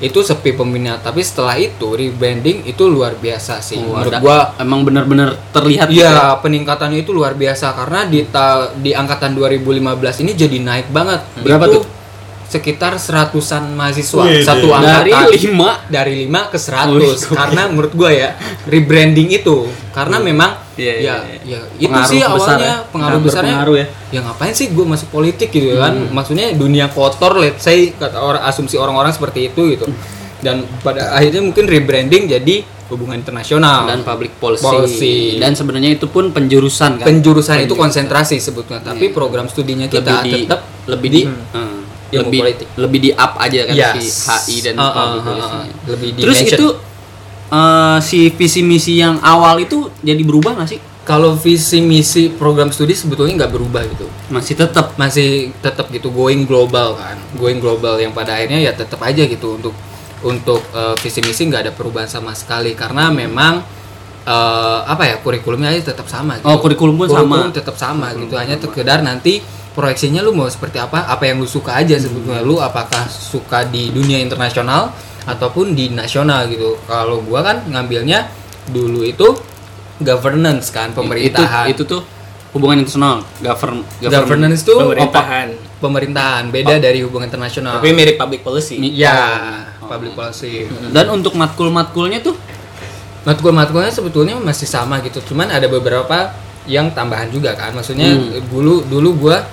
itu 0.00 0.24
sepi 0.24 0.56
peminat 0.56 1.04
tapi 1.04 1.20
setelah 1.20 1.60
itu 1.60 1.92
rebranding 1.92 2.64
itu 2.64 2.88
luar 2.88 3.20
biasa 3.20 3.60
sih. 3.60 3.76
Oh, 3.76 4.00
menurut 4.00 4.16
gua 4.24 4.56
emang 4.56 4.80
benar-benar 4.82 5.36
terlihat 5.52 5.92
ya. 5.92 6.10
Iya, 6.10 6.16
peningkatannya 6.40 7.04
itu 7.04 7.12
luar 7.12 7.36
biasa 7.36 7.76
karena 7.76 8.08
di 8.08 8.24
ta- 8.24 8.72
di 8.72 8.96
angkatan 8.96 9.36
2015 9.36 10.24
ini 10.24 10.32
jadi 10.32 10.56
naik 10.56 10.88
banget. 10.88 11.20
Berapa 11.44 11.68
Itu 11.68 11.74
tuh? 11.76 11.84
sekitar 12.50 12.98
seratusan 12.98 13.76
mahasiswa. 13.76 14.24
Wih, 14.26 14.42
satu 14.42 14.72
angkatan. 14.72 15.06
Dari 15.06 15.12
lima? 15.46 15.70
dari 15.86 16.12
5 16.26 16.50
ke 16.50 16.58
100 16.58 16.96
Wih, 16.96 17.14
karena 17.30 17.62
menurut 17.70 17.92
gua 17.94 18.10
ya 18.10 18.34
rebranding 18.66 19.30
itu. 19.30 19.68
Karena 19.92 20.16
memang 20.18 20.69
Iya, 20.80 20.94
iya, 20.94 20.96
ya 20.96 21.16
iya. 21.20 21.36
ya 21.46 21.60
itu 21.76 21.86
Pengaruh 21.86 22.08
sih 22.08 22.18
besar 22.18 22.32
awalnya 22.32 22.64
ya. 22.64 22.76
pengaruh 22.88 23.20
besarnya 23.20 23.54
berpengaruh 23.54 23.76
ya. 23.76 23.86
ya 24.08 24.20
ngapain 24.22 24.52
sih 24.52 24.66
gue 24.68 24.86
masuk 24.86 25.08
politik 25.10 25.48
gitu 25.50 25.76
kan 25.76 25.94
maksudnya 26.08 26.46
dunia 26.54 26.86
kotor 26.88 27.36
let's 27.36 27.60
say 27.60 27.92
kata 27.92 28.16
orang 28.16 28.42
asumsi 28.42 28.74
orang-orang 28.74 29.10
seperti 29.10 29.46
itu 29.46 29.62
gitu 29.70 29.84
dan 30.40 30.64
pada 30.80 31.12
akhirnya 31.12 31.42
mungkin 31.42 31.64
rebranding 31.64 32.24
jadi 32.26 32.56
hubungan 32.88 33.14
internasional 33.16 33.86
dan 33.86 34.02
public 34.02 34.34
policy. 34.34 34.64
Policy. 34.64 35.14
Dan 35.38 35.54
sebenarnya 35.54 35.94
itu 35.94 36.08
pun 36.08 36.32
penjurusan 36.32 36.98
kan. 36.98 37.06
penjurusan 37.06 37.62
itu 37.62 37.74
konsentrasi 37.74 38.40
sebetulnya 38.40 38.82
tapi 38.82 39.06
Iya. 39.06 39.14
program 39.14 39.46
studinya 39.46 39.86
lebih 39.86 40.00
kita 40.02 40.14
di 40.20 40.30
tetap 40.42 40.60
lebih 40.88 41.08
di 41.08 41.22
Hmm. 41.22 41.86
lebih 42.10 42.40
politik. 42.42 42.66
lebih 42.74 42.98
di 42.98 43.10
up 43.14 43.38
aja 43.38 43.60
kan 43.62 43.74
Yes. 43.76 43.94
si 44.02 44.10
HI 44.26 44.56
dan 44.64 44.74
Uh, 44.74 44.82
uh, 44.82 44.90
public 44.90 45.14
uh, 45.14 45.26
policy. 45.28 45.54
uh, 45.54 45.64
lebih 45.86 46.08
di 46.10 46.20
Terus 46.20 46.36
mention. 46.36 46.58
itu 46.58 46.66
eh, 47.50 47.98
si 47.98 48.30
visi 48.30 48.62
misi 48.62 48.98
yang 48.98 49.18
awal 49.20 49.58
itu 49.60 49.90
jadi 50.00 50.22
berubah 50.22 50.56
nggak 50.56 50.70
sih? 50.70 50.80
kalau 51.10 51.34
visi 51.34 51.82
misi 51.82 52.30
program 52.30 52.70
studi 52.70 52.94
sebetulnya 52.94 53.42
nggak 53.42 53.52
berubah 53.52 53.82
gitu. 53.88 54.06
Masih 54.30 54.54
tetap 54.54 54.94
masih 54.94 55.50
tetap 55.58 55.90
gitu 55.90 56.14
going 56.14 56.46
global 56.46 56.94
kan. 56.94 57.18
Going 57.34 57.58
global 57.58 57.98
yang 57.98 58.14
pada 58.14 58.38
akhirnya 58.38 58.62
ya 58.62 58.70
tetap 58.76 59.02
aja 59.02 59.26
gitu 59.26 59.58
untuk 59.58 59.74
untuk 60.22 60.62
eh, 60.70 60.94
visi 61.02 61.18
misi 61.26 61.50
nggak 61.50 61.66
ada 61.66 61.72
perubahan 61.74 62.06
sama 62.06 62.30
sekali. 62.38 62.78
Karena 62.78 63.10
memang 63.10 63.58
eh, 64.22 64.80
apa 64.86 65.02
ya 65.10 65.18
kurikulumnya 65.18 65.74
aja 65.74 65.90
tetap 65.90 66.06
sama 66.06 66.38
gitu. 66.38 66.46
Oh, 66.46 66.62
kurikulum 66.62 66.94
pun 66.94 67.10
sama. 67.10 67.50
tetap 67.50 67.74
sama 67.74 68.14
gitu. 68.14 68.38
Hanya 68.38 68.54
sekedar 68.62 69.02
nanti 69.02 69.42
proyeksinya 69.74 70.22
lu 70.22 70.30
mau 70.30 70.46
seperti 70.46 70.78
apa 70.78 71.10
apa 71.10 71.26
yang 71.26 71.42
lu 71.42 71.48
suka 71.50 71.74
aja 71.74 71.98
sebetulnya. 71.98 72.46
Lu 72.46 72.62
apakah 72.62 73.10
suka 73.10 73.66
di 73.66 73.90
dunia 73.90 74.22
internasional 74.22 74.94
ataupun 75.36 75.72
di 75.78 75.92
nasional 75.94 76.50
gitu. 76.50 76.78
Kalau 76.86 77.22
gua 77.22 77.40
kan 77.46 77.56
ngambilnya 77.68 78.26
dulu 78.70 79.06
itu 79.06 79.28
governance 80.00 80.72
kan 80.72 80.90
pemerintahan. 80.96 81.70
Itu, 81.70 81.84
itu 81.84 81.92
tuh 81.98 82.02
hubungan 82.50 82.82
internasional, 82.82 83.22
govern, 83.38 83.86
governance 84.02 84.66
itu 84.66 84.74
Pemerintahan. 84.74 85.48
pemerintahan. 85.78 86.42
Beda 86.50 86.82
dari 86.82 86.98
hubungan 87.06 87.30
internasional. 87.30 87.78
Tapi 87.78 87.94
mirip 87.94 88.18
public 88.18 88.42
policy. 88.42 88.82
Ya 88.90 89.70
public 89.78 90.18
policy. 90.18 90.66
Dan 90.90 91.06
untuk 91.14 91.38
matkul-matkulnya 91.38 92.18
tuh? 92.22 92.34
Matkul-matkulnya 93.22 93.92
sebetulnya 93.92 94.34
masih 94.40 94.66
sama 94.66 94.98
gitu. 95.04 95.22
Cuman 95.22 95.52
ada 95.52 95.68
beberapa 95.70 96.34
yang 96.66 96.90
tambahan 96.90 97.30
juga 97.30 97.54
kan. 97.54 97.70
Maksudnya 97.76 98.18
dulu 98.50 98.82
dulu 98.88 99.28
gua 99.28 99.46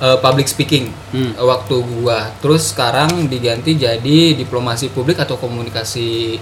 eh, 0.00 0.18
public 0.18 0.46
speaking 0.46 0.88
Hmm. 1.10 1.32
eh, 1.32 1.42
waktu 1.42 1.76
gua. 1.94 2.32
Terus 2.38 2.72
sekarang 2.72 3.26
diganti 3.26 3.76
jadi 3.76 4.34
diplomasi 4.34 4.88
publik 4.88 5.16
atau 5.16 5.36
komunikasi 5.36 6.40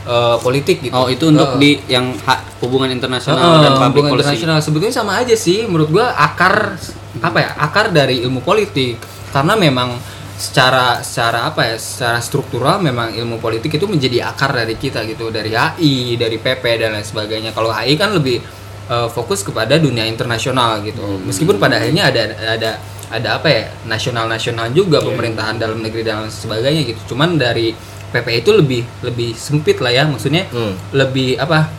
eh, 0.00 0.36
politik 0.38 0.80
gitu. 0.80 0.94
Oh 0.94 1.06
itu 1.06 1.28
untuk 1.28 1.54
Eh, 1.54 1.58
di 1.58 1.70
yang 1.86 2.10
ha- 2.24 2.40
hubungan 2.58 2.88
internasional 2.88 3.36
Heeh, 3.36 3.60
dan 3.60 3.72
public 3.74 3.84
hubungan 4.00 4.10
policy. 4.10 4.24
internasional. 4.32 4.58
Sebetulnya 4.60 4.94
sama 4.94 5.12
aja 5.16 5.34
sih. 5.34 5.64
Menurut 5.64 5.90
gua 5.90 6.14
akar 6.14 6.78
apa 7.20 7.38
ya 7.38 7.50
akar 7.58 7.90
dari 7.90 8.20
ilmu 8.20 8.40
politik. 8.40 8.96
Karena 9.28 9.54
memang 9.54 9.98
secara 10.34 11.04
secara 11.04 11.44
apa 11.44 11.66
ya 11.66 11.76
secara 11.76 12.16
struktural 12.18 12.80
memang 12.80 13.12
ilmu 13.12 13.36
politik 13.36 13.68
itu 13.70 13.84
menjadi 13.84 14.24
akar 14.26 14.56
dari 14.56 14.72
kita 14.74 15.04
gitu. 15.04 15.28
Dari 15.28 15.52
HI 15.52 15.92
dari 16.16 16.38
PP 16.38 16.64
dan 16.78 16.90
lain 16.92 17.04
sebagainya. 17.04 17.50
Kalau 17.50 17.68
HI 17.68 17.94
kan 17.94 18.10
lebih 18.10 18.40
eh, 18.88 19.08
fokus 19.08 19.42
kepada 19.42 19.76
dunia 19.76 20.02
internasional 20.04 20.80
gitu. 20.80 21.02
Meskipun 21.20 21.58
pada 21.58 21.76
akhirnya 21.76 22.08
ada 22.08 22.22
ada 22.50 22.70
ada 23.10 23.36
apa 23.36 23.48
ya 23.48 23.62
nasional 23.84 24.24
nasional 24.24 24.70
juga 24.70 25.02
pemerintahan 25.02 25.58
dalam 25.58 25.78
negeri 25.78 26.02
dan 26.02 26.26
sebagainya 26.26 26.86
gitu 26.86 27.12
cuman 27.12 27.34
dari 27.34 27.74
PP 28.10 28.26
itu 28.38 28.50
lebih 28.50 28.82
lebih 29.02 29.34
sempit 29.34 29.78
lah 29.78 29.90
ya 29.90 30.06
maksudnya 30.06 30.46
Hmm. 30.48 30.74
lebih 30.92 31.34
apa 31.36 31.70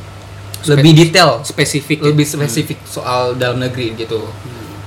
lebih 0.63 0.94
detail 0.94 1.41
spesifik. 1.41 2.06
lebih 2.06 2.22
spesifik 2.24 2.78
soal 2.86 3.34
dalam 3.34 3.58
negeri 3.58 3.98
gitu 3.98 4.22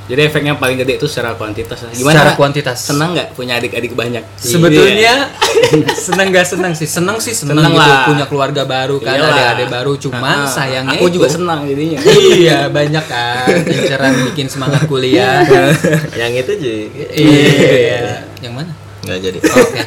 Jadi 0.04 0.20
efeknya 0.22 0.52
paling 0.54 0.76
gede 0.76 0.96
itu 0.96 1.06
secara 1.06 1.32
kuantitas. 1.32 1.80
Gimana? 1.90 2.12
secara 2.12 2.30
kuantitas. 2.34 2.76
Senang 2.78 3.12
nggak 3.12 3.32
punya 3.32 3.56
adik-adik 3.56 3.92
banyak? 3.92 4.20
sebetulnya 4.36 5.32
seneng 6.06 6.28
gak 6.28 6.44
seneng 6.44 6.72
sih? 6.72 6.84
Seneng 6.84 7.16
sih 7.18 7.32
seneng, 7.32 7.56
Seneng 7.56 7.72
gitu. 7.72 7.80
lah. 7.82 8.04
punya 8.04 8.24
keluarga 8.26 8.62
baru 8.62 9.00
kan 9.00 9.16
Iyalah. 9.16 9.32
adik-adik 9.32 9.68
baru. 9.70 9.92
Cuman 9.96 10.36
Ah, 10.38 10.46
sayangnya 10.46 10.96
aku 10.96 11.08
juga 11.08 11.26
itu- 11.26 11.36
senang 11.38 11.64
jadinya. 11.64 11.98
iya 12.04 12.68
banyak 12.68 13.04
kan. 13.04 13.48
Inceran 13.64 14.12
bikin 14.28 14.46
semangat 14.46 14.84
kuliah. 14.84 15.40
Yang 16.20 16.32
itu 16.38 16.52
jadi 16.54 16.84
iya. 17.16 18.00
Yang 18.38 18.54
mana? 18.54 18.72
Nggak 19.02 19.18
jadi. 19.20 19.38
Oke. 19.40 19.82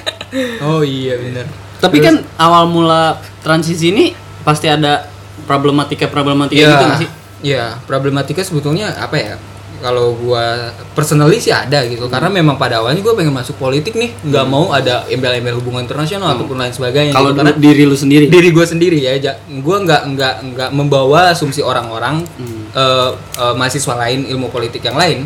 Oh 0.61 0.81
iya 0.81 1.13
bener. 1.15 1.45
Tapi 1.77 1.97
kan 1.99 2.25
awal 2.35 2.65
mula 2.65 3.15
transisi 3.39 3.89
ini 3.89 4.05
pasti 4.41 4.65
ada 4.65 5.05
problematika-problematika 5.45 6.57
Iya, 6.57 6.67
gitu 6.67 6.83
nggak 6.83 6.99
sih? 6.99 7.09
Iya, 7.43 7.77
problematika 7.83 8.41
sebetulnya 8.41 8.97
apa 8.97 9.13
ya? 9.15 9.35
Kalau 9.79 10.17
gua 10.17 10.73
personally 10.97 11.37
sih 11.37 11.53
ada 11.53 11.85
gitu, 11.85 12.09
karena 12.09 12.29
memang 12.29 12.57
pada 12.57 12.81
awalnya 12.81 13.01
gua 13.01 13.13
pengen 13.13 13.33
masuk 13.33 13.55
politik 13.61 13.93
nih, 13.93 14.13
nggak 14.25 14.45
mau 14.49 14.73
ada 14.73 15.05
embel-embel 15.07 15.57
hubungan 15.61 15.85
internasional 15.85 16.35
ataupun 16.37 16.57
lain 16.57 16.73
sebagainya. 16.73 17.13
Kalau 17.13 17.31
gitu. 17.33 17.37
karena 17.39 17.53
diri 17.55 17.83
lu 17.85 17.97
sendiri. 17.97 18.25
diri 18.27 18.49
gue 18.51 18.65
sendiri 18.65 18.97
ya, 18.99 19.17
gua 19.61 19.77
nggak 19.85 20.01
nggak 20.13 20.35
nggak 20.53 20.69
membawa 20.75 21.31
asumsi 21.31 21.61
orang-orang 21.61 22.25
eh, 22.73 23.11
eh, 23.15 23.53
mahasiswa 23.55 23.93
lain 23.97 24.27
ilmu 24.29 24.49
politik 24.53 24.83
yang 24.83 24.97
lain 24.97 25.25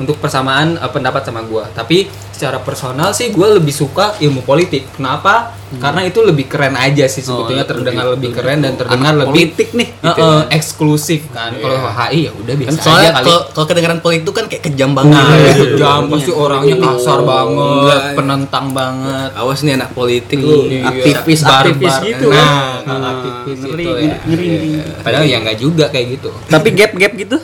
untuk 0.00 0.16
persamaan 0.16 0.74
eh, 0.74 0.90
pendapat 0.90 1.22
sama 1.22 1.44
gua. 1.44 1.68
Tapi 1.68 2.08
secara 2.30 2.56
personal 2.56 3.12
sih 3.12 3.28
gue 3.28 3.48
lebih 3.52 3.68
suka 3.70 4.16
ilmu 4.16 4.40
politik. 4.40 4.88
Kenapa? 4.96 5.52
Karena 5.70 6.02
itu 6.02 6.24
lebih 6.24 6.48
keren 6.48 6.72
aja 6.72 7.04
sih 7.04 7.20
sebetulnya 7.20 7.62
terdengar 7.62 8.10
lebih, 8.10 8.32
keren 8.32 8.58
dan 8.58 8.74
terdengar 8.74 9.12
Anak 9.12 9.22
lebih 9.22 9.52
politik 9.52 9.68
nih, 9.70 9.88
Eh, 9.92 10.08
gitu 10.08 10.24
eh, 10.24 10.42
eksklusif 10.50 11.28
kan. 11.30 11.52
Kalau 11.52 11.78
HI 11.78 12.26
ya 12.26 12.32
udah 12.32 12.54
biasa 12.56 12.70
Kan 12.72 12.76
soalnya 12.80 13.04
aja 13.04 13.12
kali. 13.12 13.26
kalau 13.28 13.40
kalau 13.52 13.66
kedengaran 13.68 14.00
politik 14.00 14.22
itu 14.24 14.32
kan 14.32 14.44
kayak 14.48 14.62
kejam 14.64 14.90
banget. 14.90 15.14
Nah, 15.14 15.28
gitu. 15.30 15.52
itu 15.52 15.64
jam 15.76 16.00
pasti 16.08 16.32
orangnya 16.34 16.76
kasar 16.80 17.20
banget, 17.22 17.70
Enggak. 17.76 18.02
penentang 18.16 18.66
banget. 18.72 19.30
Awas 19.36 19.60
nih 19.60 19.74
anak 19.76 19.90
politik 19.92 20.38
lu. 20.40 20.58
Iya, 20.64 20.82
aktivis- 20.90 21.44
barbar. 21.44 21.60
aktivis 21.62 21.96
gitu. 22.02 22.26
Nah, 22.32 22.80
aktivis 23.12 23.58
Ngeri, 23.60 23.84
gitu 23.84 23.90
ya. 24.00 24.16
ngeri, 24.24 24.46
ngeri. 24.48 24.70
Padahal 25.04 25.24
ya 25.24 25.36
nggak 25.38 25.58
juga 25.60 25.84
kayak 25.86 26.06
gitu. 26.10 26.30
Tapi 26.46 26.68
gap-gap 26.72 27.12
gitu 27.14 27.36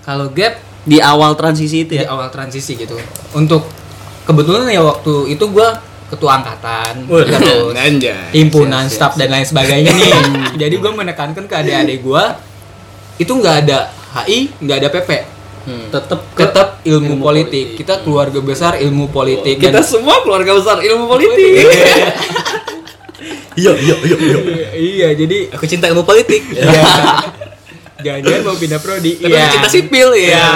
Kalau 0.00 0.26
gap 0.28 0.54
di 0.84 0.96
awal 0.98 1.36
transisi 1.36 1.84
itu 1.84 1.92
di 1.96 2.02
ya. 2.02 2.08
awal 2.08 2.32
transisi 2.32 2.76
gitu. 2.76 2.96
Untuk 3.36 3.68
kebetulan 4.24 4.68
ya 4.70 4.80
waktu 4.80 5.34
itu 5.34 5.44
gua 5.52 5.76
ketua 6.10 6.42
angkatan 6.42 7.06
terus 7.06 7.70
anjay. 7.78 8.34
himpunan 8.34 8.90
staff 8.90 9.14
dan 9.14 9.30
lain 9.30 9.46
sebagainya 9.46 9.92
nih. 9.94 10.12
Jadi 10.66 10.74
gua 10.80 10.92
menekankan 10.96 11.44
ke 11.46 11.54
adik-adik 11.54 12.02
gua 12.02 12.38
itu 13.20 13.30
nggak 13.30 13.56
ada 13.68 13.92
HI, 14.24 14.50
nggak 14.58 14.76
ada 14.80 14.88
PP. 14.90 15.10
Tetap 15.92 16.20
Tetap 16.34 16.68
ilmu, 16.82 17.20
politik. 17.20 17.76
Kita 17.76 18.00
keluarga 18.00 18.40
besar 18.40 18.80
ilmu 18.80 19.12
politik. 19.12 19.60
kita 19.60 19.78
Dan- 19.78 19.86
semua 19.86 20.24
keluarga 20.24 20.56
besar 20.56 20.80
ilmu 20.80 21.04
politik. 21.06 21.62
iya 23.60 23.72
iya 23.76 23.94
iya 24.00 24.16
iya 24.16 24.38
iya, 24.72 25.08
jadi 25.12 25.52
Aku 25.52 25.68
cinta 25.68 25.86
ilmu 25.92 26.02
politik. 26.02 26.40
jangan-jangan 28.00 28.42
mau 28.42 28.56
pindah 28.56 28.80
prodi. 28.80 29.12
Tapi 29.16 29.32
aku 29.32 29.48
cinta 29.52 29.68
sipil 29.68 30.08
ya. 30.16 30.48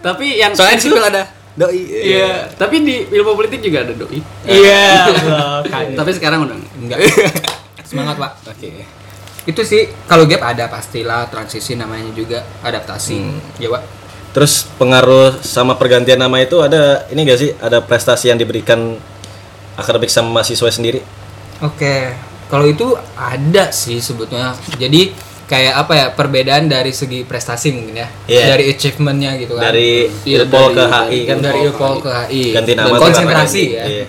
Tapi 0.00 0.26
yang 0.36 0.52
Soalnya 0.52 0.76
itu- 0.76 0.86
sipil 0.88 1.04
ada 1.04 1.22
doi. 1.50 1.82
Iya, 1.84 2.48
tapi 2.54 2.80
di 2.80 3.04
ilmu 3.10 3.34
politik 3.34 3.60
juga 3.60 3.84
ada 3.84 3.92
doi. 3.92 4.18
Iya. 4.44 5.12
Tapi 5.98 6.10
sekarang 6.14 6.48
udah 6.48 6.56
Enggak. 6.78 6.98
Semangat, 7.84 8.16
Pak. 8.16 8.32
Oke. 8.48 8.86
Itu 9.42 9.60
sih 9.60 9.88
kalau 10.04 10.24
gap 10.24 10.40
ada 10.42 10.66
pastilah 10.66 11.26
transisi 11.26 11.74
namanya 11.74 12.08
juga 12.12 12.40
adaptasi. 12.60 13.18
Ya, 13.58 13.68
Pak. 13.68 13.82
terus 14.30 14.62
pengaruh 14.78 15.42
sama 15.42 15.74
pergantian 15.74 16.14
nama 16.14 16.38
itu 16.38 16.62
ada 16.62 17.02
ini 17.10 17.26
gak 17.26 17.34
sih 17.36 17.50
ada 17.58 17.82
prestasi 17.82 18.30
yang 18.30 18.38
diberikan 18.38 18.94
akademik 19.74 20.06
sama 20.06 20.38
mahasiswa 20.38 20.70
sendiri 20.70 21.02
Oke. 21.60 22.14
Kalau 22.46 22.62
itu 22.62 22.94
ada 23.12 23.70
sih 23.70 23.98
sebetulnya. 23.98 24.54
Jadi 24.74 25.10
kayak 25.50 25.74
apa 25.76 25.92
ya 25.92 26.06
perbedaan 26.10 26.64
dari 26.64 26.94
segi 26.94 27.26
prestasi 27.26 27.74
mungkin 27.74 27.98
ya. 27.98 28.08
Iya. 28.24 28.44
dari 28.48 28.64
achievementnya 28.70 29.30
gitu 29.36 29.58
kan. 29.58 29.62
Dari 29.66 30.06
Iya, 30.22 30.36
Ilpol 30.40 30.62
dari- 30.64 30.76
ke 30.76 30.84
HI 30.86 31.18
kan. 31.26 31.36
dari 31.42 31.58
Ilpol 31.60 31.94
ke 31.98 32.10
HI. 32.14 32.44
Ganti 32.54 32.72
nama 32.72 32.88
Dan 32.88 33.00
konsentrasi 33.02 33.64
ya. 33.68 33.84
Iya. 33.84 34.06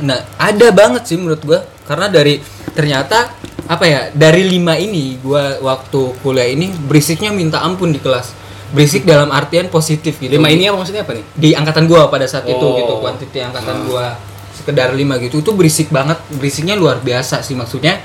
Nah, 0.00 0.18
ada 0.36 0.68
banget 0.70 1.02
sih 1.04 1.16
menurut 1.16 1.40
gua. 1.42 1.60
Karena 1.84 2.08
dari 2.08 2.40
ternyata 2.70 3.32
apa 3.64 3.84
ya 3.84 4.00
dari 4.10 4.44
lima 4.46 4.72
ini 4.74 5.16
gua 5.18 5.56
waktu 5.58 6.00
kuliah 6.20 6.48
ini 6.48 6.68
berisiknya 6.70 7.28
minta 7.30 7.60
ampun 7.60 7.88
di 7.88 8.00
kelas. 8.00 8.32
Berisik 8.70 9.04
dalam 9.04 9.28
artian 9.30 9.68
positif 9.68 10.16
gitu. 10.16 10.32
Lima 10.32 10.48
ini 10.48 10.66
apa 10.66 10.76
maksudnya 10.76 11.04
apa 11.04 11.12
nih? 11.12 11.24
di 11.30 11.52
angkatan 11.52 11.84
gua 11.84 12.08
pada 12.08 12.24
saat 12.24 12.44
itu 12.44 12.56
Oh. 12.58 12.74
gitu 12.74 12.92
kuantiti 12.98 13.38
angkatan 13.38 13.84
gua 13.84 14.16
sekedar 14.50 14.92
lima 14.92 15.16
gitu. 15.18 15.38
Itu 15.38 15.52
berisik 15.52 15.88
banget. 15.88 16.16
Berisiknya 16.30 16.74
luar 16.74 16.98
biasa 16.98 17.40
sih. 17.40 17.52
Maksudnya 17.52 18.00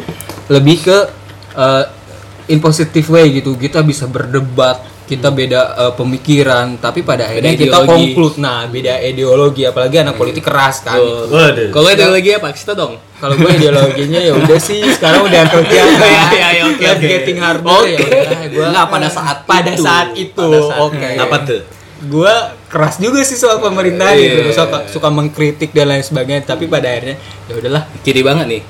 lebih 0.47 0.79
ke 0.81 0.97
eh, 1.51 1.83
in 2.49 2.59
positive 2.59 3.05
way 3.07 3.29
gitu 3.31 3.53
kita 3.53 3.79
bisa 3.81 4.05
berdebat 4.05 4.77
kita 5.05 5.29
beda 5.29 5.59
eh, 5.75 5.93
pemikiran 5.93 6.77
tapi 6.77 7.01
pada 7.01 7.25
akhirnya 7.25 7.53
kita 7.53 7.77
ideologi. 7.77 7.89
conclude 8.13 8.35
nah 8.37 8.65
beda 8.65 8.93
ideologi 8.99 9.63
apalagi 9.63 9.97
anak 9.99 10.13
politik 10.15 10.43
keras 10.43 10.81
kan 10.81 10.97
Waduh. 10.97 11.69
Kalau 11.69 11.87
ada 11.87 12.05
lagi 12.07 12.29
apa? 12.31 12.49
Kita 12.51 12.73
dong. 12.73 12.93
kalau 13.15 13.33
gue 13.35 13.51
ideologinya 13.51 14.17
ya 14.17 14.31
udah 14.33 14.59
sih 14.59 14.79
sekarang 14.87 15.23
udah 15.23 15.43
kerja 15.45 15.81
kan 15.91 15.97
Iya, 15.99 16.23
iya, 16.29 16.47
iya, 16.53 16.63
oke, 16.67 16.85
getting 16.99 17.37
harder 17.37 17.81
ya 17.85 17.97
udah 17.97 18.41
gue 18.47 18.65
Nggak, 18.69 18.87
pada 18.87 19.07
saat 19.07 19.37
pada 19.43 19.71
itu. 19.71 19.81
saat 19.81 20.07
itu 20.13 20.49
oke 20.77 21.09
Apa 21.17 21.37
tuh? 21.41 21.61
gue 21.99 22.33
keras 22.65 22.95
juga 22.95 23.19
sih 23.21 23.35
soal 23.35 23.59
pemerintahan 23.59 24.13
Iya. 24.13 24.23
gitu 24.39 24.55
suka, 24.55 24.77
suka 24.87 25.09
mengkritik 25.09 25.69
dan 25.71 25.89
lain 25.89 25.99
sebagainya 25.99 26.45
tapi 26.45 26.63
pada 26.65 26.85
akhirnya 26.87 27.17
ya 27.45 27.53
udahlah 27.55 27.83
Kiri 27.99 28.21
banget 28.21 28.45
nih. 28.47 28.61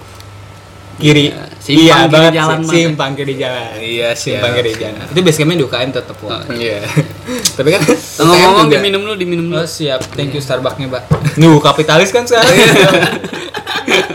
kiri 0.97 1.25
simpang 1.69 1.77
iya 1.77 1.95
kiri 2.01 2.09
banget 2.09 2.31
jalan 2.33 2.49
sih, 2.49 2.65
mana? 2.65 2.73
simpang 2.73 3.11
kiri 3.13 3.33
jalan 3.35 3.69
Iya, 3.77 4.09
simpang 4.13 4.49
siap. 4.49 4.57
kiri 4.57 4.71
jalan 4.75 5.05
itu 5.05 5.19
basecampnya 5.21 5.55
di 5.55 5.63
UKM 5.63 5.89
tetep 5.91 6.15
kok 6.17 6.39
Iya. 6.51 6.79
Tapi 7.57 7.69
kan 7.69 7.81
Ngomong-ngomong 8.17 8.67
diminum 8.67 9.01
dulu, 9.03 9.15
diminum 9.15 9.45
dulu. 9.47 9.59
Oh 9.59 9.69
siap, 9.69 10.01
thank 10.11 10.31
you 10.31 10.39
Starbucksnya 10.39 10.87
mbak. 10.87 11.03
Nuh 11.39 11.59
kapitalis 11.59 12.09
kan 12.09 12.25
sekarang. 12.25 12.49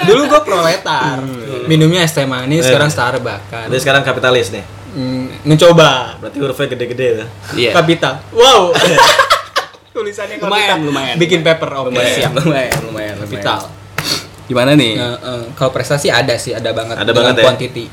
Dulu 0.04 0.28
gue 0.28 0.40
proletar, 0.42 1.16
minumnya 1.64 2.02
es 2.02 2.12
teh 2.12 2.22
manis, 2.24 2.62
sekarang 2.62 2.88
Starbucks 2.88 3.46
kan. 3.48 3.66
Jadi 3.66 3.80
sekarang 3.80 4.02
kapitalis 4.02 4.50
nih. 4.50 4.64
Hmm, 4.92 5.26
mencoba 5.42 6.14
Berarti 6.20 6.38
hurufnya 6.38 6.66
gede-gede 6.68 7.06
tuh. 7.16 7.28
Iya. 7.56 7.70
kapital. 7.72 8.20
Wow. 8.30 8.70
Tulisannya 9.90 10.36
Lumayan, 10.36 10.50
kapital. 10.74 10.78
lumayan. 10.84 11.14
Bikin 11.16 11.40
paper, 11.40 11.68
oke 11.72 11.88
lumayan, 11.88 12.14
siap. 12.16 12.30
lumayan, 12.36 12.78
lumayan, 12.84 13.14
Kapital. 13.16 13.58
Gimana 14.44 14.76
nih? 14.76 14.92
Nah, 14.96 15.16
eh, 15.16 15.44
kalau 15.56 15.72
prestasi 15.72 16.12
ada 16.12 16.36
sih, 16.36 16.52
ada 16.52 16.70
banget. 16.76 16.96
Ada 17.00 17.12
banget 17.16 17.34
ya? 17.40 17.44
quantity. 17.48 17.84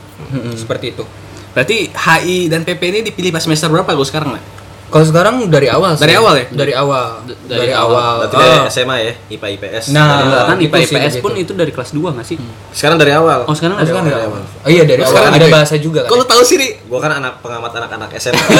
Seperti 0.56 0.86
itu. 0.95 1.04
Berarti 1.52 1.91
HI 1.91 2.47
dan 2.47 2.64
PP 2.64 2.82
ini 2.91 2.99
dipilih 3.04 3.32
pas 3.36 3.43
semester 3.43 3.68
berapa 3.68 3.91
gue 3.91 4.08
sekarang 4.08 4.36
lah? 4.39 4.43
Kalau 4.91 5.05
sekarang 5.07 5.35
dari 5.47 5.67
awal 5.67 5.95
sih. 5.95 6.03
Dari 6.03 6.13
awal 6.13 6.33
ya? 6.35 6.45
Dari 6.51 6.73
awal. 6.73 7.05
D- 7.23 7.39
Dari, 7.41 7.59
dari 7.61 7.73
awal. 7.73 8.13
Berarti 8.21 8.35
dari 8.35 8.57
Oh. 8.57 8.67
SMA 8.67 8.97
ya, 8.99 9.13
IPA 9.29 9.47
IPS. 9.55 9.85
Nah, 9.89 10.03
Dari 10.03 10.27
awal. 10.27 10.43
kan 10.45 10.57
IPA 10.59 10.77
IPS 10.81 11.13
pun 11.17 11.31
begitu. 11.31 11.47
itu 11.47 11.53
dari 11.55 11.71
kelas 11.71 11.91
2 11.91 12.11
nggak 12.11 12.27
sih? 12.27 12.37
sekarang 12.71 12.97
dari 12.97 13.11
awal. 13.11 13.39
Oh, 13.43 13.55
sekarang 13.55 13.75
Oh, 13.75 13.79
ada. 13.79 13.87
sekarang 13.87 14.05
dari 14.05 14.13
dari 14.13 14.27
awal. 14.27 14.37
awal. 14.37 14.61
Oh 14.61 14.69
iya 14.69 14.83
dari 14.83 14.99
awal. 14.99 15.09
sekarang 15.09 15.31
Ada 15.31 15.37
juga 15.37 15.47
ya? 15.47 15.53
bahasa 15.53 15.75
juga 15.77 15.99
kan. 16.01 16.09
Kok 16.09 16.17
lu 16.17 16.25
tahu 16.27 16.41
sih? 16.43 16.57
Gua 16.85 16.99
kan 16.99 17.11
anak 17.13 17.33
pengamat 17.39 17.71
anak-anak 17.73 18.09
SMA. 18.15 18.43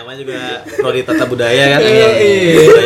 Namanya 0.00 0.16
juga 0.16 0.40
prodi 0.74 1.00
tata 1.02 1.24
budaya 1.24 1.64
kan. 1.70 1.80
Iya, 1.82 2.08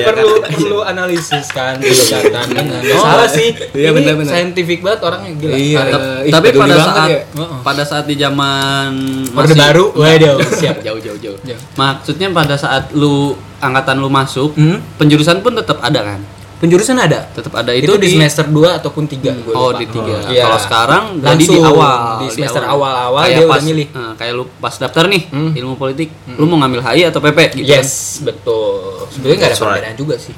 perlu 0.05 0.35
kan. 0.37 0.51
perlu 0.51 0.79
analisis 0.83 1.47
kan 1.49 1.79
pendekatan. 1.79 2.47
Nggak 2.53 2.99
salah 2.99 3.29
sih. 3.29 3.49
Iya, 3.71 3.89
Ini 3.89 3.97
benar-benar. 3.97 4.31
scientific 4.31 4.79
banget 4.81 5.01
orangnya 5.01 5.31
gila. 5.33 5.55
Iya. 5.55 5.81
Kali. 5.87 6.29
Tapi 6.29 6.47
pada 6.53 6.77
saat 6.77 7.09
ya. 7.09 7.21
Pada 7.63 7.83
saat 7.83 8.05
di 8.05 8.17
zaman 8.19 8.91
Orde 9.31 9.33
masih- 9.47 9.57
baru, 9.57 9.85
waduh, 9.95 10.37
siap. 10.53 10.77
Jauh, 10.83 10.99
jauh, 10.99 11.17
jauh. 11.17 11.39
Ya. 11.75 11.81
Maksudnya 11.93 12.29
pada 12.31 12.55
saat 12.55 12.91
lu 12.93 13.33
angkatan 13.59 13.99
lu 13.99 14.07
masuk, 14.07 14.55
Hmm? 14.55 14.79
penjurusan 14.97 15.41
pun 15.41 15.53
tetap 15.53 15.79
ada 15.79 16.03
kan? 16.07 16.21
Penjurusan 16.55 16.97
ada. 16.97 17.29
Tetap 17.29 17.51
ada 17.53 17.71
Itu, 17.71 17.93
itu, 17.93 17.95
di 17.99 18.09
semester 18.11 18.47
2 18.47 18.79
ataupun 18.79 19.05
3 19.05 19.35
gue 19.35 19.53
Oh 19.53 19.69
di 19.71 19.85
tiga. 19.85 20.17
Iya. 20.25 20.47
Kalau 20.47 20.57
sekarang 20.59 21.05
Langsung 21.19 21.51
di 21.53 21.61
awal. 21.61 21.97
di 22.17 22.27
semester 22.31 22.63
awal. 22.63 23.11
awal-awal 23.11 23.23
dia 23.27 23.37
udah 23.37 23.51
pas, 23.51 23.61
milih. 23.61 23.87
eh, 23.87 24.13
kayak 24.17 24.33
lu 24.33 24.45
pas 24.57 24.73
daftar 24.73 25.05
nih 25.05 25.23
Hmm. 25.29 25.53
ilmu 25.53 25.75
politik, 25.75 26.09
lu 26.31 26.47
mau 26.47 26.57
ngambil 26.57 26.81
HI 26.85 27.03
atau 27.05 27.21
PP 27.21 27.39
gitu. 27.55 27.69
kan? 27.69 27.83
Yes, 27.83 27.91
betul. 28.23 29.05
Sebenarnya 29.11 29.37
nggak 29.37 29.45
ada 29.45 29.51
That's 29.51 29.61
right. 29.61 29.73
perbedaan 29.77 29.97
juga 29.99 30.15
sih. 30.17 30.35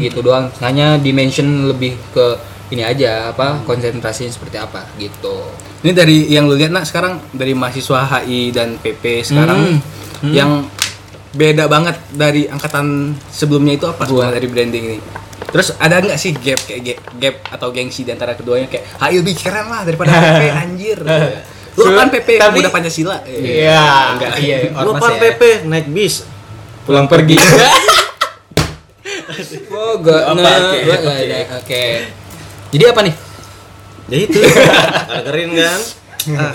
Gitu 0.00 0.18
doang. 0.20 0.48
Hanya 0.58 0.96
dimension 0.96 1.46
lebih 1.68 1.94
ke 2.10 2.26
ini 2.70 2.80
aja 2.80 3.28
apa 3.28 3.62
konsentrasinya 3.62 4.28
seperti 4.28 4.56
apa 4.56 4.86
gitu. 4.96 5.42
Ini 5.80 5.90
dari 5.90 6.28
yang 6.28 6.44
lu 6.44 6.54
lihat 6.54 6.70
nak 6.70 6.84
sekarang 6.84 7.18
dari 7.30 7.50
mahasiswa 7.50 7.98
HI 8.20 8.50
dan 8.50 8.76
PP 8.76 9.02
sekarang 9.24 9.80
Hmm. 10.20 10.30
yang 10.30 10.50
beda 11.30 11.64
banget 11.64 11.96
dari 12.10 12.44
angkatan 12.44 13.10
sebelumnya 13.26 13.72
itu 13.72 13.86
apa 13.86 14.04
Gua. 14.04 14.28
sebenarnya 14.28 14.36
dari 14.36 14.48
branding 14.48 14.84
ini? 14.86 14.98
Terus 15.42 15.72
ada 15.74 15.98
nggak 15.98 16.14
sih 16.14 16.30
gap 16.32 16.60
kayak 16.60 16.80
gap, 16.84 16.98
gap 17.16 17.36
atau 17.50 17.68
gengsi 17.70 18.02
di 18.02 18.12
antara 18.12 18.32
keduanya 18.32 18.66
kayak 18.66 18.86
HI 18.98 19.16
lebih 19.18 19.34
keren 19.34 19.66
lah 19.66 19.82
daripada 19.82 20.12
PP 20.12 20.42
anjir. 20.62 20.98
Lu 21.72 21.90
kan 21.90 22.06
PP 22.08 22.28
Tapi- 22.36 22.60
udah 22.60 22.70
Pancasila. 22.70 23.16
Iya, 23.24 23.82
enggak 24.12 24.30
iya 24.38 24.56
Lu 24.76 24.90
ormas 24.90 25.00
pan 25.00 25.12
ya. 25.12 25.20
PP 25.32 25.42
naik 25.64 25.86
bis. 25.88 26.22
pulang 26.82 27.06
pergi. 27.06 27.38
oh, 29.70 29.94
gak, 30.04 30.22
nah, 30.34 30.58
oke, 31.56 31.84
Jadi 32.70 32.84
apa 32.86 33.00
nih? 33.02 33.14
Ya 34.10 34.18
itu. 34.26 34.38
Keren 35.26 35.50
kan? 35.54 35.80
Ah. 36.36 36.54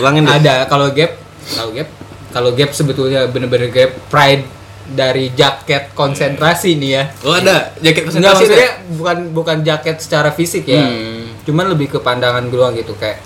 Ulangin 0.00 0.22
deh. 0.24 0.32
Ada 0.32 0.54
kalau 0.66 0.88
gap, 0.90 1.12
kalau 1.52 1.70
gap, 1.72 1.88
kalau 2.32 2.50
gap 2.56 2.70
sebetulnya 2.72 3.28
bener-bener 3.28 3.68
gap 3.68 3.92
pride 4.08 4.44
dari 4.82 5.30
jaket 5.32 5.94
konsentrasi 5.94 6.74
nih 6.76 6.90
ya. 6.90 7.04
Oh 7.22 7.32
ada 7.32 7.70
jaket 7.78 8.08
Enggak 8.10 8.34
presentasi 8.34 8.42
maksudnya 8.42 8.70
bukan 8.98 9.16
bukan 9.30 9.56
jaket 9.62 9.96
secara 10.02 10.34
fisik 10.34 10.66
ya. 10.66 10.82
Hmm. 10.82 11.32
Cuman 11.46 11.70
lebih 11.70 11.92
ke 11.92 11.98
pandangan 12.02 12.42
gue 12.48 12.58
doang 12.58 12.74
gitu 12.74 12.96
kayak 12.98 13.22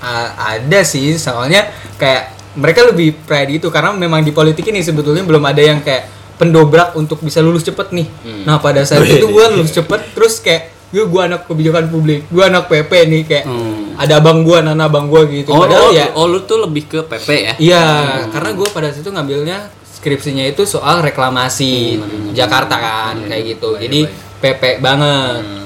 a- 0.00 0.56
ada 0.56 0.80
sih 0.86 1.16
soalnya 1.18 1.68
kayak 1.98 2.32
mereka 2.56 2.82
lebih 2.86 3.14
pride 3.26 3.62
itu 3.62 3.68
karena 3.68 3.94
memang 3.94 4.22
di 4.22 4.30
politik 4.30 4.66
ini 4.70 4.80
sebetulnya 4.80 5.22
belum 5.26 5.42
ada 5.42 5.60
yang 5.62 5.82
kayak 5.82 6.06
pendobrak 6.38 6.96
untuk 6.96 7.20
bisa 7.20 7.42
lulus 7.42 7.66
cepet 7.66 7.92
nih. 7.92 8.06
Nah 8.46 8.62
pada 8.62 8.80
saat 8.86 9.04
itu 9.04 9.26
gue 9.26 9.44
lulus 9.52 9.74
cepet 9.74 10.00
terus 10.14 10.38
kayak 10.40 10.70
gue 10.90 11.04
gue 11.06 11.22
anak 11.22 11.46
kebijakan 11.46 11.86
publik, 11.86 12.26
gue 12.26 12.42
anak 12.42 12.66
PP 12.66 12.90
nih 13.06 13.22
kayak 13.22 13.44
Hmm. 13.46 13.94
ada 13.94 14.18
abang 14.18 14.42
gue, 14.42 14.58
nana 14.58 14.90
abang 14.90 15.06
gue 15.06 15.22
gitu. 15.42 15.54
Oh, 15.54 15.62
Padahal 15.62 15.88
oh, 15.88 15.94
ya 15.94 16.06
oh, 16.18 16.26
lu 16.26 16.42
tuh 16.42 16.66
lebih 16.66 16.90
ke 16.90 16.98
PP 17.06 17.28
ya? 17.30 17.54
Iya, 17.62 17.86
karena 18.34 18.50
gue 18.58 18.68
pada 18.74 18.90
situ 18.90 19.06
ngambilnya 19.06 19.70
skripsinya 19.86 20.42
itu 20.48 20.66
soal 20.66 21.04
reklamasi 21.04 22.00
Jakarta 22.34 22.74
kan, 22.80 23.22
kayak 23.28 23.54
gitu. 23.54 23.78
Jadi 23.78 24.08
PP 24.40 24.82
banget. 24.82 25.60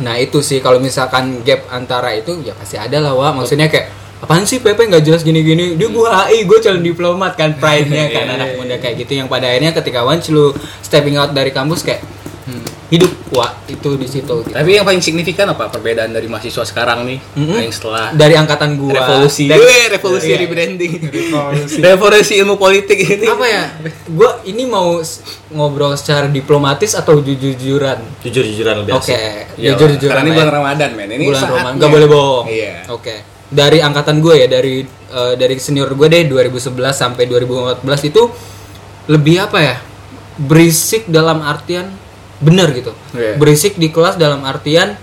Nah 0.00 0.16
itu 0.16 0.40
sih 0.40 0.58
kalau 0.64 0.80
misalkan 0.80 1.44
gap 1.44 1.68
antara 1.70 2.12
itu 2.16 2.40
ya 2.44 2.56
pasti 2.56 2.76
ada 2.80 2.98
lah 3.00 3.12
wah. 3.14 3.32
Maksudnya 3.32 3.70
kayak 3.70 3.92
apaan 4.20 4.44
sih 4.44 4.60
PP 4.60 4.90
nggak 4.90 5.04
jelas 5.04 5.22
gini-gini. 5.22 5.76
Dia 5.76 5.88
gue 5.88 6.08
HI, 6.08 6.44
gue 6.44 6.58
calon 6.60 6.82
diplomat 6.84 7.32
kan 7.36 7.56
pride-nya 7.56 8.10
kan 8.16 8.26
anak 8.28 8.60
muda 8.60 8.76
kayak 8.76 9.06
gitu. 9.06 9.24
Yang 9.24 9.28
pada 9.32 9.46
akhirnya 9.48 9.72
ketika 9.72 10.04
once 10.04 10.28
lu 10.32 10.52
stepping 10.84 11.16
out 11.16 11.32
dari 11.32 11.52
kampus 11.52 11.84
kayak 11.84 12.00
hmm, 12.02 12.19
hidup 12.90 13.06
wah 13.30 13.54
itu 13.64 13.94
di 13.94 14.04
situ. 14.04 14.42
Gitu. 14.42 14.50
Tapi 14.50 14.70
yang 14.72 14.82
paling 14.82 14.98
signifikan 14.98 15.46
apa 15.46 15.66
perbedaan 15.66 16.10
dari 16.10 16.26
mahasiswa 16.26 16.62
sekarang 16.62 17.06
nih? 17.06 17.18
Mm-mm. 17.32 17.62
Yang 17.62 17.78
setelah 17.78 18.10
Dari 18.10 18.34
angkatan 18.34 18.74
gua 18.74 18.98
revolusi, 18.98 19.46
dari- 19.46 19.62
Weh, 19.62 19.84
revolusi 19.88 20.26
Iya. 20.26 20.38
rebranding, 20.40 20.92
Revolusi. 21.00 21.78
revolusi 21.86 22.32
ilmu 22.36 22.54
politik 22.56 22.98
ini. 22.98 23.24
apa 23.24 23.46
ya 23.46 23.64
gue 24.04 24.30
ini 24.44 24.66
mau 24.66 24.98
ngobrol 25.48 25.94
secara 25.94 26.26
diplomatis 26.26 26.92
atau 26.92 27.16
jujur-jujuran 27.16 28.02
Jujur-jujuran 28.20 28.82
lebih 28.82 28.92
oke 28.92 29.06
asik. 29.06 29.54
Iya, 29.56 29.70
jujur-jujuran 29.72 30.10
Karena 30.10 30.20
ini 30.20 30.30
ya. 30.30 30.36
bulan 30.36 30.50
Ramadan, 30.52 30.90
men. 30.92 31.08
Ini 31.08 31.24
bulan. 31.24 31.42
Ramadan 31.44 31.72
nggak 31.76 31.90
boleh 31.90 32.08
bohong 32.08 32.46
Iya. 32.46 32.74
oke 32.88 33.14
dari 33.46 33.78
angkatan 33.78 34.18
gue 34.18 34.34
ya 34.36 34.46
dari 34.46 34.82
eh, 34.86 35.34
dari 35.34 35.54
senior 35.56 35.90
gue 35.92 36.06
deh 36.06 36.22
2011 36.24 36.70
sampai 36.92 37.26
2014 37.26 37.82
itu 38.04 38.22
lebih 39.06 39.36
apa 39.40 39.58
ya 39.58 39.76
berisik 40.36 41.06
dalam 41.06 41.38
artian 41.40 41.90
bener 42.40 42.72
gitu. 42.72 42.92
Iya. 43.12 43.36
berisik 43.36 43.76
di 43.76 43.92
kelas 43.92 44.16
dalam 44.16 44.42
artian 44.42 44.96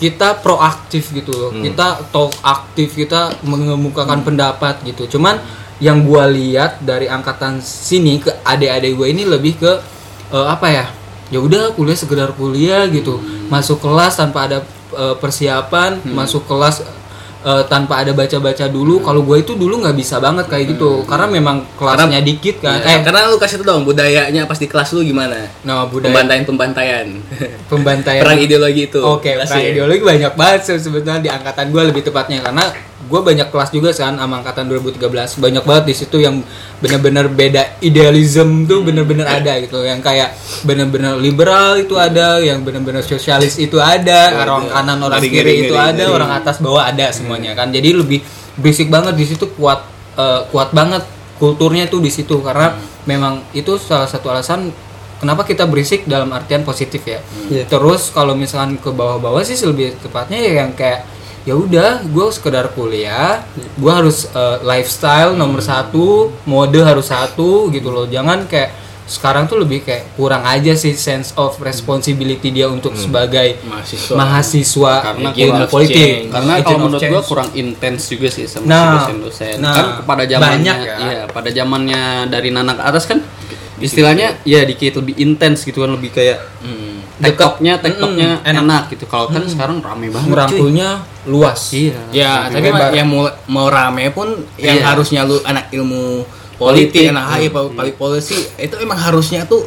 kita 0.00 0.40
proaktif 0.40 1.12
gitu 1.12 1.32
loh. 1.32 1.50
Kita 1.52 2.08
talk 2.08 2.32
aktif 2.40 2.96
kita 2.96 3.36
mengemukakan 3.44 4.24
pendapat 4.24 4.80
gitu. 4.84 5.18
Cuman 5.18 5.40
yang 5.80 6.04
gua 6.04 6.28
lihat 6.28 6.80
dari 6.84 7.08
angkatan 7.08 7.60
sini 7.64 8.20
ke 8.20 8.28
adik-adik 8.44 8.96
gue 8.96 9.08
ini 9.08 9.24
lebih 9.24 9.60
ke 9.60 9.72
eh, 10.32 10.46
apa 10.46 10.66
ya? 10.68 10.86
Ya 11.30 11.38
udah 11.40 11.72
kuliah 11.76 11.96
sekedar 11.96 12.32
kuliah 12.36 12.84
gitu. 12.88 13.20
Masuk 13.48 13.80
kelas 13.80 14.20
tanpa 14.20 14.48
ada 14.48 14.58
eh, 14.96 15.16
persiapan 15.16 16.00
masuk 16.12 16.44
kelas 16.44 16.84
eh, 17.44 17.64
tanpa 17.68 18.04
ada 18.04 18.12
baca-baca 18.12 18.66
dulu 18.68 19.00
kalau 19.00 19.24
gue 19.24 19.40
itu 19.40 19.56
dulu 19.56 19.80
nggak 19.80 19.96
bisa 19.96 20.20
banget 20.20 20.46
kayak 20.48 20.76
gitu. 20.76 21.04
Karena 21.08 21.26
memang 21.28 21.64
kelasnya 21.78 22.20
dikit 22.20 22.60
kan. 22.64 22.80
Iya, 22.80 23.00
eh. 23.00 23.02
karena 23.04 23.28
lu 23.28 23.36
kasih 23.40 23.60
tau 23.62 23.76
dong 23.76 23.82
budayanya 23.84 24.44
pas 24.44 24.58
di 24.58 24.68
kelas 24.68 24.92
lu 24.96 25.04
gimana? 25.06 25.48
nah 25.64 25.86
budaya 25.86 26.10
Pembantaian-pembantaian. 26.12 27.06
pembantaian. 27.72 28.22
Perang 28.24 28.40
ideologi 28.40 28.82
itu. 28.90 29.00
Oke, 29.00 29.36
Kelas 29.36 29.48
perang 29.48 29.66
ideologi 29.66 30.02
banyak 30.02 30.32
banget 30.34 30.60
sebetulnya 30.80 31.20
di 31.22 31.30
angkatan 31.30 31.70
gue 31.72 31.82
lebih 31.88 32.02
tepatnya. 32.04 32.42
Karena 32.44 32.89
gue 33.00 33.20
banyak 33.24 33.48
kelas 33.48 33.72
juga 33.72 33.96
kan 33.96 34.20
sama 34.20 34.44
angkatan 34.44 34.68
2013 34.68 35.40
banyak 35.40 35.64
banget 35.64 35.84
di 35.88 35.94
situ 35.96 36.20
yang 36.20 36.44
benar-benar 36.84 37.32
beda 37.32 37.80
idealism 37.80 38.68
tuh 38.68 38.84
benar-benar 38.84 39.40
ada 39.40 39.56
gitu. 39.56 39.80
Yang 39.80 40.04
kayak 40.04 40.28
benar-benar 40.68 41.16
liberal 41.16 41.80
itu 41.80 41.96
ada 41.96 42.36
yang 42.44 42.60
benar-benar 42.60 43.00
sosialis 43.00 43.56
itu 43.56 43.80
ada 43.80 44.44
orang 44.44 44.68
kanan 44.68 44.98
orang 45.00 45.16
Ngeri, 45.16 45.32
kiri 45.32 45.40
ngeri, 45.40 45.60
itu 45.64 45.74
ngeri, 45.74 45.90
ada 45.96 46.04
ngeri. 46.04 46.16
orang 46.20 46.30
atas 46.36 46.56
bawah 46.60 46.82
ada 46.84 47.06
semuanya 47.08 47.56
kan. 47.56 47.72
Jadi 47.72 47.88
lebih 47.96 48.20
berisik 48.60 48.92
banget 48.92 49.16
di 49.16 49.24
situ 49.24 49.48
kuat 49.56 49.80
eh, 50.20 50.40
kuat 50.52 50.76
banget 50.76 51.00
kulturnya 51.40 51.88
tuh 51.88 52.04
di 52.04 52.12
situ. 52.12 52.36
Karena 52.44 52.76
memang 53.08 53.48
itu 53.56 53.80
salah 53.80 54.12
satu 54.12 54.28
alasan 54.28 54.68
kenapa 55.16 55.48
kita 55.48 55.64
berisik 55.64 56.04
dalam 56.04 56.28
artian 56.36 56.68
positif 56.68 57.00
ya. 57.08 57.24
Terus 57.64 58.12
kalau 58.12 58.36
misalkan 58.36 58.76
ke 58.76 58.92
bawah-bawah 58.92 59.40
sih 59.40 59.56
lebih 59.64 59.96
tepatnya 60.04 60.36
ya 60.36 60.52
yang 60.64 60.76
kayak 60.76 61.19
ya 61.42 61.54
udah 61.54 62.04
gue 62.04 62.26
sekedar 62.30 62.68
kuliah 62.70 63.40
gue 63.74 63.88
harus 63.90 64.28
eh, 64.28 64.58
lifestyle 64.62 65.32
nomor 65.32 65.60
satu 65.60 66.28
mode 66.44 66.76
harus 66.76 67.08
satu 67.08 67.68
gitu 67.68 67.88
loh 67.88 68.04
jangan 68.04 68.44
kayak 68.44 68.76
sekarang 69.04 69.50
tuh 69.50 69.58
lebih 69.58 69.82
kayak 69.82 70.14
kurang 70.14 70.46
aja 70.46 70.70
sih 70.72 70.94
sense 70.94 71.34
of 71.34 71.58
responsibility 71.58 72.54
dia 72.54 72.70
untuk 72.70 72.94
sebagai 72.94 73.58
Mahasiswa. 73.60 74.14
mahasiswa 74.14 74.94
Karena 75.02 75.28
ilmu 75.34 75.42
kurang 75.50 75.66
politik 75.66 75.98
change. 76.14 76.30
karena 76.30 76.52
Agent 76.52 76.62
kalau 76.62 76.78
menurut 76.78 77.00
gua 77.02 77.10
change. 77.10 77.26
kurang 77.26 77.50
intens 77.58 78.00
juga 78.06 78.28
sih 78.30 78.46
sama 78.46 78.64
Nah, 78.64 78.78
si 78.78 78.94
dosen-dosen 78.94 79.54
nah, 79.58 79.74
kan 79.74 79.86
pada 80.06 80.24
zamannya 80.24 80.74
ya. 80.78 80.94
iya 81.02 81.22
pada 81.26 81.50
zamannya 81.50 82.02
dari 82.30 82.48
nanak 82.54 82.78
ke 82.78 82.84
atas 82.86 83.04
kan 83.04 83.18
istilahnya 83.78 84.38
ya 84.44 84.62
dikit 84.62 85.00
lebih 85.00 85.16
intens 85.18 85.64
gitu 85.64 85.80
kan 85.80 85.90
lebih 85.90 86.12
kayak 86.12 86.38
tektoknya 87.20 87.76
tektoknya 87.76 88.28
Mm, 88.36 88.48
enak. 88.48 88.62
enak. 88.62 88.82
gitu 88.88 89.04
kalau 89.04 89.26
kan 89.26 89.44
sekarang 89.44 89.78
rame 89.78 90.08
banget 90.08 90.26
merangkulnya 90.26 90.88
luas 91.24 91.60
iya 91.70 92.00
Ya, 92.10 92.32
tapi 92.46 92.64
lebar. 92.66 92.90
yang 92.90 93.06
mau 93.06 93.24
mau 93.46 93.68
rame 93.68 94.08
pun 94.08 94.28
yang 94.56 94.76
Iya. 94.76 94.84
harusnya 94.86 95.20
lu 95.22 95.36
anak 95.42 95.68
ilmu 95.70 96.24
politik, 96.56 96.92
Politik. 96.98 97.12
anak 97.12 97.24
HI, 97.30 97.46
public 97.48 97.94
policy 97.96 98.36
itu 98.58 98.74
emang 98.78 98.96
harusnya 98.96 99.44
tuh 99.44 99.64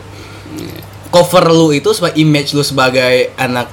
cover 1.09 1.45
lu 1.47 1.69
itu 1.69 1.89
sebagai 1.89 2.17
image 2.17 2.53
lu 2.53 2.61
sebagai 2.61 3.33
anak 3.35 3.69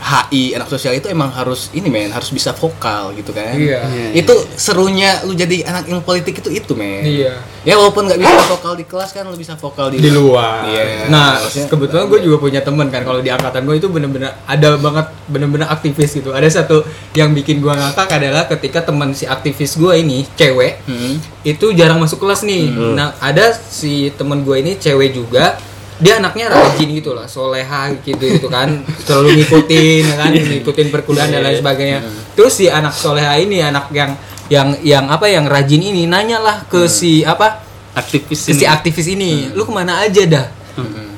HI, 0.00 0.56
anak 0.56 0.66
sosial 0.66 0.92
itu 0.92 1.06
emang 1.06 1.28
harus 1.28 1.68
ini 1.70 1.86
men, 1.86 2.08
harus 2.08 2.28
bisa 2.28 2.50
vokal 2.50 3.12
gitu 3.12 3.30
kan. 3.30 3.52
Iya. 3.52 3.84
Iya, 3.84 4.08
Itu 4.16 4.32
serunya 4.50 5.20
lu 5.22 5.32
jadi 5.32 5.60
anak 5.62 5.86
ilmu 5.86 6.00
politik 6.00 6.40
itu 6.40 6.48
itu 6.50 6.72
men. 6.72 7.04
iya 7.04 7.36
Ya 7.60 7.76
walaupun 7.76 8.08
nggak 8.08 8.16
bisa 8.16 8.32
vokal 8.48 8.72
di 8.72 8.84
kelas 8.84 9.12
kan 9.12 9.22
lu 9.22 9.36
bisa 9.36 9.52
vokal 9.54 9.92
di 9.92 10.00
di 10.00 10.08
luar. 10.08 10.64
Iya. 10.64 11.06
Nah, 11.06 11.36
Maksudnya- 11.38 11.68
kebetulan 11.68 12.04
gue 12.06 12.20
juga 12.22 12.36
punya 12.38 12.60
temen 12.60 12.88
kan 12.88 13.02
kalau 13.02 13.20
di 13.20 13.28
angkatan 13.28 13.62
gue 13.62 13.76
itu 13.76 13.86
bener-bener 13.86 14.32
ada 14.42 14.68
banget 14.74 15.06
bener-bener 15.26 15.68
aktivis 15.68 16.10
gitu. 16.14 16.32
Ada 16.32 16.48
satu 16.58 16.80
yang 17.12 17.30
bikin 17.30 17.60
gue 17.60 17.68
ngakak 17.68 18.08
adalah 18.10 18.48
ketika 18.48 18.80
teman 18.82 19.12
si 19.12 19.24
aktivis 19.24 19.76
gue 19.76 19.92
ini 19.94 20.24
cewek 20.32 20.80
Hmm. 20.82 21.20
itu 21.42 21.70
jarang 21.72 22.00
masuk 22.00 22.16
kelas 22.18 22.40
nih. 22.42 22.72
Nah, 22.72 23.12
ada 23.18 23.52
si 23.52 24.08
temen 24.10 24.40
gue 24.40 24.56
ini 24.56 24.74
cewek 24.74 25.12
juga. 25.12 25.60
Dia 26.00 26.16
anaknya 26.16 26.48
rajin 26.48 26.88
gitu 26.96 27.12
lah, 27.12 27.28
soleha 27.28 27.92
gitu 28.00 28.24
gitu 28.24 28.48
kan, 28.48 28.80
selalu 29.04 29.44
ngikutin 29.44 30.02
ya 30.08 30.16
kan, 30.16 30.32
ngikutin 30.32 30.88
perkuliahan 30.88 31.28
dan 31.28 31.44
lain 31.44 31.60
sebagainya. 31.60 31.98
Terus 32.32 32.52
si 32.56 32.66
anak 32.72 32.96
soleha 32.96 33.36
ini, 33.36 33.60
anak 33.60 33.92
yang 33.92 34.16
yang 34.48 34.68
yang 34.80 35.04
apa 35.12 35.28
yang 35.28 35.44
rajin 35.44 35.84
ini, 35.84 36.08
nanyalah 36.08 36.64
ke 36.66 36.88
si 36.88 37.20
apa? 37.20 37.62
Aktivis 37.92 38.48
si 38.48 38.56
ini. 38.56 38.64
aktivis 38.64 39.06
ini 39.12 39.30
lu 39.52 39.66
ke 39.68 39.72
mana 39.76 40.00
aja 40.00 40.24
dah? 40.24 40.46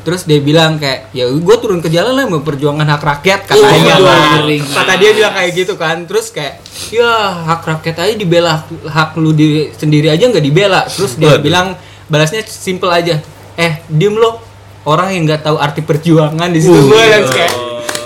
Terus 0.02 0.26
dia 0.26 0.42
bilang 0.42 0.82
kayak 0.82 1.14
ya 1.14 1.30
gue 1.30 1.56
turun 1.62 1.78
ke 1.78 1.86
jalan 1.86 2.18
lah 2.18 2.26
memperjuangkan 2.26 2.88
hak 2.90 3.02
rakyat 3.06 3.40
katanya 3.46 3.96
lah. 4.02 4.18
ngeri. 4.42 4.58
kata 4.58 4.92
dia 4.98 5.10
bilang 5.14 5.32
kayak 5.38 5.50
gitu 5.54 5.74
kan. 5.78 6.02
Terus 6.10 6.34
kayak 6.34 6.58
ya 6.90 7.46
hak 7.46 7.62
rakyat 7.62 7.96
aja 8.02 8.14
dibela 8.18 8.66
hak 8.66 9.14
lu 9.14 9.30
di, 9.30 9.70
sendiri 9.78 10.10
aja 10.10 10.26
nggak 10.26 10.42
dibela. 10.42 10.82
Terus 10.90 11.14
dia 11.14 11.38
Waduh. 11.38 11.44
bilang 11.44 11.66
balasnya 12.10 12.42
simple 12.42 12.90
aja 12.90 13.22
eh 13.56 13.84
diem 13.86 14.16
lo 14.16 14.51
orang 14.84 15.08
yang 15.10 15.22
nggak 15.24 15.42
tahu 15.42 15.56
arti 15.56 15.80
perjuangan 15.80 16.48
di 16.48 16.58
situ 16.58 16.74
gue 16.74 17.02
langsung 17.02 17.32
kayak 17.32 17.54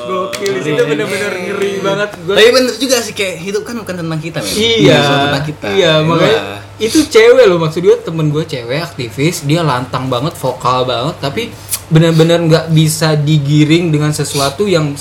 gokil 0.06 0.50
di 0.52 0.60
situ 0.62 0.82
bener-bener 0.84 1.32
ngeri 1.34 1.70
banget 1.80 2.10
gue 2.16 2.32
Tapi 2.32 2.48
bener 2.50 2.72
juga 2.76 2.96
sih 2.98 3.10
kayak 3.10 3.36
hidup 3.40 3.62
kan 3.62 3.74
bukan 3.76 3.94
tentang 3.96 4.20
kita 4.20 4.38
men. 4.38 4.52
Iya, 4.52 4.98
Bukan 4.98 5.18
tentang 5.24 5.44
kita. 5.44 5.66
iya 5.68 5.92
Ya 5.92 5.92
makanya 6.00 6.38
udah. 6.38 6.60
itu 6.78 6.98
cewek 7.04 7.44
loh 7.44 7.58
maksud 7.58 7.80
gue 7.80 7.96
temen 7.98 8.26
gue 8.28 8.44
cewek 8.44 8.80
aktivis 8.82 9.42
dia 9.42 9.60
lantang 9.60 10.06
banget 10.06 10.34
vokal 10.34 10.84
banget 10.84 11.16
tapi 11.18 11.42
benar-benar 11.86 12.38
nggak 12.40 12.66
bisa 12.70 13.14
digiring 13.14 13.88
dengan 13.88 14.10
sesuatu 14.10 14.64
yang 14.64 14.92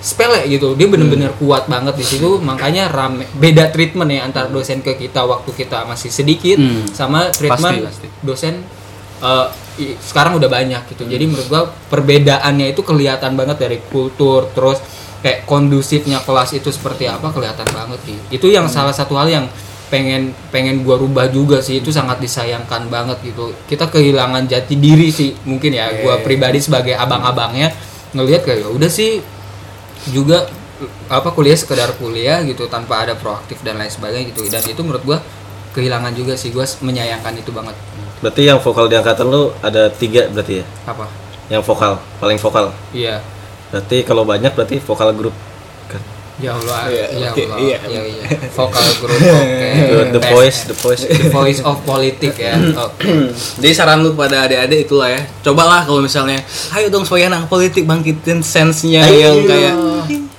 sepele 0.00 0.48
gitu 0.48 0.72
dia 0.72 0.86
benar-benar 0.86 1.36
kuat 1.36 1.66
banget 1.66 1.92
di 1.92 2.04
situ 2.06 2.40
makanya 2.40 2.88
rame 2.88 3.28
beda 3.34 3.68
treatment 3.68 4.08
ya 4.08 4.24
antar 4.24 4.48
dosen 4.48 4.80
ke 4.80 4.96
kita 4.96 5.20
waktu 5.22 5.52
kita 5.52 5.84
masih 5.84 6.08
sedikit 6.08 6.56
Hmm. 6.56 6.88
sama 6.88 7.28
treatment 7.30 7.84
Pasti, 7.84 8.06
pasti. 8.06 8.08
dosen 8.22 8.54
i- 9.20 9.48
sekarang 10.00 10.36
udah 10.36 10.50
banyak 10.50 10.82
gitu. 10.92 11.08
Jadi 11.08 11.24
menurut 11.28 11.46
gua 11.48 11.62
perbedaannya 11.88 12.72
itu 12.72 12.80
kelihatan 12.84 13.36
banget 13.36 13.56
dari 13.60 13.78
kultur 13.80 14.48
terus 14.52 14.80
kayak 15.20 15.44
kondusifnya 15.44 16.24
kelas 16.24 16.56
itu 16.56 16.72
seperti 16.72 17.04
apa 17.04 17.28
kelihatan 17.32 17.68
banget 17.72 18.00
sih. 18.08 18.16
Itu 18.32 18.46
yang 18.48 18.68
salah 18.72 18.92
satu 18.96 19.16
hal 19.20 19.28
yang 19.28 19.46
pengen 19.90 20.32
pengen 20.54 20.86
gua 20.86 20.96
rubah 20.96 21.28
juga 21.28 21.60
sih. 21.60 21.82
Itu 21.82 21.92
sangat 21.92 22.22
disayangkan 22.22 22.88
banget 22.88 23.20
gitu. 23.24 23.52
Kita 23.68 23.90
kehilangan 23.90 24.48
jati 24.48 24.76
diri 24.80 25.08
sih 25.12 25.36
mungkin 25.44 25.76
ya. 25.76 25.92
Gua 26.00 26.20
pribadi 26.24 26.62
sebagai 26.62 26.96
abang-abangnya 26.96 27.72
ngelihat 28.16 28.42
kayak 28.48 28.64
ya 28.64 28.68
udah 28.70 28.90
sih 28.90 29.22
juga 30.10 30.48
apa 31.12 31.28
kuliah 31.36 31.54
sekedar 31.60 31.92
kuliah 32.00 32.40
gitu 32.48 32.64
tanpa 32.72 33.04
ada 33.04 33.12
proaktif 33.12 33.60
dan 33.60 33.76
lain 33.76 33.92
sebagainya 33.92 34.32
gitu. 34.32 34.48
Dan 34.48 34.64
itu 34.64 34.80
menurut 34.80 35.04
gua 35.04 35.18
kehilangan 35.76 36.16
juga 36.16 36.34
sih. 36.40 36.48
Gua 36.48 36.64
menyayangkan 36.80 37.36
itu 37.36 37.52
banget 37.52 37.76
Berarti 38.20 38.42
yang 38.42 38.58
vokal 38.58 38.84
di 38.84 38.94
angkatan 38.94 39.26
lu 39.26 39.48
ada 39.60 39.88
tiga 39.88 40.28
berarti 40.28 40.60
ya? 40.60 40.64
apa 40.84 41.08
Yang 41.48 41.62
vokal, 41.64 41.92
paling 42.16 42.36
vokal. 42.36 42.70
iya 42.92 43.24
Berarti 43.68 44.02
kalau 44.02 44.22
banyak 44.22 44.50
berarti 44.50 44.76
vokal 44.78 45.10
grup. 45.12 45.32
Kan? 45.86 46.02
ya 46.36 46.52
Allah 46.52 46.88
Iya, 46.88 47.04
ya 47.10 47.28
oke, 47.28 47.42
Allah 47.42 47.58
iya. 47.60 47.78
iya 47.84 48.02
iya 48.06 48.24
vokal 48.50 48.86
grup 48.96 49.12
oke 49.40 49.68
The 50.10 50.18
Best. 50.18 50.30
voice, 50.30 50.58
the 50.64 50.74
voice. 50.74 51.02
the 51.04 51.28
voice 51.30 51.60
of 51.60 51.76
politik 51.82 52.32
ya 52.34 52.56
oke 52.86 53.08
Jadi 53.56 53.72
saran 53.72 54.00
lu 54.00 54.12
pada 54.12 54.44
adik-adik 54.44 54.84
itulah 54.84 55.08
ya. 55.08 55.20
Cobalah 55.40 55.84
kalau 55.84 56.00
misalnya, 56.00 56.40
ayo 56.72 56.88
dong 56.88 57.04
supaya 57.04 57.26
anak 57.26 57.44
politik 57.46 57.84
bangkitin 57.84 58.40
sense-nya 58.40 59.04
yang 59.06 59.44
kayak 59.44 59.74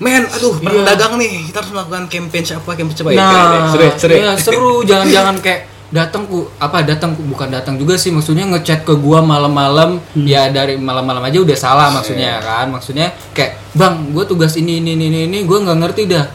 Men, 0.02 0.26
aduh, 0.26 0.58
perang 0.58 0.82
dagang 0.82 1.14
nih. 1.14 1.46
Kita 1.46 1.62
harus 1.62 1.70
melakukan 1.72 2.10
campaign 2.10 2.42
siapa, 2.42 2.74
campaign 2.74 2.98
siapa 2.98 3.10
ya. 3.14 3.22
nah 3.22 3.70
seru, 3.70 3.86
seru. 3.96 4.14
iya, 4.16 4.34
seru 4.34 4.74
jangan-jangan 4.82 5.38
kayak 5.38 5.62
datang 5.92 6.24
ku 6.24 6.48
apa 6.56 6.88
datang 6.88 7.12
ku 7.20 7.22
bukan 7.28 7.52
datang 7.52 7.76
juga 7.76 8.00
sih 8.00 8.16
maksudnya 8.16 8.48
ngechat 8.48 8.88
ke 8.88 8.96
gua 8.96 9.20
malam-malam. 9.20 10.00
Ya 10.16 10.48
dari 10.48 10.80
malam-malam 10.80 11.20
aja 11.28 11.44
udah 11.44 11.58
salah 11.60 11.92
maksudnya 11.92 12.40
kan? 12.40 12.72
Maksudnya 12.72 13.12
kayak 13.36 13.60
bang 13.76 14.16
gua 14.16 14.24
tugas 14.24 14.56
ini 14.56 14.80
ini 14.80 14.96
ini 14.96 15.28
ini 15.28 15.44
gua 15.44 15.68
nggak 15.68 15.78
ngerti 15.84 16.04
dah. 16.08 16.26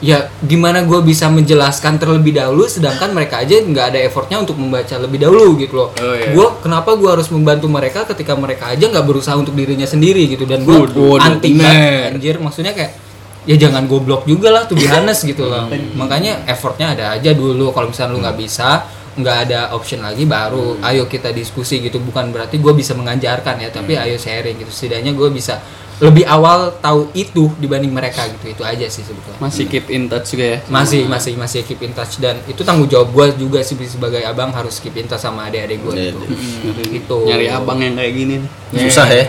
Ya 0.00 0.32
gimana 0.40 0.88
gua 0.88 1.04
bisa 1.04 1.28
menjelaskan 1.28 2.00
terlebih 2.00 2.32
dahulu 2.32 2.64
sedangkan 2.64 3.12
mereka 3.12 3.44
aja 3.44 3.60
nggak 3.60 3.92
ada 3.92 4.00
effortnya 4.00 4.40
untuk 4.40 4.56
membaca 4.56 4.96
lebih 4.96 5.20
dahulu 5.20 5.60
gitu 5.60 5.76
loh. 5.76 5.88
Oh, 6.00 6.16
iya. 6.16 6.32
gua 6.32 6.56
kenapa 6.64 6.96
gua 6.96 7.20
harus 7.20 7.28
membantu 7.28 7.68
mereka 7.68 8.08
ketika 8.08 8.32
mereka 8.32 8.72
aja 8.72 8.88
nggak 8.88 9.04
berusaha 9.04 9.36
untuk 9.36 9.52
dirinya 9.52 9.84
sendiri 9.84 10.24
gitu? 10.24 10.48
Dan 10.48 10.64
gua 10.64 10.88
Waduh, 10.88 11.20
anti 11.20 11.52
banget 11.52 12.16
anjir. 12.16 12.40
Maksudnya 12.40 12.72
kayak 12.72 13.12
ya 13.42 13.58
jangan 13.58 13.90
goblok 13.90 14.24
juga 14.24 14.54
lah 14.54 14.64
tuh 14.64 14.80
honest 14.80 15.28
gitu 15.28 15.44
loh. 15.44 15.68
Makanya 16.00 16.48
effortnya 16.48 16.96
ada 16.96 17.04
aja 17.12 17.36
dulu. 17.36 17.76
Kalau 17.76 17.92
misalnya 17.92 18.16
lu 18.16 18.24
nggak 18.24 18.38
bisa 18.40 19.01
nggak 19.12 19.36
ada 19.44 19.60
option 19.72 20.00
lagi 20.00 20.24
baru 20.24 20.80
ayo 20.80 21.04
kita 21.04 21.30
diskusi 21.30 21.78
gitu. 21.78 21.98
Bukan 21.98 22.30
berarti 22.30 22.56
gue 22.56 22.72
bisa 22.72 22.92
mengajarkan 22.92 23.58
ya 23.58 23.68
tapi 23.68 23.94
ayo 23.94 24.16
sharing 24.16 24.56
gitu. 24.56 24.68
Setidaknya 24.68 25.12
gue 25.12 25.28
bisa 25.28 25.60
lebih 25.98 26.26
awal 26.26 26.74
tahu 26.76 27.12
itu 27.12 27.52
dibanding 27.56 27.90
mereka 27.90 28.26
gitu. 28.26 28.50
Itu 28.50 28.62
aja 28.62 28.82
sih 28.84 29.00
sebetulnya. 29.00 29.38
Masih 29.38 29.64
keep 29.66 29.86
in 29.88 30.06
touch 30.06 30.30
juga 30.30 30.44
ya? 30.44 30.58
Masih 30.66 31.06
masih 31.06 31.32
masih 31.36 31.62
keep 31.62 31.78
in 31.78 31.92
touch. 31.92 32.18
Dan 32.18 32.42
itu 32.44 32.62
tanggung 32.62 32.86
jawab 32.86 33.12
gue 33.12 33.26
juga 33.38 33.60
sih 33.60 33.78
sebagai 33.78 34.22
abang 34.22 34.50
harus 34.50 34.78
keep 34.78 34.96
in 34.96 35.06
touch 35.06 35.20
sama 35.20 35.46
adik-adik 35.46 35.78
gue 35.78 35.94
Iya, 35.94 36.10
gitu. 36.10 36.18
Nyari- 36.64 36.90
Gitu. 36.90 37.18
nyari 37.22 37.46
abang 37.48 37.78
yang 37.78 37.94
kayak 37.94 38.12
gini 38.12 38.34
nih. 38.40 38.50
Susah 38.82 39.08
ya. 39.08 39.24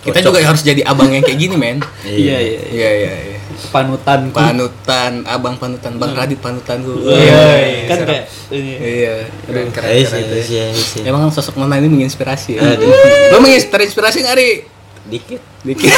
Kita 0.00 0.18
juga 0.18 0.40
harus 0.40 0.60
jadi 0.60 0.80
abang 0.82 1.08
yang 1.08 1.20
kayak 1.20 1.36
gini, 1.38 1.54
men. 1.54 1.76
iya. 2.02 2.40
Iya 2.40 2.60
Iya, 2.72 2.90
iya, 2.90 3.12
iya. 3.20 3.29
Panutan 3.68 4.20
Panutan, 4.30 5.12
abang 5.22 5.54
panutan, 5.54 5.92
Bang 5.94 6.12
Radit 6.12 6.36
panutan 6.36 6.80
gue. 6.80 6.96
iya 7.12 7.84
kan 7.84 7.98
kayak 8.02 8.24
Iya. 8.50 9.14
keren 9.44 9.68
keren, 9.68 9.92
keren. 9.92 10.24
sih, 10.26 10.42
sih, 10.42 10.64
sih. 10.72 11.02
Emang 11.02 11.28
sosok 11.28 11.54
Nona 11.56 11.76
ini 11.76 11.86
menginspirasi 11.86 12.56
ya? 12.56 12.64
Lo 13.30 13.38
menginspirasi 13.38 13.92
nggak, 14.20 14.34
Ri? 14.34 14.50
Dikit. 15.02 15.40
Dikit. 15.60 15.90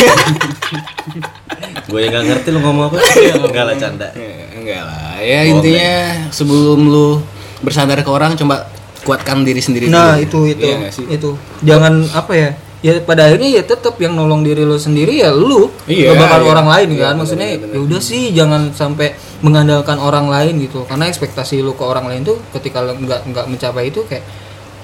Gue 1.85 2.01
yang 2.01 2.13
gak 2.13 2.25
ngerti 2.25 2.49
lu 2.51 2.61
ngomong 2.61 2.89
apa. 2.89 2.97
Enggak 3.39 3.65
lah 3.65 3.77
canda. 3.77 4.09
Ya, 4.13 4.31
enggak 4.53 4.83
lah. 4.83 5.17
Ya 5.19 5.41
intinya 5.45 5.93
sebelum 6.29 6.81
lu 6.85 7.21
bersandar 7.61 7.99
ke 7.99 8.09
orang 8.09 8.35
coba 8.35 8.67
kuatkan 9.03 9.43
diri 9.43 9.59
sendiri 9.59 9.87
Nah 9.87 10.15
dulu. 10.15 10.23
itu 10.23 10.39
itu 10.53 10.63
Iya 10.65 10.75
nggak 10.79 10.93
sih? 10.93 11.05
itu 11.09 11.31
jangan 11.61 12.07
apa 12.13 12.33
ya 12.33 12.51
ya 12.83 12.99
pada 13.01 13.27
akhirnya 13.27 13.51
ya 13.57 13.63
tetap 13.63 13.95
yang 13.97 14.13
nolong 14.13 14.43
diri 14.43 14.63
lo 14.63 14.75
sendiri 14.75 15.23
ya 15.23 15.31
lu 15.31 15.71
Iya, 15.87 16.13
Nggak 16.13 16.19
bakal 16.21 16.41
iya. 16.43 16.49
orang 16.51 16.67
lain 16.69 16.89
Iya, 16.91 17.01
kan 17.01 17.15
maksudnya 17.17 17.49
bener. 17.55 17.71
ya 17.71 17.79
udah 17.81 18.01
sih 18.01 18.23
jangan 18.31 18.63
sampai 18.73 19.09
mengandalkan 19.41 19.97
orang 19.97 20.27
lain 20.27 20.59
gitu 20.61 20.83
karena 20.85 21.07
ekspektasi 21.07 21.59
lu 21.59 21.73
ke 21.73 21.83
orang 21.83 22.07
lain 22.07 22.23
tuh 22.23 22.43
ketika 22.53 22.83
lu 22.83 22.95
nggak 22.97 23.23
nggak 23.25 23.47
mencapai 23.49 23.87
itu 23.87 24.03
kayak 24.03 24.23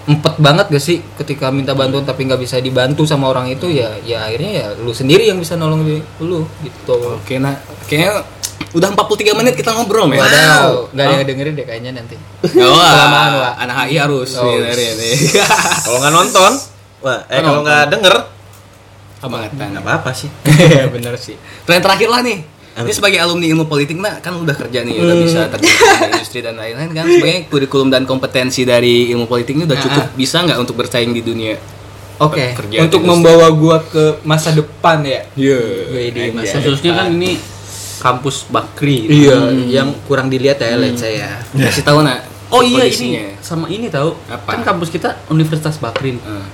empet 0.09 0.35
banget 0.39 0.67
gak 0.69 0.81
sih 0.81 1.05
ketika 1.15 1.53
minta 1.53 1.77
bantuan 1.77 2.01
tapi 2.01 2.25
nggak 2.25 2.41
bisa 2.41 2.57
dibantu 2.59 3.05
sama 3.05 3.29
orang 3.29 3.45
itu 3.47 3.69
ya 3.69 3.93
ya 4.01 4.25
akhirnya 4.25 4.51
ya 4.55 4.67
lu 4.75 4.89
sendiri 4.91 5.29
yang 5.29 5.37
bisa 5.37 5.53
nolong 5.53 5.85
diri 5.85 6.01
lu 6.19 6.49
gitu 6.65 6.97
Oke, 7.15 7.37
nah 7.37 7.53
kayaknya 7.85 8.25
udah 8.69 8.89
43 8.91 9.33
menit 9.35 9.55
kita 9.55 9.71
ngobrol, 9.71 10.07
men. 10.07 10.19
Waduh, 10.19 10.93
nggak 10.93 11.03
ada 11.03 11.15
yang 11.15 11.27
dengerin 11.27 11.55
deh 11.57 11.65
kayaknya 11.65 11.91
nanti. 11.95 12.17
Wak. 12.43 13.53
anak 13.59 13.77
HI 13.85 13.97
harus 13.97 14.37
Oh, 14.37 14.45
dengerin. 14.45 14.97
Kalau 15.85 15.99
nggak 16.01 16.13
nonton, 16.13 16.53
wah, 17.01 17.25
eh 17.29 17.41
kalau 17.41 17.61
nggak 17.63 17.85
denger, 17.91 18.15
Kebangetan. 19.19 19.67
nggak 19.75 19.85
apa-apa 19.85 20.11
sih. 20.15 20.31
Iya 20.69 20.87
bener 20.91 21.15
sih. 21.19 21.35
Tren 21.67 21.83
terakhir 21.83 22.09
lah 22.09 22.23
nih. 22.23 22.39
Ini 22.79 22.95
sebagai 22.95 23.19
alumni 23.19 23.51
ilmu 23.51 23.67
politik 23.67 23.99
nak 23.99 24.23
kan 24.23 24.39
udah 24.39 24.55
kerja 24.55 24.87
nih, 24.87 25.03
udah 25.03 25.17
bisa 25.19 25.41
terjun 25.51 25.67
di 25.67 26.07
industri 26.15 26.39
dan 26.39 26.55
lain-lain 26.55 26.95
kan. 26.95 27.05
Sebagai 27.11 27.51
kurikulum 27.51 27.91
dan 27.91 28.07
kompetensi 28.07 28.63
dari 28.63 29.11
ilmu 29.11 29.27
politik 29.27 29.59
ini 29.59 29.67
udah 29.67 29.79
cukup 29.83 30.05
bisa 30.15 30.47
nggak 30.47 30.59
untuk 30.63 30.79
bersaing 30.79 31.11
di 31.11 31.19
dunia? 31.19 31.59
Oke. 32.23 32.55
Untuk 32.79 33.03
membawa 33.03 33.51
gua 33.51 33.83
ke 33.83 34.23
masa 34.23 34.55
depan 34.55 35.03
ya. 35.03 35.27
Iya. 35.35 35.61
Wede, 35.91 36.23
masa 36.31 36.63
Khususnya 36.63 37.03
kan 37.03 37.11
ini 37.11 37.35
kampus 37.99 38.47
Bakri. 38.47 39.11
gitu. 39.11 39.27
Iya, 39.27 39.39
yang 39.83 39.89
kurang 40.07 40.31
dilihat 40.31 40.63
ya, 40.63 40.79
let's 40.79 41.03
say 41.03 41.19
ya. 41.19 41.35
Kasih 41.51 41.83
tahu 41.83 42.07
nak. 42.07 42.23
Oh 42.49 42.63
iya 42.63 42.87
ini 42.87 43.37
sama 43.43 43.67
ini 43.67 43.91
tahu. 43.91 44.15
Apa? 44.31 44.55
Kan 44.55 44.63
kampus 44.63 44.89
kita 44.95 45.19
Universitas 45.29 45.83
Bakri. 45.83 46.15
Eh. 46.15 46.47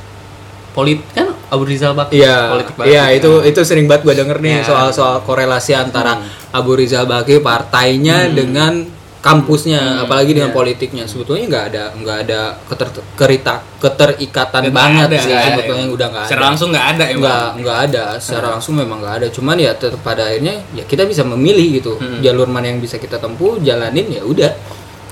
Polit 0.75 0.99
kan 1.09 1.31
Abu 1.47 1.62
Rizal 1.62 1.95
Bakri. 1.95 2.18
Iya, 2.18 2.51
Politik 2.51 2.75
Bakri. 2.75 2.91
iya 2.91 3.05
itu 3.11 3.31
itu 3.41 3.61
sering 3.62 3.87
banget 3.87 4.03
gue 4.05 4.14
denger 4.16 4.39
nih 4.39 4.55
Ya. 4.57 4.66
soal 4.66 4.89
soal 4.91 5.22
korelasi 5.22 5.70
antara 5.72 6.18
Abu 6.51 6.75
Rizal 6.75 7.07
Bakri 7.07 7.39
partainya 7.39 8.27
dengan 8.29 8.83
kampusnya, 9.20 10.05
apalagi 10.05 10.35
dengan 10.35 10.53
politiknya. 10.53 11.09
Sebetulnya 11.09 11.49
nggak 11.49 11.64
ada 11.64 11.85
nggak 11.95 12.18
ada 12.29 12.41
keter, 12.61 12.89
kerita, 13.14 13.55
keterikatan 13.79 14.62
Nggak 14.62 14.75
banget 14.75 15.07
ada, 15.07 15.16
sih 15.16 15.31
nggak 15.31 15.41
ada. 15.41 15.49
sebetulnya 15.49 15.87
udah 15.89 16.07
nggak 16.11 16.25
Secara 16.27 16.43
langsung 16.45 16.68
nggak 16.68 16.87
ada 16.87 17.05
emang. 17.07 17.20
nggak 17.22 17.47
nggak 17.57 17.79
ada 17.87 18.05
secara 18.18 18.47
langsung 18.51 18.75
memang 18.75 18.99
nggak 19.01 19.14
ada 19.14 19.27
cuman 19.31 19.57
ya 19.57 19.72
tetap 19.72 20.01
pada 20.03 20.22
akhirnya 20.27 20.55
ya 20.72 20.85
kita 20.85 21.03
bisa 21.05 21.22
memilih 21.25 21.66
gitu 21.75 21.93
jalur 22.20 22.45
mana 22.47 22.68
yang 22.68 22.79
bisa 22.79 22.99
kita 22.99 23.16
tempuh 23.16 23.57
jalanin 23.59 24.07
ya 24.11 24.20
udah 24.22 24.51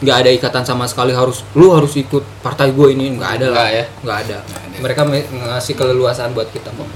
nggak 0.03 0.17
ada 0.19 0.31
ikatan 0.31 0.63
sama 0.63 0.85
sekali 0.85 1.11
harus 1.11 1.47
lu 1.53 1.71
harus 1.71 1.95
ikut. 1.95 2.21
Partai 2.41 2.71
gue 2.71 2.89
ini 2.91 3.15
nggak 3.15 3.31
ada 3.33 3.47
lah. 3.49 3.63
Nggak 3.63 3.71
ya? 3.73 3.85
nggak 4.01 4.19
ada. 4.21 4.37
Mereka 4.79 5.01
me- 5.05 5.29
ngasih 5.31 5.75
keleluasaan 5.75 6.31
buat 6.31 6.49
kita 6.49 6.69
kok. 6.69 6.89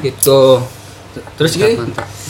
Gitu. 0.00 0.42
Terus 1.36 1.52
gini 1.52 1.74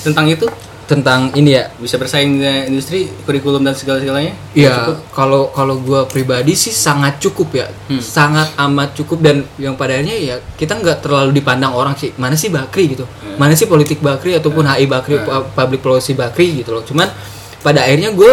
tentang 0.03 0.27
itu? 0.27 0.47
Tentang 0.85 1.31
ini 1.33 1.55
ya. 1.55 1.71
Bisa 1.73 1.95
bersaing 1.95 2.37
di 2.37 2.51
industri 2.67 3.07
kurikulum 3.23 3.63
dan 3.63 3.73
segala-segalanya? 3.73 4.35
Iya, 4.53 4.75
kalau 5.09 5.49
kalau 5.49 5.79
gua 5.79 6.03
pribadi 6.05 6.51
sih 6.53 6.75
sangat 6.75 7.21
cukup 7.21 7.55
ya, 7.55 7.67
sangat 8.01 8.51
amat 8.59 8.93
cukup. 8.93 9.23
Dan 9.23 9.37
yang 9.57 9.79
pada 9.79 9.95
akhirnya 9.95 10.19
ya 10.19 10.37
kita 10.53 10.75
nggak 10.75 10.99
terlalu 11.01 11.31
dipandang 11.33 11.71
orang 11.71 11.95
sih. 11.95 12.11
Mana 12.17 12.35
sih 12.35 12.51
Bakri 12.51 12.91
gitu, 12.91 13.07
mana 13.37 13.55
sih 13.55 13.65
politik 13.65 14.01
Bakri 14.01 14.35
ataupun 14.35 14.67
HI 14.67 14.85
Bakri, 14.85 15.23
pu- 15.23 15.47
public 15.55 15.81
policy 15.81 16.13
Bakri 16.13 16.59
gitu 16.59 16.75
loh. 16.75 16.83
Cuman 16.83 17.07
pada 17.61 17.87
akhirnya 17.87 18.11
gue 18.11 18.33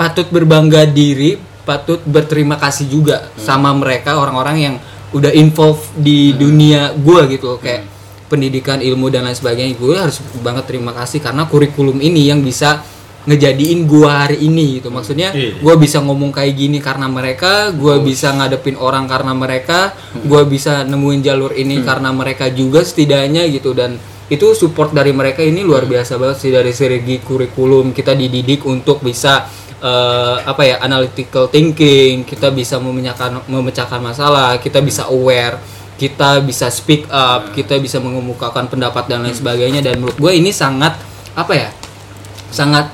patut 0.00 0.32
berbangga 0.32 0.88
diri, 0.88 1.36
patut 1.68 2.00
berterima 2.08 2.56
kasih 2.56 2.88
juga 2.88 3.28
sama 3.36 3.76
mereka 3.76 4.16
orang-orang 4.16 4.56
yang 4.56 4.74
udah 5.12 5.28
involve 5.36 5.92
di 5.92 6.32
dunia 6.32 6.96
gua 6.96 7.28
gitu 7.28 7.52
loh. 7.52 7.60
Kayak 7.60 7.84
pendidikan 8.32 8.80
ilmu 8.80 9.12
dan 9.12 9.28
lain 9.28 9.36
sebagainya. 9.36 9.76
Gue 9.76 10.00
harus 10.00 10.24
banget 10.40 10.64
terima 10.64 10.96
kasih 10.96 11.20
karena 11.20 11.44
kurikulum 11.44 12.00
ini 12.00 12.32
yang 12.32 12.40
bisa 12.40 12.80
ngejadiin 13.28 13.84
gua 13.84 14.24
hari 14.24 14.40
ini 14.40 14.80
gitu. 14.80 14.88
Maksudnya 14.88 15.36
gua 15.60 15.76
bisa 15.76 16.00
ngomong 16.00 16.32
kayak 16.32 16.56
gini 16.56 16.80
karena 16.80 17.04
mereka 17.04 17.68
gua 17.76 18.00
bisa 18.00 18.32
ngadepin 18.32 18.80
orang 18.80 19.04
karena 19.04 19.36
mereka 19.36 19.92
gua 20.24 20.48
bisa 20.48 20.80
nemuin 20.88 21.20
jalur 21.20 21.52
ini 21.52 21.84
karena 21.84 22.08
mereka 22.08 22.48
juga 22.48 22.80
setidaknya 22.80 23.44
gitu. 23.52 23.76
Dan 23.76 24.00
itu 24.32 24.56
support 24.56 24.96
dari 24.96 25.12
mereka 25.12 25.44
ini 25.44 25.60
luar 25.60 25.84
biasa 25.84 26.16
banget 26.16 26.38
sih 26.40 26.54
dari 26.54 26.72
segi 26.72 27.20
kurikulum 27.20 27.92
kita 27.92 28.16
dididik 28.16 28.64
untuk 28.64 29.04
bisa 29.04 29.44
eh, 29.80 30.36
apa 30.44 30.62
ya 30.62 30.76
analytical 30.84 31.48
thinking 31.48 32.28
kita 32.28 32.52
bisa 32.52 32.76
memecahkan 32.78 33.48
memecahkan 33.48 34.00
masalah 34.00 34.60
kita 34.60 34.78
bisa 34.84 35.08
aware 35.08 35.56
kita 36.00 36.40
bisa 36.40 36.72
speak 36.72 37.04
up, 37.12 37.52
kita 37.52 37.76
bisa 37.76 38.00
mengemukakan 38.00 38.72
pendapat 38.72 39.04
dan 39.04 39.20
lain 39.20 39.36
sebagainya. 39.36 39.84
Dan 39.84 40.00
menurut 40.00 40.16
gue 40.16 40.32
ini 40.32 40.48
sangat 40.48 40.96
apa 41.36 41.52
ya? 41.52 41.68
sangat 42.50 42.90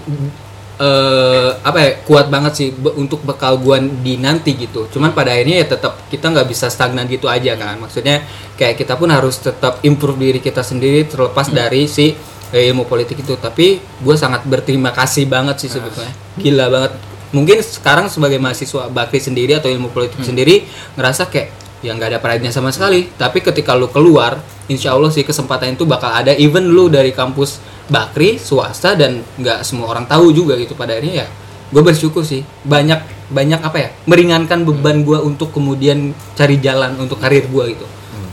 eh 0.77 1.51
apa 1.65 1.79
ya 1.81 1.91
kuat 2.05 2.29
banget 2.29 2.53
sih 2.53 2.69
be- 2.69 2.93
untuk 3.01 3.25
bekal 3.25 3.57
gua 3.57 3.81
di 3.81 4.21
nanti 4.21 4.53
gitu. 4.53 4.85
Cuman 4.93 5.17
pada 5.17 5.33
akhirnya 5.33 5.65
ya 5.65 5.67
tetap 5.73 6.05
kita 6.13 6.29
nggak 6.29 6.45
bisa 6.53 6.69
stagnan 6.69 7.09
gitu 7.09 7.25
aja 7.33 7.57
kan. 7.57 7.81
Maksudnya 7.81 8.21
kayak 8.61 8.77
kita 8.77 9.01
pun 9.01 9.09
harus 9.09 9.41
tetap 9.41 9.81
improve 9.89 10.21
diri 10.21 10.41
kita 10.45 10.61
sendiri 10.61 11.09
terlepas 11.09 11.49
dari 11.49 11.89
si 11.89 12.13
eh, 12.53 12.71
ilmu 12.71 12.87
politik 12.87 13.23
itu. 13.23 13.35
Tapi 13.39 13.81
gue 13.81 14.17
sangat 14.19 14.45
berterima 14.47 14.91
kasih 14.95 15.27
banget 15.27 15.63
sih 15.63 15.71
sebetulnya. 15.71 16.13
Gila 16.39 16.67
banget. 16.71 16.93
Mungkin 17.35 17.59
sekarang 17.63 18.07
sebagai 18.07 18.39
mahasiswa 18.39 18.87
bakri 18.91 19.19
sendiri 19.19 19.59
atau 19.59 19.67
ilmu 19.67 19.91
politik 19.91 20.23
sendiri 20.23 20.63
ngerasa 20.95 21.27
kayak 21.27 21.51
ya 21.85 21.93
nggak 21.93 22.17
ada 22.17 22.19
pride-nya 22.23 22.53
sama 22.55 22.71
sekali. 22.71 23.11
Tapi 23.15 23.43
ketika 23.43 23.75
lu 23.75 23.91
keluar 23.91 24.39
insya 24.71 24.95
Allah 24.95 25.11
sih 25.11 25.27
kesempatan 25.27 25.75
itu 25.75 25.85
bakal 25.87 26.13
ada. 26.13 26.35
Even 26.35 26.71
lu 26.71 26.87
dari 26.87 27.11
kampus 27.11 27.59
bakri 27.91 28.39
swasta 28.39 28.95
dan 28.95 29.23
nggak 29.39 29.67
semua 29.67 29.91
orang 29.91 30.07
tahu 30.07 30.35
juga 30.35 30.59
gitu 30.59 30.75
pada 30.75 30.95
akhirnya 30.95 31.25
ya 31.25 31.29
gue 31.67 31.83
bersyukur 31.83 32.23
sih. 32.23 32.47
Banyak 32.63 33.17
banyak 33.27 33.59
apa 33.59 33.79
ya 33.79 33.89
meringankan 34.07 34.63
beban 34.63 35.03
gue 35.03 35.19
untuk 35.19 35.51
kemudian 35.51 36.15
cari 36.39 36.63
jalan 36.63 36.95
untuk 36.95 37.19
karir 37.19 37.51
gue 37.51 37.65
gitu 37.75 37.87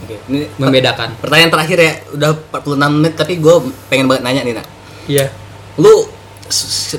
Oke. 0.04 0.16
Ini 0.28 0.52
membedakan 0.60 1.16
pertanyaan 1.18 1.52
terakhir 1.52 1.78
ya, 1.80 1.94
udah 2.12 2.30
46 2.52 2.96
menit 3.00 3.14
tapi 3.16 3.34
gue 3.40 3.56
pengen 3.88 4.06
banget 4.06 4.22
nanya 4.24 4.42
nih 4.44 4.54
nak. 4.60 4.68
iya 5.08 5.28
Lu 5.80 6.06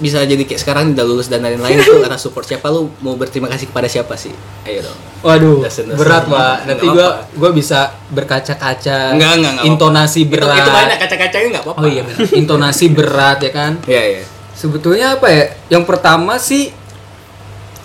bisa 0.01 0.25
jadi 0.25 0.41
kayak 0.43 0.61
sekarang 0.61 0.97
udah 0.97 1.05
lulus 1.07 1.29
dan 1.31 1.45
lain-lain 1.45 1.79
itu 1.85 2.01
karena 2.01 2.19
support 2.19 2.43
siapa 2.43 2.67
lu 2.73 2.91
mau 3.05 3.15
berterima 3.15 3.47
kasih 3.47 3.71
kepada 3.71 3.87
siapa 3.87 4.17
sih? 4.19 4.33
Ayo 4.67 4.83
dong. 4.83 4.99
Waduh, 5.23 5.63
berat 5.95 6.25
pak. 6.27 6.57
Nggak 6.67 6.75
Nanti 6.75 6.87
gue 6.91 7.09
gue 7.39 7.51
bisa 7.55 7.81
berkaca-kaca. 8.11 9.15
Enggak, 9.15 9.31
enggak, 9.39 9.53
enggak 9.57 9.67
Intonasi 9.69 10.21
apa-apa. 10.27 10.35
berat. 10.35 10.57
Itu, 10.57 10.61
itu 10.65 10.73
banyak 10.75 10.99
kaca-kacanya 10.99 11.47
enggak 11.49 11.65
apa-apa. 11.65 11.81
Oh 11.81 11.89
iya 11.89 12.03
benar. 12.03 12.19
Intonasi 12.35 12.87
berat 12.99 13.39
ya 13.41 13.51
kan. 13.55 13.73
Iya, 13.87 14.03
iya. 14.03 14.23
Sebetulnya 14.55 15.07
apa 15.19 15.27
ya? 15.31 15.45
Yang 15.71 15.85
pertama 15.87 16.35
sih 16.41 16.73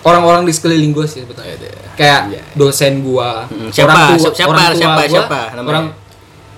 orang-orang 0.02 0.42
di 0.42 0.52
sekeliling 0.52 0.90
gue 0.90 1.04
sih 1.04 1.20
sebetulnya. 1.20 1.56
Kayak 1.92 2.20
Iya. 2.28 2.40
dosen 2.54 3.00
gua, 3.00 3.44
Hmm, 3.44 3.68
siapa? 3.68 3.90
orang 3.90 4.16
tua, 4.16 4.30
Siapa? 4.30 4.50
orang 4.50 4.64
tua 4.64 4.74
Siapa? 4.74 4.94
gua, 4.96 5.08
Siapa 5.10 5.40
namanya? 5.50 5.68
orang 5.68 5.86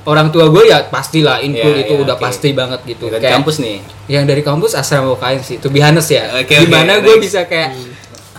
orang 0.03 0.27
tua 0.29 0.45
gue 0.49 0.63
ya 0.65 0.79
pastilah 0.85 1.39
input 1.41 1.63
Iya, 1.69 1.83
itu 1.83 1.93
iya, 1.93 2.03
udah 2.03 2.17
oke. 2.17 2.23
pasti 2.23 2.49
banget 2.53 2.81
gitu. 2.85 3.07
Dari 3.07 3.19
Kayak 3.19 3.35
kampus 3.39 3.57
nih. 3.59 3.77
yang 4.09 4.25
dari 4.25 4.43
kampus 4.43 4.73
asrama 4.73 5.11
UKM 5.13 5.41
sih. 5.41 5.57
To 5.57 5.69
be 5.69 5.79
honest 5.79 6.11
ya. 6.11 6.27
Oke, 6.37 6.55
Gimana 6.61 6.99
gue 6.99 7.07
next. 7.13 7.23
bisa 7.23 7.41
kayak 7.45 7.71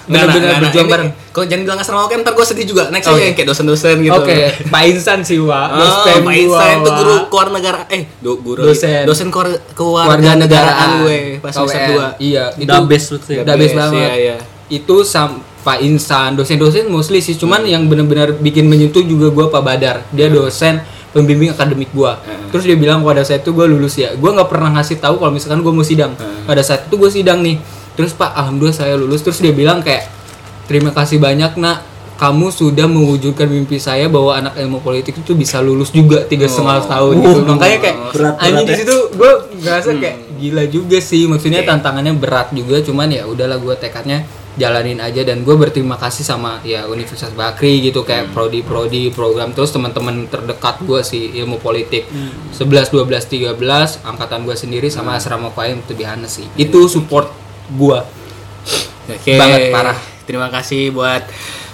Nggak, 0.03 0.19
benar-benar 0.19 0.27
nggak, 0.27 0.43
nggak, 0.43 0.59
berjuang 0.61 0.83
ini- 0.83 0.93
bareng. 0.93 1.09
Kalau 1.31 1.45
jangan 1.47 1.63
bilang 1.63 1.79
asrama 1.79 2.03
kan 2.05 2.19
ntar 2.19 2.33
gue 2.33 2.45
sedih 2.45 2.65
juga. 2.65 2.83
Next 2.89 3.07
Oh, 3.07 3.15
aja 3.15 3.17
iya. 3.17 3.25
yang 3.25 3.35
kayak 3.37 3.47
dosen-dosen 3.49 3.95
gitu. 4.01 4.11
Oke, 4.13 4.35
Pak 4.67 4.81
Insan 4.85 5.19
sih, 5.23 5.39
Wak. 5.39 5.67
Oh, 5.69 5.79
Dosen 5.79 6.19
Pak 6.19 6.19
gua, 6.19 6.35
Insan 6.35 6.75
itu 6.77 6.91
guru 6.93 7.15
kewarnegara 7.25 7.81
eh 7.89 8.03
do, 8.19 8.31
guru 8.37 8.59
Dosen. 8.61 9.03
dosen 9.03 9.27
keluar- 9.29 9.63
Kewarganegaraan 9.71 10.43
kewarganegaraan 10.43 10.89
gue 11.01 11.19
pas 11.39 11.51
semester. 11.53 11.87
2. 11.89 12.07
Iya, 12.19 12.43
itu 12.53 12.67
The 12.69 12.81
best 12.83 13.07
lu 13.07 13.17
tuh 13.17 13.31
ya. 13.33 13.41
the 13.41 13.55
best 13.55 13.73
banget. 13.73 13.95
Iya, 14.01 14.13
iya. 14.13 14.37
Itu 14.71 15.03
sam 15.03 15.43
Pak 15.63 15.79
Insan, 15.79 16.35
dosen-dosen 16.35 16.91
mostly 16.91 17.23
sih, 17.23 17.39
cuman 17.39 17.63
yang 17.63 17.87
benar-benar 17.87 18.35
bikin 18.35 18.67
menyentuh 18.67 18.99
juga 18.99 19.31
gua 19.31 19.45
Pak 19.47 19.63
Badar. 19.63 20.03
Dia 20.11 20.27
dosen 20.27 20.83
pembimbing 21.15 21.55
akademik 21.55 21.93
gua. 21.95 22.19
Terus 22.51 22.67
dia 22.67 22.75
bilang 22.75 22.99
pada 22.99 23.23
saat 23.23 23.47
itu 23.47 23.55
gua 23.55 23.63
lulus 23.63 23.95
ya. 23.95 24.11
Gua 24.19 24.35
nggak 24.35 24.49
pernah 24.51 24.75
ngasih 24.75 24.99
tahu 24.99 25.23
kalau 25.23 25.31
misalkan 25.31 25.63
gua 25.63 25.71
mau 25.71 25.87
sidang. 25.87 26.11
Pada 26.43 26.59
saat 26.59 26.91
itu 26.91 26.95
gua 26.99 27.07
sidang 27.07 27.39
nih. 27.39 27.63
Terus 27.95 28.11
Pak, 28.11 28.35
alhamdulillah 28.35 28.75
saya 28.75 28.99
lulus. 28.99 29.23
Terus 29.23 29.39
dia 29.39 29.55
bilang 29.55 29.79
kayak 29.79 30.09
terima 30.67 30.91
kasih 30.91 31.21
banyak 31.21 31.55
nak 31.55 31.93
kamu 32.13 32.53
sudah 32.53 32.85
mewujudkan 32.87 33.49
mimpi 33.49 33.81
saya 33.81 34.07
bahwa 34.07 34.37
anak 34.37 34.55
ilmu 34.55 34.79
politik 34.79 35.17
itu 35.17 35.33
bisa 35.33 35.59
lulus 35.59 35.91
juga 35.91 36.23
tiga 36.23 36.47
setengah 36.47 36.85
tahun 36.87 37.13
gitu. 37.19 37.39
Makanya 37.47 37.77
kayak 37.83 37.97
Berat, 38.13 38.35
anjing 38.39 38.67
di 38.67 38.73
ya. 38.73 38.79
situ 38.79 38.95
gue 39.17 39.31
ngerasa 39.59 39.89
kayak 39.97 40.17
gila 40.39 40.63
juga 40.67 40.97
sih. 40.99 41.23
Maksudnya 41.27 41.61
tantangannya 41.63 42.13
berat 42.15 42.51
juga. 42.51 42.83
Cuman 42.83 43.11
ya 43.11 43.23
udahlah 43.27 43.57
gue 43.59 43.75
tekadnya 43.79 44.23
jalanin 44.59 44.99
aja. 45.01 45.21
Dan 45.25 45.41
gue 45.41 45.55
berterima 45.55 45.97
kasih 45.97 46.25
sama 46.25 46.61
ya 46.61 46.85
Universitas 46.89 47.33
Bakri 47.33 47.81
gitu 47.81 48.05
kayak 48.05 48.31
prodi-prodi 48.31 49.09
program. 49.13 49.51
Terus 49.53 49.73
teman-teman 49.73 50.25
terdekat 50.29 50.81
gue 50.85 51.01
sih 51.01 51.33
ilmu 51.43 51.59
politik. 51.59 52.07
11 52.55 52.93
12 52.93 53.53
13 53.53 53.57
angkatan 54.05 54.45
gue 54.45 54.55
sendiri 54.57 54.87
sama 54.89 55.17
asrama 55.17 55.49
UKM 55.53 55.83
itu 55.85 55.93
Bihana 55.93 56.27
sih. 56.29 56.45
Itu 56.57 56.85
support 56.89 57.29
gue. 57.73 57.99
Oke. 59.09 59.35
Banget, 59.35 59.73
parah. 59.73 59.97
Terima 60.23 60.47
kasih 60.47 60.95
buat 60.95 61.27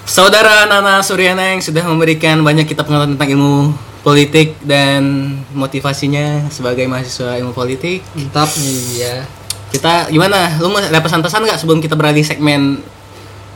saudara 0.10 0.66
Nana 0.66 1.06
Suryana 1.06 1.54
yang 1.54 1.62
sudah 1.62 1.86
memberikan 1.86 2.42
banyak 2.42 2.66
kita 2.66 2.82
pengetahuan 2.82 3.14
tentang 3.14 3.30
ilmu 3.38 3.78
politik 4.02 4.58
dan 4.66 5.36
motivasinya 5.54 6.50
sebagai 6.50 6.90
mahasiswa 6.90 7.38
ilmu 7.38 7.54
politik. 7.54 8.02
mantap 8.18 8.50
ya 8.98 9.39
Kita 9.70 10.10
gimana? 10.10 10.58
Lu 10.58 10.74
mau 10.74 10.82
ada 10.82 11.02
pesan-pesan 11.02 11.46
nggak 11.46 11.60
sebelum 11.62 11.80
kita 11.80 11.94
beralih 11.94 12.26
segmen 12.26 12.82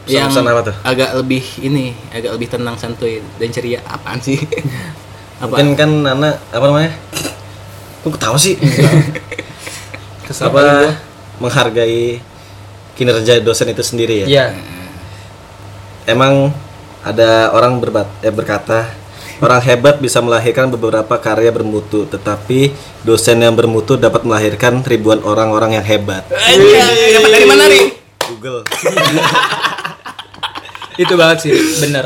yang 0.05 0.27
Pesan-pesan 0.29 0.51
apa 0.51 0.61
tuh? 0.67 0.75
agak 0.83 1.09
lebih 1.15 1.43
ini, 1.63 1.95
agak 2.11 2.35
lebih 2.35 2.47
tenang, 2.51 2.75
santuy 2.75 3.23
dan 3.39 3.49
ceria? 3.49 3.79
Apaan 3.87 4.19
sih? 4.19 4.37
Apa? 5.43 5.59
Mungkin 5.59 5.75
kan 5.75 5.89
Nana 5.91 6.39
apa 6.55 6.65
namanya? 6.71 6.91
Kok 8.05 8.15
ketawa 8.15 8.39
sih? 8.39 8.55
apa 10.47 10.95
menghargai 11.43 12.23
kinerja 12.95 13.43
dosen 13.43 13.67
itu 13.67 13.83
sendiri 13.83 14.23
ya? 14.23 14.27
Iya. 14.29 14.45
Emang 16.07 16.55
ada 17.03 17.51
orang 17.51 17.83
berbat 17.83 18.07
eh 18.23 18.31
berkata 18.31 18.87
Orang 19.41 19.61
hebat 19.65 19.97
bisa 19.97 20.21
melahirkan 20.21 20.69
beberapa 20.69 21.17
karya 21.17 21.49
bermutu, 21.49 22.05
tetapi 22.05 22.69
dosen 23.01 23.41
yang 23.41 23.57
bermutu 23.57 23.97
dapat 23.97 24.21
melahirkan 24.27 24.85
ribuan 24.85 25.23
orang-orang 25.25 25.81
yang 25.81 25.85
hebat. 25.85 26.21
Dapat 26.29 27.31
dari 27.31 27.47
mana, 27.49 27.65
Ri? 27.65 27.81
Google. 28.29 28.61
Itu 30.93 31.17
banget 31.17 31.49
sih, 31.49 31.53
bener. 31.81 32.05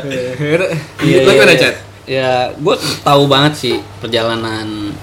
Iya, 1.04 1.28
Lu 1.28 1.30
gimana, 1.36 1.52
Chat? 1.52 1.76
Ya, 2.08 2.56
gue 2.56 2.76
tahu 3.04 3.28
banget 3.28 3.52
sih 3.60 3.76
perjalanan 4.00 4.96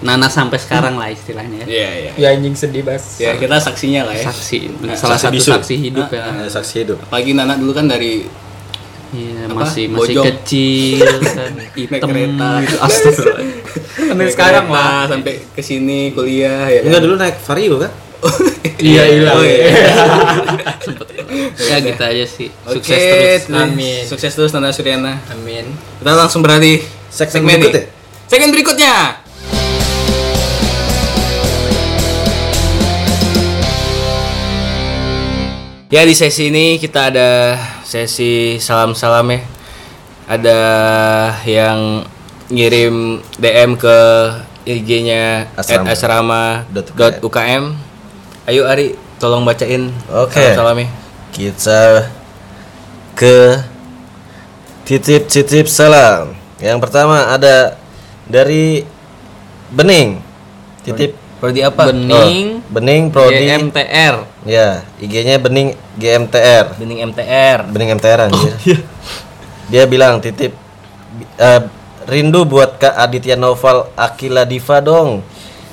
Nana 0.00 0.32
sampai 0.32 0.56
sekarang 0.56 0.96
lah 0.96 1.12
istilahnya 1.12 1.64
ya. 1.64 1.66
Iya, 1.68 1.90
iya. 1.92 2.10
Ya 2.16 2.28
anjing 2.32 2.56
sedih 2.56 2.84
bas. 2.84 3.20
Ya, 3.20 3.36
kita 3.36 3.60
saksinya 3.60 4.08
lah 4.08 4.16
ya. 4.16 4.32
Saksi, 4.32 4.58
salah 4.96 5.20
saksi 5.20 5.20
satu 5.20 5.34
bisu. 5.36 5.50
saksi 5.56 5.74
hidup 5.76 6.08
ya. 6.08 6.24
Eh, 6.40 6.48
Saksi 6.48 6.74
hidup. 6.84 6.98
Apalagi 7.04 7.36
Nana 7.36 7.60
dulu 7.60 7.72
kan 7.76 7.84
dari 7.84 8.24
Iya, 9.10 9.50
Apa? 9.50 9.66
masih 9.66 9.84
masih 9.90 10.14
Bojong. 10.14 10.24
kecil 10.30 11.02
kan, 11.34 11.52
hitam 11.74 12.08
kereta. 12.08 12.50
gitu. 12.62 12.76
Astagfirullah. 12.86 13.42
Sampai 13.90 14.26
sekarang 14.30 14.64
kereta, 14.64 14.86
lah. 14.86 15.02
sampai 15.10 15.34
ke 15.50 15.60
sini 15.60 16.14
kuliah 16.14 16.70
ya. 16.70 16.80
Enggak 16.86 17.00
dulu 17.02 17.14
naik 17.16 17.36
Vario 17.42 17.76
kan? 17.78 17.92
Iya, 18.80 19.02
iya. 19.04 19.32
Oh, 19.32 19.44
iya. 19.44 19.72
ya 21.58 21.76
gitu 21.80 22.00
aja 22.00 22.24
sih. 22.24 22.48
Oke, 22.64 22.80
Sukses 22.80 22.96
terus. 22.96 23.42
terus. 23.44 23.60
Amin. 23.60 24.00
Sukses 24.04 24.32
terus 24.32 24.50
Nana 24.52 24.72
Suryana. 24.72 25.20
Amin. 25.28 25.68
Kita 26.00 26.12
langsung 26.12 26.40
beralih 26.40 26.80
Segmen 27.08 27.44
nih. 27.56 27.60
berikut 27.60 27.72
ya? 27.76 27.84
Segmen 28.24 28.50
berikutnya. 28.52 28.96
Ya 35.90 36.06
di 36.06 36.14
sesi 36.14 36.54
ini 36.54 36.78
kita 36.78 37.10
ada 37.10 37.58
sesi 37.90 38.62
salam-salam 38.62 39.26
ya. 39.34 39.40
Ada 40.30 40.60
yang 41.42 42.06
ngirim 42.46 43.18
DM 43.34 43.74
ke 43.74 43.98
IG-nya 44.62 45.50
Asrama. 45.58 45.90
@asrama.ukm. 46.70 47.62
Ayo 48.46 48.62
Ari, 48.70 48.94
tolong 49.18 49.42
bacain 49.42 49.90
Oke. 50.06 50.38
salam-salamnya. 50.38 50.86
Kita 51.34 52.06
ke 53.18 53.58
titip-titip 54.86 55.66
salam. 55.66 56.38
Yang 56.62 56.78
pertama 56.86 57.26
ada 57.26 57.74
dari 58.30 58.86
Bening. 59.74 60.22
Titip 60.86 61.18
Prodi 61.40 61.64
apa? 61.64 61.88
Bening 61.88 62.60
Oh, 62.60 62.70
Bening 62.76 63.02
Prodi. 63.08 63.48
GMTR. 63.48 64.14
Ya, 64.44 64.84
IG-nya 65.00 65.40
Bening 65.40 65.72
GMTR. 65.96 66.76
Bening 66.76 67.00
MTR. 67.08 67.58
Bening 67.72 67.96
MTR 67.96 68.28
anjir. 68.28 68.54
Dia 69.72 69.88
bilang 69.88 70.20
titip 70.20 70.52
eh, 71.40 71.60
rindu 72.04 72.44
buat 72.44 72.76
Kak 72.76 72.92
Aditya 72.92 73.40
Noval 73.40 73.88
Akila 73.96 74.44
Diva 74.44 74.84
dong. 74.84 75.24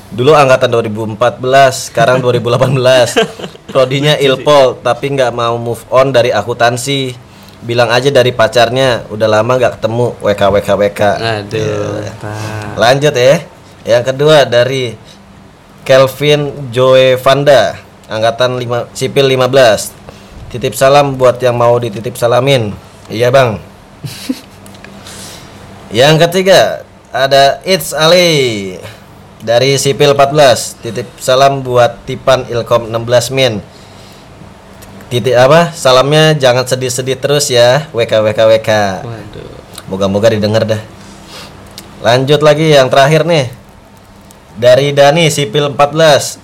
Dulu 0.07 0.31
angkatan 0.31 0.71
2014, 0.71 1.91
sekarang 1.91 2.23
2018. 2.23 3.19
Prodinya 3.75 4.15
Ilpol, 4.15 4.79
tapi 4.79 5.11
nggak 5.11 5.35
mau 5.35 5.59
move 5.59 5.83
on 5.91 6.15
dari 6.15 6.31
akuntansi. 6.31 7.11
Bilang 7.59 7.91
aja 7.91 8.07
dari 8.07 8.31
pacarnya, 8.31 9.03
udah 9.11 9.27
lama 9.27 9.59
nggak 9.59 9.81
ketemu. 9.81 10.15
WK 10.23 10.41
WK 10.47 10.69
WK. 10.79 11.01
Aduh. 11.19 12.07
Pak. 12.23 12.79
Lanjut 12.79 13.11
ya. 13.11 13.43
Yang 13.83 14.03
kedua 14.15 14.47
dari 14.47 14.95
Kelvin 15.87 16.67
Joe 16.75 17.15
Vanda, 17.15 17.79
angkatan 18.11 18.59
5 18.59 18.91
sipil 18.91 19.23
15. 19.23 19.95
Titip 20.51 20.75
salam 20.75 21.15
buat 21.15 21.39
yang 21.39 21.55
mau 21.55 21.79
dititip 21.79 22.19
salamin. 22.19 22.75
Iya, 23.07 23.31
Bang. 23.31 23.63
yang 25.95 26.19
ketiga 26.19 26.83
ada 27.15 27.63
It's 27.63 27.95
Ali 27.95 28.75
dari 29.39 29.79
sipil 29.79 30.11
14. 30.11 30.83
Titip 30.83 31.07
salam 31.23 31.63
buat 31.63 32.03
Tipan 32.03 32.51
Ilkom 32.51 32.91
16 32.91 33.31
Min. 33.31 33.63
Titik 35.07 35.39
apa? 35.39 35.71
Salamnya 35.71 36.35
jangan 36.35 36.67
sedih-sedih 36.67 37.15
terus 37.15 37.47
ya. 37.47 37.87
WK 37.95 38.27
WK 38.27 38.39
WK. 38.43 38.69
Waduh. 39.07 39.51
Moga-moga 39.87 40.35
didengar 40.35 40.67
dah. 40.67 40.83
Lanjut 42.03 42.43
lagi 42.43 42.75
yang 42.75 42.91
terakhir 42.91 43.23
nih. 43.23 43.66
Dari 44.57 44.91
Dani 44.91 45.29
Sipil 45.29 45.69
14. 45.69 46.41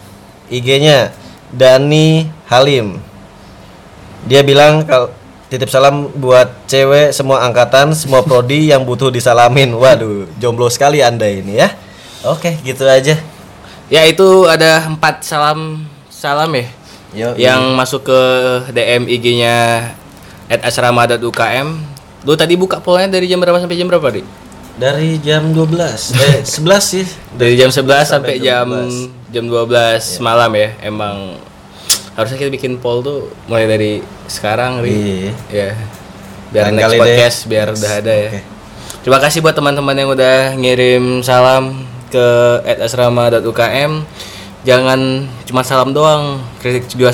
IG-nya 0.53 1.09
Dani 1.49 2.30
Halim. 2.45 3.01
Dia 4.30 4.45
bilang 4.45 4.86
kalau 4.86 5.09
titip 5.49 5.70
salam 5.70 6.09
buat 6.18 6.49
cewek 6.70 7.14
semua 7.14 7.45
angkatan, 7.45 7.93
semua 7.97 8.22
prodi 8.22 8.70
yang 8.70 8.86
butuh 8.86 9.09
disalamin. 9.09 9.74
Waduh, 9.74 10.30
jomblo 10.38 10.70
sekali 10.70 11.01
Anda 11.01 11.30
ini 11.30 11.57
ya. 11.57 11.74
Oke, 12.26 12.57
gitu 12.61 12.86
aja. 12.86 13.18
Ya 13.91 14.01
itu 14.07 14.47
ada 14.47 14.88
empat 14.88 15.28
salam 15.28 15.86
salam 16.07 16.49
ya 16.55 16.66
Yo, 17.14 17.30
yang 17.38 17.78
masuk 17.78 18.09
ke 18.09 18.20
DM 18.74 19.05
IG-nya 19.05 19.86
@asrama.ukm. 20.49 21.68
Lu 22.26 22.34
tadi 22.34 22.57
buka 22.57 22.82
pollnya 22.82 23.20
dari 23.20 23.30
jam 23.30 23.38
berapa 23.38 23.61
sampai 23.61 23.78
jam 23.78 23.86
berapa, 23.86 24.07
Dik? 24.09 24.26
Dari 24.76 25.17
jam 25.19 25.51
12. 25.51 26.13
Eh, 26.13 26.39
11 26.59 26.82
sih. 26.82 27.05
Dari 27.34 27.53
jam 27.55 27.69
11 27.69 28.09
sampai, 28.09 28.38
Sampai 28.38 28.41
jam 28.41 28.65
12. 28.67 29.32
jam 29.32 29.43
12 29.45 30.19
malam 30.19 30.51
ya. 30.53 30.69
Emang 30.82 31.38
harusnya 32.13 32.38
kita 32.38 32.49
bikin 32.49 32.78
poll 32.78 33.01
tuh 33.01 33.19
mulai 33.45 33.65
dari 33.65 34.01
sekarang, 34.26 34.82
Ri. 34.82 34.93
Iya. 34.93 35.34
Ya. 35.49 35.69
Biar 36.49 36.65
Lain 36.69 36.76
next 36.76 36.86
kali 36.86 36.93
deh. 36.93 37.01
podcast 37.01 37.38
biar 37.47 37.67
udah 37.69 37.91
ada 37.97 38.13
ya. 38.13 38.30
Oke. 38.30 38.41
Terima 39.03 39.19
kasih 39.19 39.39
buat 39.41 39.51
teman-teman 39.51 39.95
yang 39.95 40.09
udah 40.09 40.38
ngirim 40.55 41.03
salam 41.19 41.82
ke 42.07 42.26
@asrama.ukm. 42.80 43.91
Jangan 44.63 44.99
cuma 45.43 45.59
salam 45.59 45.91
doang, 45.91 46.39
kritik 46.57 46.88
juga 46.88 47.11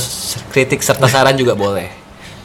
kritik 0.51 0.85
serta 0.85 1.09
saran 1.09 1.33
juga 1.33 1.57
boleh. 1.57 1.89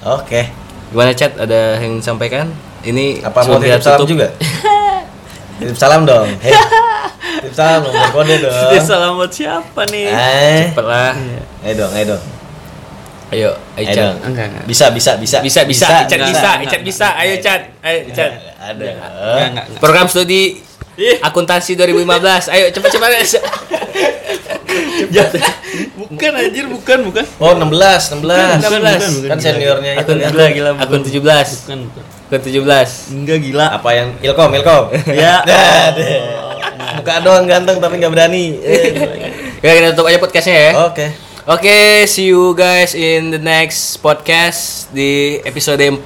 Oke. 0.01 0.49
Gimana 0.89 1.13
chat? 1.13 1.37
Ada 1.37 1.77
yang 1.77 2.01
disampaikan? 2.01 2.49
Ini 2.81 3.21
Apa 3.21 3.45
mau 3.45 3.61
kita 3.61 3.83
tutup. 4.01 4.09
juga? 4.09 4.33
titip 5.65 5.79
salam 5.81 6.05
dong. 6.05 6.29
Hei. 6.45 6.53
Titip 7.41 7.55
salam 7.57 7.89
dong, 7.89 7.97
kode 8.13 8.37
dong. 8.45 8.71
Dia 8.71 8.81
salam 8.85 9.17
buat 9.17 9.33
siapa 9.33 9.81
nih? 9.89 10.07
Eh. 10.13 10.63
Cepet 10.71 10.85
lah. 10.85 11.13
Ayo 11.65 11.75
dong, 11.81 11.93
ayo 11.97 12.05
dong. 12.15 12.23
Ayo, 13.33 13.51
ayo 13.81 13.87
dong. 13.97 14.17
Enggak, 14.31 14.47
enggak. 14.53 14.65
Bisa, 14.69 14.93
bisa, 14.93 15.17
bisa. 15.17 15.41
Bisa, 15.41 15.61
bisa, 15.65 15.87
chat 15.89 16.13
enggak, 16.13 16.31
bisa, 16.31 16.51
chat 16.69 16.83
bisa. 16.85 17.09
Ayo 17.17 17.35
chat, 17.41 17.61
ayo 17.83 18.01
chat. 18.13 18.33
Ada. 18.61 18.85
Enggak, 18.85 19.11
enggak, 19.11 19.49
enggak. 19.51 19.67
Program 19.81 20.07
studi 20.07 20.61
akuntansi 21.25 21.75
2015. 21.75 22.53
Ayo 22.53 22.65
cepet-cepet. 22.71 23.11
Bukan 25.95 26.33
anjir, 26.35 26.67
bukan, 26.71 26.99
bukan. 27.11 27.25
Oh, 27.43 27.55
16, 27.55 28.23
16. 28.23 28.23
16. 28.23 29.31
Kan 29.31 29.39
seniornya 29.39 29.93
itu. 29.99 30.07
Akun 30.07 30.19
ya. 30.19 30.31
Gila, 30.31 30.47
gila. 30.55 30.71
Akun 30.79 31.03
bukan. 31.03 31.11
17. 31.11 31.67
Bukan, 31.67 31.79
bukan. 31.91 32.05
Akun 32.25 32.41
17. 32.41 33.13
Enggak 33.13 33.39
gila. 33.45 33.67
Apa 33.69 33.91
yang 33.93 34.09
Ilkom, 34.25 34.51
Ilkom. 34.57 34.85
Ya. 35.13 35.45
Deh. 35.97 36.25
Muka 36.97 37.21
doang 37.21 37.45
ganteng 37.45 37.77
tapi 37.85 38.01
nggak 38.01 38.13
berani. 38.13 38.57
Ya, 39.61 39.71
kita 39.77 39.93
tutup 39.93 40.09
aja 40.09 40.17
podcastnya 40.17 40.57
ya. 40.57 40.73
Oke. 40.89 41.07
Oke, 41.45 42.09
see 42.09 42.33
you 42.33 42.57
guys 42.57 42.97
in 42.97 43.29
the 43.29 43.37
next 43.37 44.01
podcast 44.01 44.89
di 44.97 45.37
episode 45.45 45.85
4. 45.85 46.01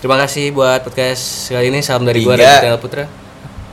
Terima 0.00 0.16
kasih 0.24 0.56
buat 0.56 0.80
podcast 0.80 1.52
kali 1.52 1.68
ini. 1.68 1.84
Salam 1.84 2.08
dari 2.08 2.24
gua 2.24 2.40
Tiga. 2.40 2.64
Raditya 2.64 2.80
Putra. 2.80 3.04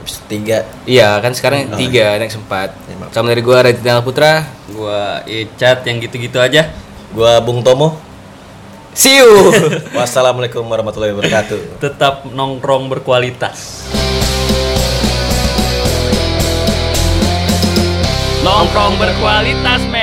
Episode 0.03 0.26
3. 0.28 0.91
Iya, 0.91 1.09
kan 1.24 1.32
sekarang 1.32 1.72
tiga, 1.80 2.19
next 2.19 2.36
4. 2.36 3.15
Salam 3.15 3.32
dari 3.32 3.39
gua 3.39 3.63
Raditya 3.63 4.03
Putra. 4.03 4.43
Gua 4.76 5.24
Icat 5.24 5.88
yang 5.88 6.03
gitu-gitu 6.03 6.36
aja. 6.36 6.67
Gua 7.15 7.39
Bung 7.39 7.63
Tomo. 7.63 8.11
See 8.92 9.24
you. 9.24 9.56
Wassalamualaikum 9.98 10.68
warahmatullahi 10.68 11.16
wabarakatuh. 11.16 11.80
Tetap 11.80 12.28
nongkrong 12.28 12.92
berkualitas. 12.92 13.88
Nongkrong 18.44 19.00
berkualitas, 19.00 19.82
men. 19.88 20.01